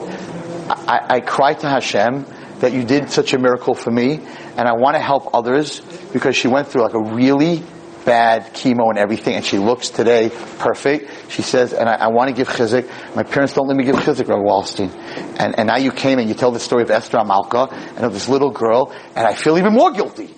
I, 0.68 1.16
I 1.16 1.20
cry 1.20 1.54
to 1.54 1.68
Hashem 1.68 2.24
that 2.60 2.72
you 2.72 2.84
did 2.84 3.10
such 3.10 3.32
a 3.32 3.38
miracle 3.38 3.74
for 3.74 3.90
me 3.90 4.20
and 4.56 4.68
I 4.68 4.72
want 4.72 4.96
to 4.96 5.00
help 5.00 5.34
others 5.34 5.80
because 6.12 6.36
she 6.36 6.48
went 6.48 6.68
through 6.68 6.82
like 6.82 6.94
a 6.94 7.14
really 7.14 7.62
bad 8.04 8.54
chemo 8.54 8.88
and 8.88 8.98
everything, 8.98 9.36
and 9.36 9.44
she 9.44 9.58
looks 9.58 9.90
today 9.90 10.30
perfect. 10.58 11.10
She 11.30 11.42
says, 11.42 11.72
and 11.72 11.88
I, 11.88 11.94
I 11.94 12.08
want 12.08 12.28
to 12.28 12.34
give 12.34 12.48
chizik. 12.48 12.90
My 13.14 13.22
parents 13.22 13.54
don't 13.54 13.68
let 13.68 13.76
me 13.76 13.84
give 13.84 13.94
chizik, 13.94 14.26
Rabbi 14.26 14.42
Wallstein. 14.42 14.90
And, 15.38 15.56
and 15.56 15.68
now 15.68 15.76
you 15.76 15.92
came 15.92 16.18
and 16.18 16.28
you 16.28 16.34
tell 16.34 16.50
the 16.50 16.58
story 16.58 16.82
of 16.82 16.90
Esther 16.90 17.18
Hamalka 17.18 17.72
and 17.72 18.04
of 18.04 18.12
this 18.12 18.28
little 18.28 18.50
girl, 18.50 18.92
and 19.14 19.24
I 19.26 19.34
feel 19.34 19.56
even 19.56 19.72
more 19.72 19.92
guilty. 19.92 20.34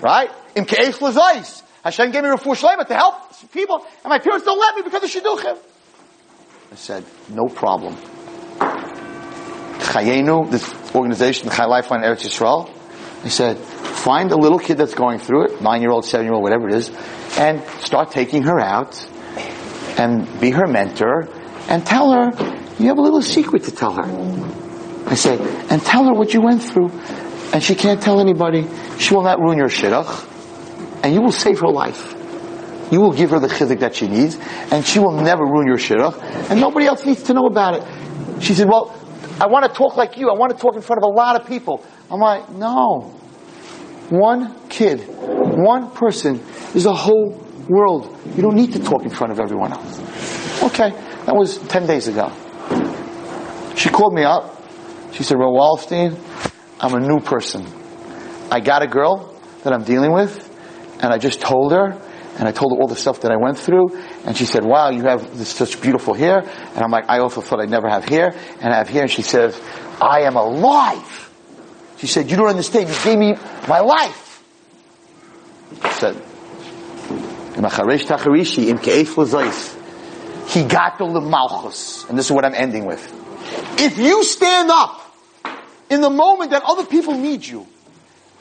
Right? 0.00 0.30
Im 0.56 0.66
ke'ef 0.66 1.00
l'zais. 1.00 1.62
Hashem 1.84 2.10
gave 2.10 2.24
me 2.24 2.30
refuah 2.30 2.56
shlema 2.56 2.86
to 2.88 2.94
help 2.94 3.14
people, 3.52 3.76
and 3.76 4.10
my 4.10 4.18
parents 4.18 4.44
don't 4.44 4.58
let 4.58 4.74
me 4.74 4.82
because 4.82 5.04
of 5.04 5.10
shidduchim. 5.10 5.58
I 6.72 6.74
said, 6.74 7.04
no 7.28 7.46
problem. 7.46 7.94
Chayenu, 9.78 10.50
this 10.50 10.74
organization, 10.92 11.50
Chai 11.50 11.66
Lifeline 11.66 12.02
Eretz 12.02 12.24
Yisrael, 12.24 12.68
I 13.22 13.28
said, 13.28 13.58
find 13.58 14.32
a 14.32 14.36
little 14.36 14.58
kid 14.58 14.76
that's 14.76 14.94
going 14.94 15.20
through 15.20 15.44
it, 15.44 15.62
nine 15.62 15.82
year 15.82 15.90
old, 15.90 16.04
seven 16.04 16.26
year 16.26 16.34
old, 16.34 16.42
whatever 16.42 16.68
it 16.68 16.74
is, 16.74 16.90
and 17.38 17.62
start 17.80 18.10
taking 18.10 18.42
her 18.42 18.58
out 18.58 19.08
and 19.96 20.40
be 20.40 20.50
her 20.50 20.66
mentor 20.66 21.28
and 21.68 21.84
tell 21.84 22.12
her, 22.12 22.30
you 22.78 22.88
have 22.88 22.98
a 22.98 23.02
little 23.02 23.22
secret 23.22 23.64
to 23.64 23.70
tell 23.70 23.92
her. 23.92 24.04
I 25.06 25.14
said, 25.14 25.40
and 25.70 25.80
tell 25.82 26.04
her 26.04 26.14
what 26.14 26.34
you 26.34 26.40
went 26.40 26.62
through. 26.62 26.90
And 27.52 27.62
she 27.62 27.74
can't 27.74 28.02
tell 28.02 28.20
anybody. 28.20 28.66
She 28.98 29.14
will 29.14 29.22
not 29.22 29.38
ruin 29.38 29.58
your 29.58 29.68
shidduch. 29.68 30.30
And 31.04 31.14
you 31.14 31.20
will 31.20 31.32
save 31.32 31.60
her 31.60 31.68
life. 31.68 32.14
You 32.90 33.00
will 33.00 33.12
give 33.12 33.30
her 33.30 33.38
the 33.38 33.48
chizik 33.48 33.80
that 33.80 33.94
she 33.94 34.08
needs. 34.08 34.38
And 34.70 34.84
she 34.84 34.98
will 34.98 35.12
never 35.12 35.44
ruin 35.44 35.66
your 35.66 35.76
shidduch. 35.76 36.20
And 36.50 36.60
nobody 36.60 36.86
else 36.86 37.04
needs 37.06 37.22
to 37.24 37.34
know 37.34 37.46
about 37.46 37.74
it. 37.74 38.42
She 38.42 38.54
said, 38.54 38.68
well, 38.68 38.94
I 39.40 39.46
want 39.46 39.66
to 39.66 39.72
talk 39.72 39.96
like 39.96 40.16
you. 40.16 40.30
I 40.30 40.34
want 40.34 40.52
to 40.52 40.58
talk 40.58 40.74
in 40.74 40.82
front 40.82 41.02
of 41.02 41.04
a 41.04 41.12
lot 41.12 41.40
of 41.40 41.46
people. 41.46 41.84
I'm 42.10 42.20
like, 42.20 42.50
no. 42.50 43.12
One 44.10 44.68
kid, 44.68 45.00
one 45.08 45.90
person 45.90 46.42
is 46.74 46.86
a 46.86 46.92
whole 46.92 47.43
world. 47.68 48.16
You 48.34 48.42
don't 48.42 48.56
need 48.56 48.72
to 48.72 48.78
talk 48.80 49.02
in 49.02 49.10
front 49.10 49.32
of 49.32 49.40
everyone 49.40 49.72
else. 49.72 50.62
Okay, 50.62 50.90
that 51.26 51.34
was 51.34 51.58
10 51.58 51.86
days 51.86 52.08
ago. 52.08 52.32
She 53.76 53.88
called 53.88 54.14
me 54.14 54.24
up. 54.24 54.62
She 55.12 55.22
said, 55.22 55.38
Ro 55.38 55.52
Wallstein, 55.52 56.18
I'm 56.80 56.94
a 56.94 57.00
new 57.00 57.20
person. 57.20 57.66
I 58.50 58.60
got 58.60 58.82
a 58.82 58.86
girl 58.86 59.34
that 59.62 59.72
I'm 59.72 59.84
dealing 59.84 60.12
with, 60.12 60.50
and 61.02 61.12
I 61.12 61.18
just 61.18 61.40
told 61.40 61.72
her, 61.72 62.00
and 62.36 62.48
I 62.48 62.52
told 62.52 62.72
her 62.72 62.80
all 62.80 62.88
the 62.88 62.96
stuff 62.96 63.20
that 63.20 63.30
I 63.30 63.36
went 63.36 63.58
through, 63.58 63.96
and 64.24 64.36
she 64.36 64.44
said, 64.44 64.64
wow, 64.64 64.90
you 64.90 65.02
have 65.02 65.38
this 65.38 65.50
such 65.50 65.80
beautiful 65.80 66.14
hair, 66.14 66.40
and 66.40 66.78
I'm 66.78 66.90
like, 66.90 67.04
I 67.08 67.20
also 67.20 67.40
thought 67.40 67.60
I'd 67.60 67.70
never 67.70 67.88
have 67.88 68.04
hair, 68.04 68.34
and 68.60 68.72
I 68.72 68.78
have 68.78 68.88
hair, 68.88 69.02
and 69.02 69.10
she 69.10 69.22
says, 69.22 69.60
I 70.00 70.22
am 70.22 70.36
alive. 70.36 71.30
She 71.98 72.06
said, 72.08 72.30
you 72.30 72.36
don't 72.36 72.48
understand, 72.48 72.88
you 72.88 72.94
gave 73.04 73.18
me 73.18 73.34
my 73.68 73.80
life. 73.80 74.42
She 75.84 75.92
said, 75.92 76.22
he 80.46 80.64
got 80.64 80.98
the 80.98 81.20
malchus, 81.20 82.04
and 82.08 82.18
this 82.18 82.26
is 82.26 82.32
what 82.32 82.44
I'm 82.44 82.54
ending 82.54 82.84
with. 82.84 83.02
If 83.78 83.98
you 83.98 84.24
stand 84.24 84.70
up 84.70 85.00
in 85.90 86.00
the 86.00 86.10
moment 86.10 86.50
that 86.50 86.62
other 86.64 86.84
people 86.84 87.14
need 87.14 87.46
you, 87.46 87.66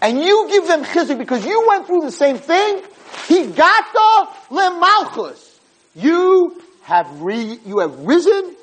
and 0.02 0.20
you 0.20 0.48
give 0.50 0.68
them 0.68 0.84
chizik 0.84 1.18
because 1.18 1.46
you 1.46 1.66
went 1.68 1.88
through 1.88 2.02
the 2.02 2.12
same 2.12 2.38
thing, 2.38 2.82
he 3.28 3.48
got 3.48 3.86
the 3.94 4.56
lemalchus. 4.56 5.60
You 5.96 6.62
have 6.82 7.22
re, 7.22 7.58
you 7.66 7.80
have 7.80 7.98
risen 8.00 8.56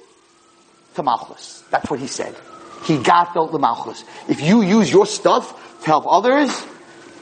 to 0.95 1.03
malchus. 1.03 1.65
That's 1.71 1.91
what 1.91 1.99
he 1.99 2.07
said. 2.07 2.37
He 2.85 2.99
got 2.99 3.33
the 3.35 3.59
malchus. 3.59 4.05
If 4.29 4.43
you 4.43 4.63
use 4.63 4.93
your 4.93 5.07
stuff 5.07 5.81
to 5.81 5.87
help 5.87 6.05
others, 6.07 6.51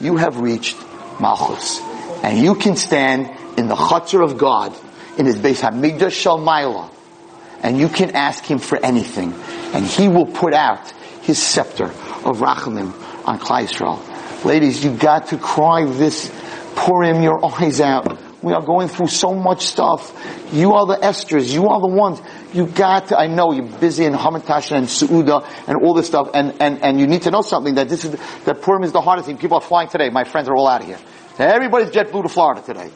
you 0.01 0.17
have 0.17 0.39
reached 0.39 0.77
malchus, 1.19 1.79
and 2.23 2.37
you 2.37 2.55
can 2.55 2.75
stand 2.75 3.29
in 3.57 3.67
the 3.67 3.75
chutzner 3.75 4.23
of 4.23 4.37
God 4.37 4.75
in 5.17 5.25
His 5.25 5.37
Beis 5.37 5.61
Hamikdash 5.61 6.15
Shalmaila, 6.23 6.91
and 7.61 7.77
you 7.77 7.89
can 7.89 8.15
ask 8.15 8.43
Him 8.45 8.59
for 8.59 8.77
anything, 8.83 9.33
and 9.73 9.85
He 9.85 10.07
will 10.07 10.27
put 10.27 10.53
out 10.53 10.91
His 11.21 11.41
scepter 11.41 11.85
of 11.85 12.39
Rachamim 12.39 12.93
on 13.27 13.39
Yisrael. 13.39 14.45
Ladies, 14.45 14.83
you 14.83 14.95
got 14.95 15.27
to 15.27 15.37
cry 15.37 15.85
this 15.85 16.31
Purim 16.75 17.21
your 17.21 17.43
eyes 17.45 17.81
out. 17.81 18.17
We 18.41 18.53
are 18.53 18.61
going 18.61 18.87
through 18.87 19.07
so 19.07 19.35
much 19.35 19.65
stuff. 19.65 20.15
You 20.53 20.73
are 20.75 20.85
the 20.85 20.95
Esthers. 20.95 21.53
You 21.53 21.67
are 21.67 21.81
the 21.81 21.87
ones. 21.87 22.21
You 22.53 22.67
got 22.67 23.07
to, 23.07 23.19
I 23.19 23.27
know 23.27 23.51
you're 23.51 23.67
busy 23.67 24.05
in 24.05 24.13
Hamantash 24.13 24.71
and 24.71 24.87
Su'uda 24.87 25.45
and 25.67 25.77
all 25.83 25.93
this 25.93 26.07
stuff 26.07 26.29
and, 26.33 26.55
and, 26.61 26.81
and 26.81 26.99
you 26.99 27.05
need 27.05 27.23
to 27.23 27.31
know 27.31 27.41
something 27.41 27.75
that 27.75 27.89
this 27.89 28.05
is, 28.05 28.11
that 28.45 28.61
Purim 28.61 28.83
is 28.83 28.93
the 28.93 29.01
hardest 29.01 29.27
thing. 29.27 29.37
People 29.37 29.57
are 29.57 29.61
flying 29.61 29.89
today. 29.89 30.09
My 30.09 30.23
friends 30.23 30.47
are 30.47 30.55
all 30.55 30.67
out 30.67 30.81
of 30.81 30.87
here. 30.87 30.99
Everybody's 31.39 31.89
JetBlue 31.89 32.23
to 32.23 32.29
Florida 32.29 32.61
today. 32.61 32.89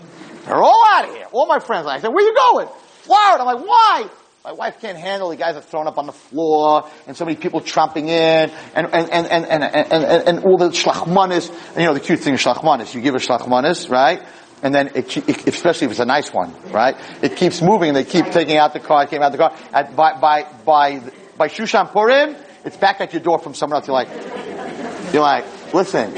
They're 0.46 0.62
all 0.62 0.84
out 0.86 1.08
of 1.08 1.16
here. 1.16 1.28
All 1.32 1.48
my 1.48 1.60
friends. 1.60 1.88
I 1.88 2.00
said, 2.00 2.10
where 2.10 2.24
you 2.24 2.36
going? 2.36 2.68
Florida. 3.04 3.44
I'm 3.44 3.56
like, 3.56 3.66
why? 3.66 4.10
My 4.44 4.52
wife 4.52 4.82
can't 4.82 4.98
handle 4.98 5.30
the 5.30 5.38
guys 5.38 5.56
are 5.56 5.62
thrown 5.62 5.88
up 5.88 5.98
on 5.98 6.06
the 6.06 6.12
floor 6.12 6.89
and 7.08 7.16
so 7.16 7.24
many 7.24 7.38
people 7.38 7.62
tromping 7.62 8.10
in 8.10 8.52
and, 8.76 8.88
and, 8.88 9.10
and, 9.10 9.28
and, 9.28 9.46
and, 9.46 9.64
and, 9.64 10.04
and, 10.04 10.28
and 10.28 10.39
all 10.44 10.58
the 10.58 10.70
shlachmanis. 10.70 11.50
And 11.70 11.78
you 11.78 11.86
know, 11.86 11.94
the 11.94 12.02
cute 12.02 12.20
thing 12.20 12.34
is 12.34 12.41
shlachmanis. 12.41 12.94
You 12.94 13.00
give 13.00 13.16
a 13.16 13.20
shlachmanis, 13.20 13.89
right? 13.89 14.22
And 14.62 14.76
then 14.76 14.91
it, 14.96 15.16
it, 15.16 15.48
especially 15.48 15.86
if 15.86 15.91
it's 15.91 16.02
a 16.02 16.06
nice 16.06 16.34
one, 16.34 16.54
right? 16.72 16.98
It 17.22 17.38
keeps 17.38 17.62
moving 17.62 17.89
and 17.89 17.96
they 17.96 18.04
keep 18.04 18.26
taking 18.32 18.58
out 18.58 18.74
the 18.74 18.82
car, 18.82 19.08
came 19.08 19.22
out 19.22 19.32
the 19.32 19.38
car. 19.38 19.58
At, 19.72 19.96
by, 19.96 20.20
by, 20.20 20.44
by, 20.66 21.02
by 21.38 21.48
Shushan 21.48 21.94
Purim, 21.94 22.36
it's 22.66 22.76
back 22.76 23.00
at 23.00 23.14
your 23.14 23.22
door 23.22 23.39
from 23.39 23.54
someone 23.54 23.78
else. 23.78 23.88
You're 23.88 23.96
like, 23.96 25.14
you're 25.14 25.22
like, 25.22 25.46
listen, 25.74 26.13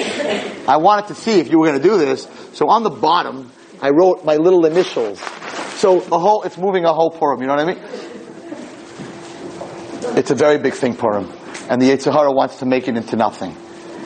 I 0.67 0.77
wanted 0.77 1.07
to 1.07 1.15
see 1.15 1.39
if 1.39 1.49
you 1.49 1.59
were 1.59 1.67
going 1.67 1.81
to 1.81 1.87
do 1.87 1.97
this. 1.97 2.27
So 2.53 2.69
on 2.69 2.83
the 2.83 2.89
bottom, 2.89 3.51
I 3.81 3.89
wrote 3.89 4.25
my 4.25 4.35
little 4.35 4.65
initials. 4.65 5.19
So 5.79 5.99
a 5.99 6.19
whole, 6.19 6.43
it's 6.43 6.57
moving 6.57 6.85
a 6.85 6.93
whole 6.93 7.11
Purim, 7.11 7.41
you 7.41 7.47
know 7.47 7.55
what 7.55 7.67
I 7.67 7.73
mean? 7.73 7.83
It's 10.17 10.31
a 10.31 10.35
very 10.35 10.57
big 10.57 10.73
thing, 10.73 10.95
Purim. 10.95 11.31
And 11.69 11.81
the 11.81 11.89
Yetzer 11.89 12.13
Hara 12.13 12.31
wants 12.31 12.59
to 12.59 12.65
make 12.65 12.87
it 12.87 12.95
into 12.95 13.15
nothing. 13.15 13.55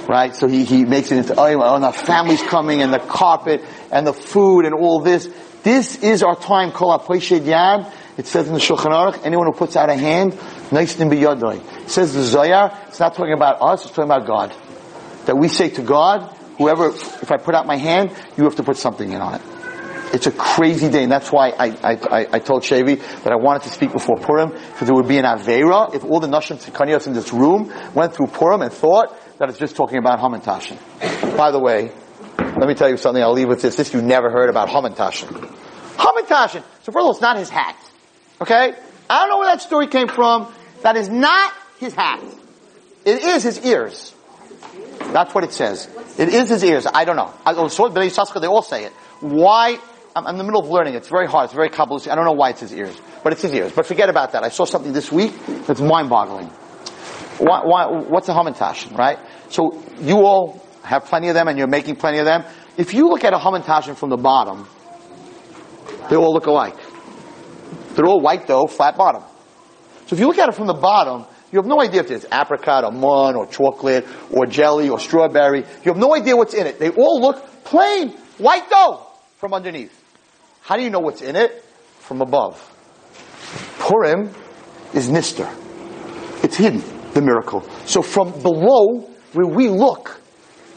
Right? 0.07 0.35
So 0.35 0.47
he, 0.47 0.63
he 0.65 0.85
makes 0.85 1.11
it 1.11 1.17
into, 1.19 1.35
oh, 1.37 1.75
and 1.75 1.83
the 1.83 1.91
family's 1.91 2.41
coming 2.41 2.81
and 2.81 2.91
the 2.91 2.99
carpet 2.99 3.63
and 3.91 4.07
the 4.07 4.13
food 4.13 4.65
and 4.65 4.73
all 4.73 5.01
this. 5.01 5.29
This 5.61 6.01
is 6.01 6.23
our 6.23 6.35
time, 6.35 6.71
Kol 6.71 6.97
Yad. 6.97 7.93
It 8.17 8.25
says 8.25 8.47
in 8.47 8.53
the 8.53 8.59
Shulchan 8.59 8.91
Aruch, 8.91 9.23
anyone 9.23 9.45
who 9.45 9.53
puts 9.53 9.75
out 9.75 9.89
a 9.89 9.95
hand, 9.95 10.37
nice 10.71 10.99
and 10.99 11.11
biyadoi. 11.11 11.83
It 11.83 11.89
says 11.89 12.13
the 12.13 12.21
Zoyar, 12.21 12.75
it's 12.87 12.99
not 12.99 13.13
talking 13.13 13.33
about 13.33 13.61
us, 13.61 13.85
it's 13.85 13.93
talking 13.93 14.11
about 14.11 14.25
God. 14.25 14.53
That 15.29 15.37
we 15.37 15.47
say 15.47 15.69
to 15.69 15.83
God, 15.83 16.23
whoever, 16.57 16.87
if 16.87 17.31
I 17.31 17.37
put 17.37 17.53
out 17.53 17.67
my 17.67 17.75
hand, 17.75 18.09
you 18.35 18.45
have 18.45 18.55
to 18.55 18.63
put 18.63 18.77
something 18.77 19.11
in 19.11 19.21
on 19.21 19.35
it. 19.35 19.41
It's 20.11 20.25
a 20.25 20.31
crazy 20.31 20.89
day, 20.89 21.03
and 21.03 21.11
that's 21.11 21.31
why 21.31 21.49
I, 21.49 21.67
I, 21.83 22.27
I, 22.31 22.39
told 22.39 22.63
Shavi 22.63 22.99
that 23.21 23.31
I 23.31 23.35
wanted 23.35 23.61
to 23.61 23.69
speak 23.69 23.91
before 23.91 24.17
Purim, 24.17 24.49
because 24.49 24.89
it 24.89 24.91
would 24.91 25.07
be 25.07 25.19
an 25.19 25.25
Avera 25.25 25.93
if 25.93 26.03
all 26.03 26.19
the 26.19 26.25
Nashim 26.25 26.57
Tzikanios 26.57 27.05
in 27.05 27.13
this 27.13 27.31
room 27.31 27.71
went 27.93 28.15
through 28.15 28.25
Purim 28.25 28.63
and 28.63 28.73
thought 28.73 29.15
that 29.37 29.49
it's 29.49 29.59
just 29.59 29.75
talking 29.75 29.99
about 29.99 30.17
Hamantashin. 30.17 30.79
By 31.37 31.51
the 31.51 31.59
way, 31.59 31.91
let 32.39 32.67
me 32.67 32.73
tell 32.73 32.89
you 32.89 32.97
something, 32.97 33.21
I'll 33.21 33.31
leave 33.31 33.49
with 33.49 33.61
this. 33.61 33.75
This 33.75 33.93
you 33.93 34.01
never 34.01 34.31
heard 34.31 34.49
about 34.49 34.69
Hamantashin. 34.69 35.27
Hamantashin. 35.95 36.63
So 36.81 36.91
first 36.91 36.95
of 36.95 36.95
all, 36.95 37.11
it's 37.11 37.21
not 37.21 37.37
his 37.37 37.51
hat. 37.51 37.77
Okay? 38.41 38.73
I 39.07 39.19
don't 39.19 39.29
know 39.29 39.37
where 39.37 39.51
that 39.51 39.61
story 39.61 39.85
came 39.85 40.07
from. 40.07 40.51
That 40.81 40.95
is 40.95 41.07
not 41.07 41.53
his 41.77 41.93
hat. 41.93 42.19
It 43.05 43.21
is 43.21 43.43
his 43.43 43.63
ears. 43.63 44.15
That's 45.11 45.33
what 45.33 45.43
it 45.43 45.51
says. 45.53 45.89
It 46.17 46.29
is 46.29 46.49
his 46.49 46.63
ears. 46.63 46.85
I 46.91 47.05
don't 47.05 47.15
know. 47.15 47.33
They 47.45 48.47
all 48.47 48.61
say 48.61 48.85
it. 48.85 48.93
Why? 49.21 49.79
I'm, 50.15 50.27
in 50.27 50.37
the 50.37 50.43
middle 50.43 50.61
of 50.61 50.69
learning. 50.69 50.95
It's 50.95 51.07
very 51.07 51.27
hard. 51.27 51.45
It's 51.45 51.53
very 51.53 51.69
complicated. 51.69 52.11
I 52.11 52.15
don't 52.15 52.25
know 52.25 52.33
why 52.33 52.49
it's 52.49 52.61
his 52.61 52.73
ears, 52.73 52.99
but 53.23 53.33
it's 53.33 53.41
his 53.41 53.53
ears. 53.53 53.71
But 53.71 53.85
forget 53.85 54.09
about 54.09 54.31
that. 54.33 54.43
I 54.43 54.49
saw 54.49 54.65
something 54.65 54.93
this 54.93 55.11
week 55.11 55.33
that's 55.65 55.79
mind-boggling. 55.79 56.47
Why, 57.37 57.61
why, 57.63 57.85
what's 58.07 58.27
a 58.27 58.33
hamantash, 58.33 58.95
right? 58.97 59.17
So 59.49 59.81
you 59.99 60.17
all 60.25 60.65
have 60.83 61.05
plenty 61.05 61.29
of 61.29 61.35
them, 61.35 61.47
and 61.47 61.57
you're 61.57 61.67
making 61.67 61.95
plenty 61.95 62.17
of 62.19 62.25
them. 62.25 62.43
If 62.77 62.93
you 62.93 63.09
look 63.09 63.23
at 63.23 63.33
a 63.33 63.37
hamantashen 63.37 63.95
from 63.95 64.09
the 64.09 64.17
bottom, 64.17 64.67
they 66.09 66.15
all 66.15 66.33
look 66.33 66.47
alike. 66.47 66.75
They're 67.95 68.05
all 68.05 68.21
white 68.21 68.47
though, 68.47 68.67
flat 68.67 68.97
bottom. 68.97 69.23
So 70.07 70.15
if 70.15 70.19
you 70.19 70.27
look 70.27 70.37
at 70.37 70.49
it 70.49 70.55
from 70.55 70.67
the 70.67 70.73
bottom, 70.73 71.25
you 71.51 71.57
have 71.57 71.65
no 71.65 71.81
idea 71.81 72.01
if 72.01 72.11
it's 72.11 72.25
apricot 72.31 72.83
or 72.83 72.91
mun 72.91 73.35
or 73.35 73.47
chocolate 73.47 74.05
or 74.31 74.45
jelly 74.45 74.89
or 74.89 74.99
strawberry. 74.99 75.59
You 75.59 75.91
have 75.91 75.97
no 75.97 76.15
idea 76.15 76.35
what's 76.35 76.53
in 76.53 76.67
it. 76.67 76.79
They 76.79 76.89
all 76.89 77.19
look 77.19 77.63
plain 77.63 78.11
white 78.37 78.69
dough 78.69 79.07
from 79.37 79.53
underneath. 79.53 79.95
How 80.61 80.77
do 80.77 80.83
you 80.83 80.89
know 80.89 80.99
what's 80.99 81.21
in 81.21 81.35
it? 81.35 81.63
From 81.99 82.21
above. 82.21 82.61
Purim 83.79 84.31
is 84.93 85.09
Nister. 85.09 85.49
It's 86.43 86.55
hidden, 86.55 86.83
the 87.13 87.21
miracle. 87.21 87.61
So 87.85 88.01
from 88.01 88.31
below, 88.41 89.09
where 89.33 89.47
we 89.47 89.69
look, 89.69 90.19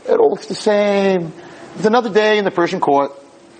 it 0.06 0.18
all 0.18 0.30
looks 0.30 0.46
the 0.46 0.54
same. 0.54 1.32
It's 1.76 1.86
another 1.86 2.10
day 2.10 2.38
in 2.38 2.44
the 2.44 2.50
Persian 2.50 2.80
court. 2.80 3.12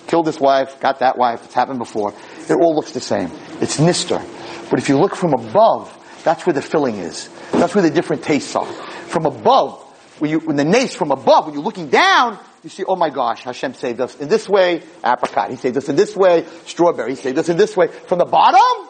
Killed 0.07 0.27
this 0.27 0.41
wife, 0.41 0.81
got 0.81 0.99
that 0.99 1.17
wife. 1.17 1.45
It's 1.45 1.55
happened 1.55 1.79
before. 1.79 2.13
It 2.49 2.55
all 2.55 2.75
looks 2.75 2.93
the 2.93 3.01
same. 3.01 3.31
It's 3.61 3.79
Nister. 3.79 4.21
But 4.69 4.79
if 4.79 4.89
you 4.89 4.99
look 4.99 5.15
from 5.15 5.33
above, 5.33 5.97
that's 6.25 6.47
where 6.47 6.55
the 6.55 6.63
filling 6.63 6.97
is. 6.97 7.29
That's 7.53 7.75
where 7.75 7.83
the 7.83 7.91
different 7.91 8.23
tastes 8.23 8.55
are. 8.55 8.67
From 8.67 9.27
above, 9.27 9.81
when, 10.19 10.31
you, 10.31 10.39
when 10.41 10.57
the 10.57 10.65
nace 10.65 10.95
from 10.95 11.11
above, 11.11 11.47
when 11.47 11.55
you're 11.55 11.63
looking 11.63 11.89
down, 11.89 12.39
you 12.63 12.71
see, 12.71 12.85
oh 12.87 12.97
my 12.97 13.11
gosh, 13.11 13.43
Hashem 13.43 13.75
saved 13.75 14.01
us 14.01 14.17
in 14.19 14.29
this 14.29 14.49
way, 14.49 14.83
apricot. 15.05 15.51
He 15.51 15.57
saved 15.57 15.77
us 15.77 15.89
in 15.89 15.97
this 15.97 16.15
way, 16.15 16.47
strawberry. 16.67 17.11
He 17.11 17.17
saved 17.17 17.39
us 17.39 17.49
in 17.49 17.57
this 17.57 17.77
way. 17.77 17.89
From 17.89 18.19
the 18.19 18.25
bottom, 18.25 18.89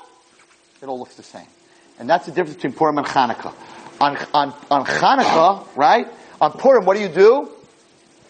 it 0.83 0.87
all 0.87 0.99
looks 0.99 1.15
the 1.15 1.23
same. 1.23 1.47
And 1.99 2.09
that's 2.09 2.27
the 2.27 2.33
difference 2.33 2.57
between 2.57 2.75
Purim 2.75 2.99
and 2.99 3.07
Hanukkah. 3.07 3.55
On, 4.01 4.17
on, 4.35 4.55
on 4.71 4.85
Hanukkah, 4.85 5.77
right? 5.77 6.07
On 6.41 6.53
Purim, 6.53 6.85
what 6.85 6.97
do 6.97 7.03
you 7.03 7.09
do? 7.09 7.51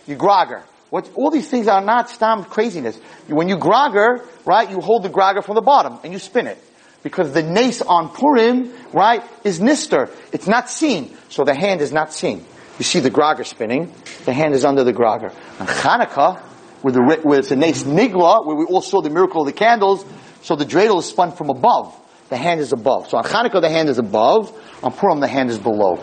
You 0.06 0.16
grogger. 0.16 0.62
What, 0.90 1.10
all 1.14 1.30
these 1.30 1.48
things 1.48 1.68
are 1.68 1.80
not 1.80 2.10
stam 2.10 2.44
craziness. 2.44 2.98
When 3.26 3.48
you 3.48 3.56
grogger, 3.56 4.26
right, 4.44 4.68
you 4.68 4.80
hold 4.80 5.02
the 5.02 5.08
grogger 5.08 5.42
from 5.42 5.54
the 5.54 5.62
bottom 5.62 5.98
and 6.04 6.12
you 6.12 6.18
spin 6.18 6.46
it. 6.46 6.62
Because 7.02 7.32
the 7.32 7.42
nace 7.42 7.82
on 7.82 8.10
Purim, 8.10 8.72
right, 8.92 9.22
is 9.44 9.60
nister. 9.60 10.10
It's 10.32 10.46
not 10.46 10.70
seen. 10.70 11.16
So 11.28 11.44
the 11.44 11.54
hand 11.54 11.80
is 11.80 11.92
not 11.92 12.12
seen. 12.12 12.44
You 12.78 12.84
see 12.84 13.00
the 13.00 13.10
grogger 13.10 13.44
spinning, 13.44 13.92
the 14.24 14.32
hand 14.32 14.54
is 14.54 14.64
under 14.64 14.84
the 14.84 14.92
grogger. 14.92 15.32
On 15.60 15.66
Hanukkah, 15.66 16.40
where, 16.82 16.92
the, 16.92 17.20
where 17.22 17.38
it's 17.38 17.50
a 17.50 17.56
nace 17.56 17.82
nigla, 17.82 18.46
where 18.46 18.56
we 18.56 18.64
all 18.64 18.80
saw 18.80 19.02
the 19.02 19.10
miracle 19.10 19.42
of 19.42 19.46
the 19.46 19.52
candles, 19.52 20.04
so 20.42 20.56
the 20.56 20.64
dreidel 20.64 20.98
is 20.98 21.06
spun 21.06 21.32
from 21.32 21.50
above. 21.50 21.98
The 22.28 22.36
hand 22.36 22.60
is 22.60 22.72
above. 22.72 23.08
So 23.08 23.18
on 23.18 23.24
Hanukkah 23.24 23.60
the 23.60 23.68
hand 23.68 23.88
is 23.88 23.98
above, 23.98 24.52
on 24.82 24.92
Purim 24.92 25.20
the 25.20 25.28
hand 25.28 25.50
is 25.50 25.58
below. 25.58 25.96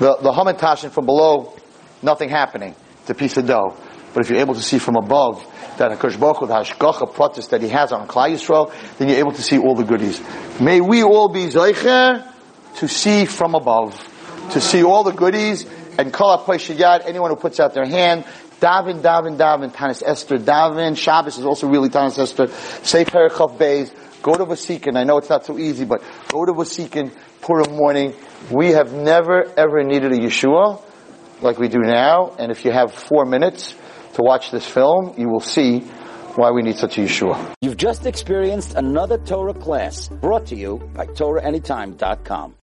The, 0.00 0.16
the 0.20 0.32
Hamantashin 0.32 0.90
from 0.90 1.06
below, 1.06 1.54
nothing 2.02 2.30
happening. 2.30 2.74
It's 3.02 3.10
a 3.10 3.14
piece 3.14 3.36
of 3.36 3.46
dough. 3.46 3.76
But 4.12 4.24
if 4.24 4.30
you're 4.30 4.40
able 4.40 4.54
to 4.54 4.62
see 4.62 4.78
from 4.78 4.96
above 4.96 5.46
that 5.80 5.98
HaKadosh 5.98 6.20
Baruch 6.20 6.40
the 6.40 6.46
Hashgacha 6.46 7.12
Pratis 7.14 7.48
that 7.48 7.62
He 7.62 7.68
has 7.68 7.90
on 7.90 8.06
Klal 8.06 8.30
Yisrael, 8.30 8.72
then 8.98 9.08
you're 9.08 9.18
able 9.18 9.32
to 9.32 9.42
see 9.42 9.58
all 9.58 9.74
the 9.74 9.84
goodies. 9.84 10.20
May 10.60 10.80
we 10.80 11.02
all 11.02 11.28
be 11.28 11.46
Zeicher 11.46 12.30
to 12.76 12.88
see 12.88 13.24
from 13.24 13.54
above 13.54 14.06
to 14.52 14.60
see 14.60 14.82
all 14.82 15.04
the 15.04 15.12
goodies 15.12 15.66
and 15.98 16.12
call 16.12 16.30
up 16.30 16.46
Yad, 16.46 17.06
anyone 17.06 17.30
who 17.30 17.36
puts 17.36 17.60
out 17.60 17.72
their 17.72 17.86
hand, 17.86 18.24
Davin, 18.60 19.00
Davin, 19.00 19.38
Davin, 19.38 19.72
Tanis 19.72 20.02
Esther, 20.04 20.38
Davin, 20.38 20.96
Shabbos 20.96 21.38
is 21.38 21.44
also 21.44 21.68
really 21.68 21.88
Tanis 21.88 22.18
Esther, 22.18 22.48
say 22.84 23.04
Perichav 23.04 23.56
Beis, 23.56 23.90
go 24.22 24.34
to 24.34 24.44
Vasikin, 24.44 24.96
I 24.96 25.04
know 25.04 25.18
it's 25.18 25.30
not 25.30 25.46
so 25.46 25.58
easy, 25.58 25.84
but 25.84 26.02
go 26.28 26.44
to 26.44 26.52
Vasikin, 26.52 27.12
Purim 27.40 27.74
morning. 27.74 28.14
We 28.50 28.70
have 28.72 28.92
never 28.92 29.44
ever 29.56 29.82
needed 29.82 30.12
a 30.12 30.18
Yeshua 30.18 30.82
like 31.40 31.58
we 31.58 31.68
do 31.68 31.78
now, 31.78 32.34
and 32.38 32.52
if 32.52 32.64
you 32.64 32.70
have 32.70 32.92
four 32.92 33.24
minutes 33.24 33.74
to 34.20 34.24
watch 34.24 34.50
this 34.50 34.66
film, 34.66 35.14
you 35.16 35.28
will 35.28 35.40
see 35.40 35.80
why 36.36 36.50
we 36.50 36.62
need 36.62 36.76
such 36.76 36.98
a 36.98 37.02
Yeshua. 37.02 37.54
You've 37.60 37.76
just 37.76 38.06
experienced 38.06 38.74
another 38.74 39.18
Torah 39.18 39.54
class 39.54 40.08
brought 40.08 40.46
to 40.46 40.56
you 40.56 40.78
by 40.94 41.06
TorahAnytime.com. 41.06 42.54